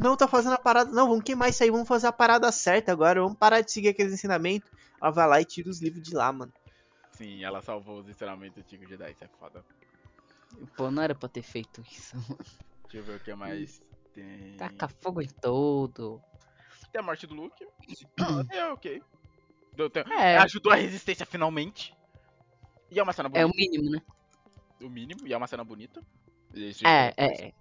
[0.00, 2.92] não tá fazendo a parada, não, vamos queimar isso aí, vamos fazer a parada certa
[2.92, 4.70] agora, vamos parar de seguir aqueles ensinamentos.
[5.02, 6.52] Ela vai lá e tira os livros de lá, mano.
[7.10, 9.64] Sim, ela salvou os ensinamentos antigos Jedi, isso é foda.
[10.76, 12.16] Pô, não era pra ter feito isso.
[12.84, 13.82] Deixa eu ver o que mais
[14.14, 14.56] tem.
[14.56, 16.22] Taca fogo em todo.
[16.92, 17.66] Tem a morte do Luke.
[18.20, 19.02] Ah, é ok.
[20.18, 21.94] É, Ajudou a resistência finalmente.
[22.90, 23.46] E é uma cena é bonita.
[23.52, 24.00] o mínimo, né?
[24.80, 25.26] o mínimo.
[25.26, 26.02] E é uma cena bonita.
[26.54, 27.52] Isso, É, é.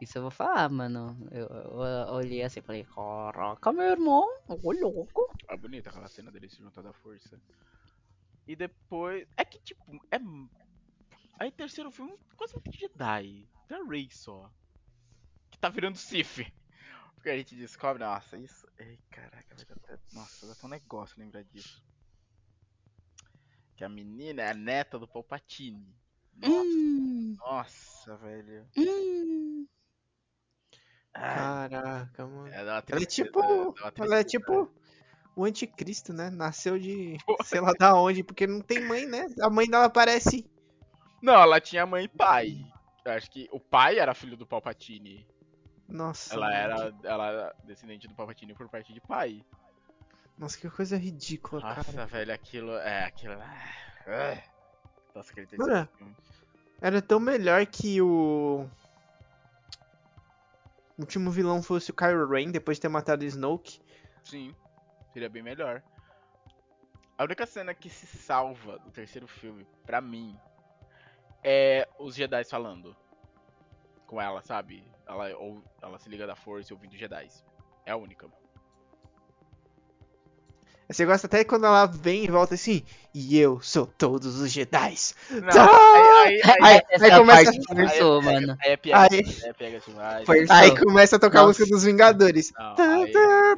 [0.00, 1.16] Isso eu vou falar, mano.
[1.32, 5.34] Eu, eu- eu olhei assim e falei, caraca, meu irmão, ô louco.
[5.48, 7.40] É bonita aquela cena dele se juntando à força.
[8.46, 9.26] E depois.
[9.36, 10.18] É que, tipo, é.
[11.38, 13.48] Aí, terceiro filme, quase muito Jedi.
[13.68, 14.50] Da Rey só.
[15.50, 16.46] Que tá virando Sif.
[17.14, 18.66] Porque a gente descobre, nossa, isso.
[18.78, 19.98] Ei, caraca, vai dar até.
[20.12, 21.82] Nossa, dá até um negócio lembrar disso.
[23.76, 25.94] Que a menina é a neta do Palpatine.
[26.36, 28.68] Nossa, Hum, nossa velho.
[28.76, 29.66] hum.
[31.14, 32.48] Ai, Caraca, mano.
[32.48, 33.40] é, Ela é tipo.
[33.40, 34.70] uma Ela é tipo.
[35.36, 36.30] O anticristo, né?
[36.30, 37.16] Nasceu de.
[37.44, 39.26] sei lá da onde, porque não tem mãe, né?
[39.40, 40.48] A mãe dela parece.
[41.24, 42.70] Não, ela tinha mãe e pai.
[43.02, 45.26] Eu acho que o pai era filho do Palpatine.
[45.88, 46.34] Nossa.
[46.34, 49.42] Ela era, ela era descendente do Palpatine por parte de pai.
[50.36, 52.06] Nossa, que coisa ridícula, Nossa, cara.
[52.06, 52.72] velho, aquilo.
[52.72, 53.32] É, aquilo.
[53.40, 54.42] ah,
[55.14, 55.88] Nossa, aquele Mano.
[56.78, 58.68] Era tão melhor que o.
[60.98, 63.80] O último vilão fosse o Kylo Ren, depois de ter matado o Snoke.
[64.24, 64.54] Sim,
[65.14, 65.82] seria bem melhor.
[67.16, 70.38] A única cena que se salva do terceiro filme, pra mim,
[71.44, 72.96] é os Jedi falando
[74.06, 74.82] com ela, sabe?
[75.06, 77.28] Ela, ou, ela se liga da força e ouvindo Jedi.
[77.86, 78.26] É a única.
[80.88, 82.82] Você gosta até quando ela vem e volta assim.
[83.14, 84.94] E eu sou todos os Jedi.
[85.30, 85.74] Não,
[86.24, 88.56] aí, aí, aí, Aí- Essa aí começa- forçou, aí mano.
[88.62, 90.28] Aí é pega, Aí- aí é pega demais.
[90.50, 92.52] Aí começa a tocar a música dos Vingadores.
[92.56, 93.54] Não, Tá, aí, tá.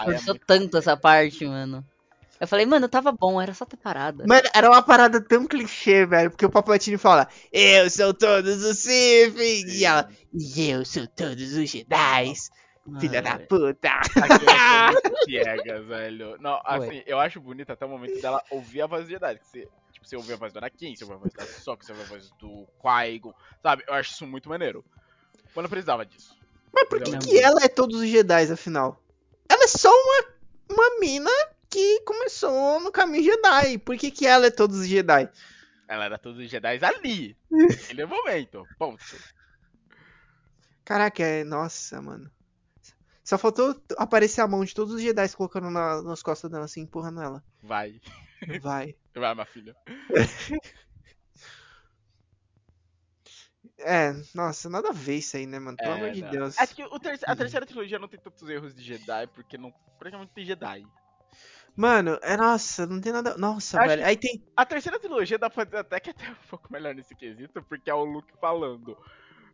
[0.00, 1.82] aí é tanto essa parte, mano.
[2.40, 4.24] Eu falei, mano, tava bom, era só ter parado.
[4.26, 6.30] Mano, era uma parada tão clichê, velho.
[6.30, 9.36] Porque o Palpatine fala, eu sou todos os Sith.
[9.38, 12.32] E ela, e eu sou todos os Jedi.
[12.98, 13.90] Filha da puta.
[14.90, 16.38] Muito piegas, velho.
[16.40, 19.38] Não, assim, eu acho bonito até o momento dela ouvir a voz do Jedi.
[19.38, 21.84] que Você, tipo, você ouvir a voz do Anakin, você ouvir a voz da Sokka,
[21.84, 23.84] você ouvir a voz do Qui-Gon, sabe?
[23.86, 24.82] Eu acho isso muito maneiro.
[25.54, 26.34] Mas não precisava disso.
[26.72, 28.98] Mas por que, que ela é todos os Jedi, afinal?
[29.46, 30.24] Ela é só uma,
[30.70, 31.30] uma mina
[31.70, 33.78] que começou no caminho Jedi.
[33.78, 35.28] Por que, que ela é todos os Jedi?
[35.88, 37.36] Ela era todos os Jedi ali.
[37.50, 38.66] Naquele momento.
[38.78, 39.02] Ponto.
[40.84, 41.44] Caraca, é.
[41.44, 42.30] Nossa, mano.
[43.24, 46.80] Só faltou aparecer a mão de todos os Jedi colocando na- nas costas dela, assim,
[46.82, 47.44] empurrando ela.
[47.62, 48.00] Vai.
[48.60, 48.96] Vai.
[49.14, 49.76] Vai, minha filha.
[53.78, 55.76] É, nossa, nada a ver isso aí, né, mano?
[55.76, 56.30] Pelo É, amor de não.
[56.30, 56.58] Deus.
[56.58, 59.72] Acho que o terce- a terceira trilogia não tem tantos erros de Jedi, porque não
[59.98, 60.86] praticamente tem Jedi.
[61.76, 63.36] Mano, é nossa, não tem nada.
[63.36, 64.04] Nossa, Acho velho.
[64.06, 64.42] Aí tem.
[64.56, 67.62] A terceira trilogia dá pra dizer até que é até um pouco melhor nesse quesito,
[67.62, 68.96] porque é o Luke falando.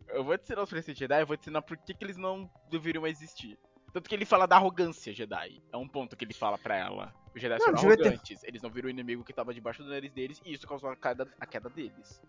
[0.08, 2.16] Eu vou te ensinar os preceitos Jedi, eu vou te ensinar por que, que eles
[2.16, 3.58] não deveriam existir.
[3.92, 5.62] Tanto que ele fala da arrogância Jedi.
[5.72, 7.14] É um ponto que ele fala pra ela.
[7.34, 8.42] Os Jedi Não, foram devia ter- arrogantes.
[8.44, 10.96] Eles não viram o inimigo que tava debaixo do nariz deles e isso causou a
[10.96, 12.20] queda, a queda deles.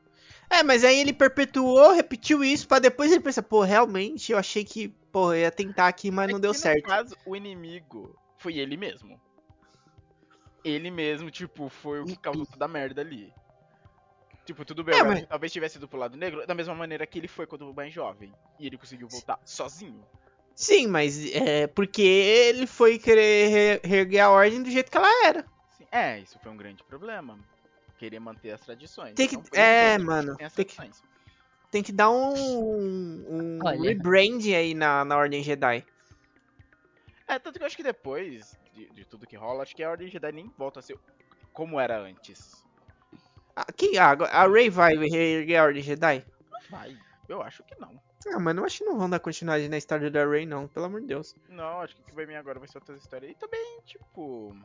[0.49, 4.63] É, mas aí ele perpetuou, repetiu isso, pra depois ele pensar, pô, realmente eu achei
[4.63, 6.83] que, pô, eu ia tentar aqui, mas É não deu certo.
[6.83, 9.19] No caso, o inimigo foi ele mesmo.
[10.67, 13.33] Ele mesmo, tipo, foi o que causou toda a merda ali.
[14.45, 17.17] Tipo, tudo bem, É, mas- talvez tivesse ido pro lado negro, da mesma maneira que
[17.17, 18.33] ele foi quando mais jovem.
[18.59, 20.05] E ele conseguiu voltar sozinho.
[20.55, 25.25] Sim, mas é porque ele foi querer re- reerguer a ordem do jeito que ela
[25.27, 25.45] era.
[25.77, 27.39] Sim, é, isso foi um grande problema.
[27.97, 29.13] Querer manter as tradições.
[29.15, 30.91] Tem que- Então, é, mano, tem tem que-.
[31.69, 33.81] Tem que dar um, um Olha.
[33.89, 35.85] rebrand aí na, na Ordem Jedi.
[37.27, 39.89] É, tanto que eu acho que depois de, de tudo que rola, acho que a
[39.89, 40.97] Ordem Jedi nem volta a ser
[41.51, 42.63] como era antes.
[43.55, 46.23] Ah, quem, ah, agora- a Rey vai reerguer a Ordem Jedi?
[46.69, 46.95] Vai,
[47.27, 47.99] eu acho que não.
[48.31, 50.85] Ah, mano, eu acho que não vão dar continuidade na história da Rey, não, pelo
[50.85, 51.35] amor de Deus.
[51.49, 53.31] Não, acho que o que vai vir agora vai ser outras histórias.
[53.31, 54.55] E também, tipo.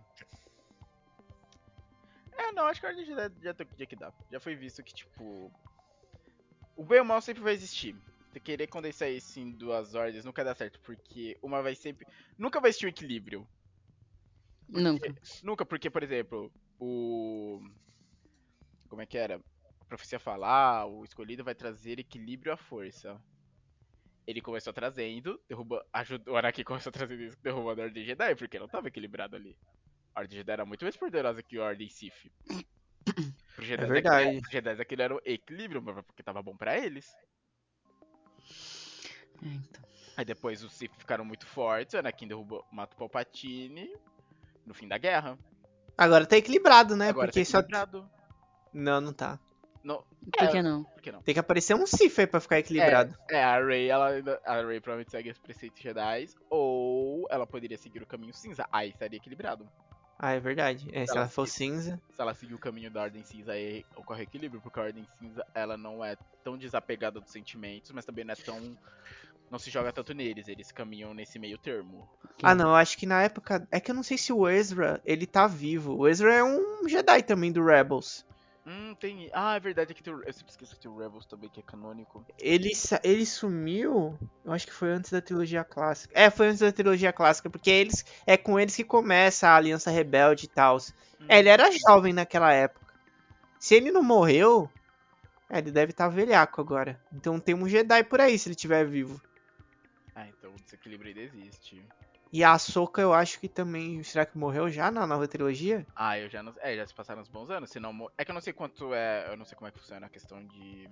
[2.37, 4.13] É, não, acho que a Ordem Jedi já tem dia que dá.
[4.31, 5.51] Já foi visto que, tipo.
[6.77, 7.95] O bem e o mal sempre vai existir.
[8.31, 12.07] Você querer condensar isso em duas ordens nunca dá certo, porque uma vai sempre.
[12.39, 13.47] Nunca vai existir um equilíbrio.
[14.73, 15.15] Nunca.
[15.43, 17.61] Nunca, porque, por exemplo, o.
[18.89, 19.40] Como é que era?
[19.81, 23.20] A profecia falar, o escolhido vai trazer equilíbrio à força.
[24.27, 28.59] Ele começou trazendo, derruba, ajudou, o Anakin começou trazendo isso, derrubando a Ordem Jedi, porque
[28.59, 29.57] não tava equilibrado ali.
[30.15, 32.31] A Ordem Jedi era muito mais poderosa que a Ordem Sith.
[33.57, 34.40] Pro Jedi, É verdade.
[34.40, 37.12] Pro Jedi aquilo era o equilíbrio, mas porque tava bom pra eles.
[39.43, 39.82] É, então.
[40.16, 43.93] Aí depois os Sith ficaram muito fortes, o Anakin derrubou, mata o Palpatine
[44.67, 45.39] no fim da guerra.
[45.97, 47.09] Agora tá equilibrado, né?
[47.11, 47.59] Agora porque tá só.
[47.59, 48.11] equilibrado.
[48.73, 49.39] Não, não tá.
[49.85, 50.85] Não, Por que não?
[50.85, 51.23] por que não?
[51.23, 51.85] Tem que aparecer um
[52.21, 53.17] aí pra ficar equilibrado.
[53.29, 54.11] É, é, a Rey, ela
[54.45, 58.91] a Rey provavelmente segue os preceitos Jedi, ou ela poderia seguir o caminho cinza, aí
[58.91, 59.69] estaria equilibrado.
[60.17, 60.89] Ah, é verdade.
[60.93, 62.01] É, se Ela ela for se- cinza.
[62.15, 65.45] Se ela seguir o caminho da Ordem Cinza, aí ocorre equilíbrio, porque a Ordem Cinza,
[65.53, 68.79] ela não é tão desapegada dos sentimentos, mas também não é tão...
[69.53, 72.09] não se joga tanto neles, eles caminham nesse meio termo.
[72.43, 73.66] Ah, não, eu acho que na época.
[73.70, 75.95] É que eu não sei se o Ezra, ele tá vivo.
[75.97, 78.24] O Ezra é um Jedi também do Rebels.
[78.66, 79.29] Hum, tem.
[79.33, 80.23] Ah, é verdade que tem o...
[80.23, 82.24] Eu sempre esqueço que tem o Rebels também, que é canônico.
[82.39, 86.12] Ele, sa- ele sumiu, eu acho que foi antes da trilogia clássica.
[86.19, 89.91] É, foi antes da trilogia clássica, porque eles é com eles que começa a Aliança
[89.91, 90.79] Rebelde e tal.
[91.29, 92.95] É, ele era jovem naquela época.
[93.59, 94.70] Se ele não morreu,
[95.51, 97.01] é, ele deve estar velhaco agora.
[97.12, 99.20] Então tem um Jedi por aí se ele estiver vivo.
[100.15, 101.85] Ah, então o desequilíbrio ainda existe.
[102.33, 105.87] E a Ahsoka eu acho que também, será que morreu já na nova trilogia?
[105.95, 106.55] Ah, eu já não.
[106.61, 108.11] É, já se passaram uns bons anos, se não.
[108.17, 109.31] É que eu não sei quanto é.
[109.31, 110.89] Eu não sei como é que funciona a questão de.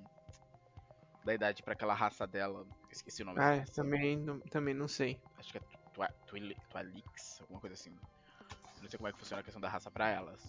[1.24, 2.66] Da idade pra aquela raça dela.
[2.90, 5.18] Esqueci o nome Ah, também, não- também não sei.
[5.38, 5.62] Acho que é
[5.94, 7.90] Twa- Twili- Twalix, alguma coisa assim.
[8.80, 10.40] Não sei como é que funciona a questão da raça pra elas.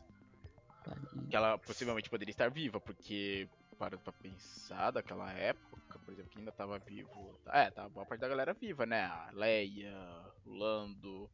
[1.29, 3.49] Que ela possivelmente poderia estar viva, porque,
[3.81, 7.35] para pra pensar, daquela época, por exemplo, que ainda tava vivo.
[7.47, 9.05] É, tava boa parte da galera viva, né?
[9.05, 9.91] A Leia,
[10.45, 11.27] o Lando,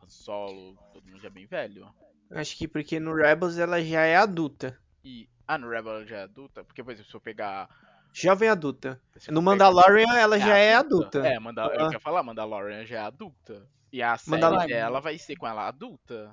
[0.00, 1.92] Han Solo, todo mundo já bem velho.
[2.30, 4.78] Acho que porque no Rebels ela já é adulta.
[5.02, 5.28] E.
[5.44, 6.62] Ah, no Rebel ela já é adulta?
[6.62, 7.68] Porque, por exemplo, se eu pegar.
[8.12, 9.00] Jovem adulta.
[9.16, 11.26] eu No pegar- Mandalorian ela já é adulta.
[11.26, 11.62] É, Manda...
[11.62, 11.84] eu Ah.
[11.86, 13.66] queria falar, Mandalorian já é adulta.
[13.92, 14.66] E a série Mandalorian.
[14.68, 16.32] dela vai ser com ela adulta.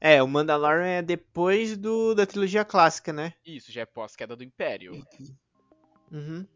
[0.00, 3.34] É, o Mandalorian é depois do da trilogia clássica, né?
[3.44, 5.04] Isso, já é pós-queda do Império.
[6.12, 6.46] Uhum.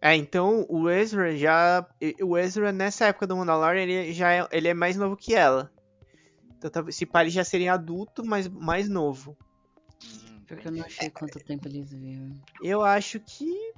[0.00, 1.86] É, então o Ezra já.
[2.20, 5.72] O Ezra nessa época do Mandalorian ele já é, ele é mais novo que ela.
[6.58, 9.36] Então talvez se pá, ele já seria adulto, mas mais novo.
[10.04, 12.40] Hum, Porque eu não achei quanto tempo eles vivem.
[12.60, 13.72] Eu acho que.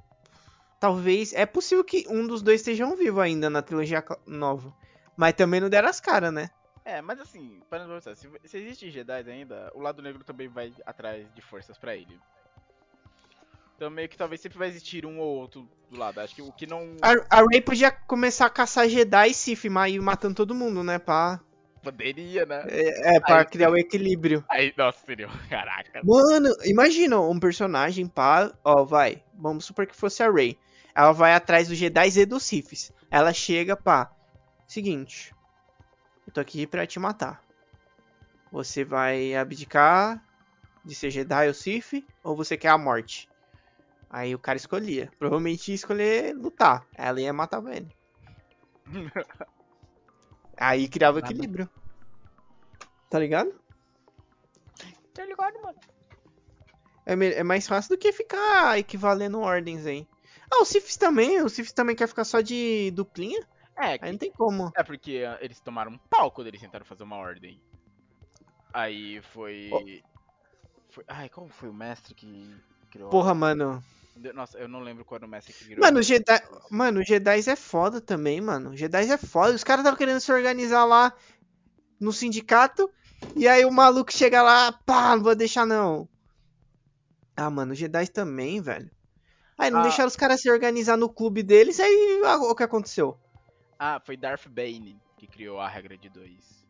[0.79, 1.33] Talvez.
[1.33, 4.75] É possível que um dos dois estejam vivo ainda na trilogia nova.
[5.15, 6.49] Mas também não deram as caras, né?
[6.85, 10.47] É, mas assim, para não pensar, se, se existe Jedi ainda, o lado negro também
[10.47, 12.19] vai atrás de forças pra ele.
[13.75, 16.19] Então meio que talvez sempre vai existir um ou outro do lado.
[16.21, 19.93] Acho que o que não A, a Rey podia começar a caçar Jedi e mas
[19.93, 20.97] ir matando todo mundo, né?
[20.99, 21.41] Pra,
[21.83, 22.63] poderia, né?
[23.15, 24.45] é, pra Aí- criar o equilíbrio.
[24.49, 25.27] Aí, nossa, seria.
[25.49, 26.01] Caraca.
[26.03, 30.57] Mano, imagina um personagem, pá, ó, vai, vamos supor que fosse a Rey.
[30.95, 32.93] Ela vai atrás dos Jedi e dos Siths.
[33.11, 34.09] Ela chega, pá,
[34.65, 35.34] seguinte,
[36.25, 37.43] eu tô aqui pra te matar.
[38.51, 40.23] Você vai abdicar
[40.83, 43.29] de ser Jedi ou Sith, ou você quer a morte?
[44.09, 45.11] Aí o cara escolhia.
[45.17, 46.87] Provavelmente ia escolher lutar.
[46.93, 47.95] Ela ia matar ele.
[50.57, 51.33] Aí criava Nada.
[51.33, 51.69] equilíbrio.
[53.09, 53.53] Tá ligado?
[55.13, 55.79] Tá ligado, mano?
[57.05, 60.07] É, é mais fácil do que ficar equivalendo ordens aí.
[60.51, 61.41] Ah, o Sifis também.
[61.41, 63.45] O Sifis também quer ficar só de duplinha.
[63.77, 64.71] É, Aí não tem como.
[64.75, 67.59] é porque ah, eles tomaram um pau quando eles tentaram fazer uma ordem.
[68.73, 69.69] Aí foi.
[70.89, 71.03] foi...
[71.07, 72.55] Ai, qual foi o mestre que
[72.89, 73.07] criou?
[73.07, 73.83] a Porra, mano.
[74.33, 75.81] Nossa, eu não lembro qual era o mestre que criou.
[75.81, 76.41] Mano, Jedi.
[76.69, 78.69] Mano, o Jedi é foda também, mano.
[78.71, 79.53] O Jedi é foda.
[79.53, 81.13] Os caras estavam querendo se organizar lá
[81.99, 82.89] no sindicato.
[83.35, 86.07] E aí o maluco chega lá, pá, não vou deixar não.
[87.35, 88.89] Ah, mano, Jedi também, velho.
[89.57, 89.83] Aí não Ah.
[89.83, 93.17] deixaram os caras se organizar no clube deles, aí ah, o que aconteceu?
[93.77, 96.65] Ah, foi Darth Bane que criou a regra de dois.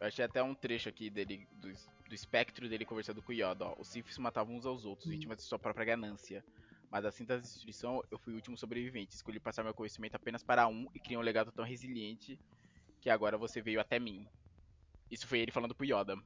[0.00, 1.68] Eu achei até um trecho aqui dele, do,
[2.08, 3.74] do espectro dele conversando com o Yoda, ó.
[3.78, 6.42] Os Siths matavam uns aos outros, vítimas de sua própria ganância.
[6.90, 9.14] Mas assim da destruição, eu fui o último sobrevivente.
[9.14, 12.40] Escolhi passar meu conhecimento apenas para um e criei um legado tão resiliente
[13.00, 14.26] que agora você veio até mim.
[15.10, 16.16] Isso foi ele falando pro Yoda.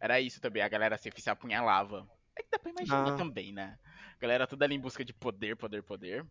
[0.00, 2.08] Era isso também, a galera Sith se apunhalava.
[2.34, 3.16] É que dá pra imaginar Ah.
[3.16, 3.78] também, né?
[4.16, 6.26] A galera toda ali em busca de poder, poder, poder.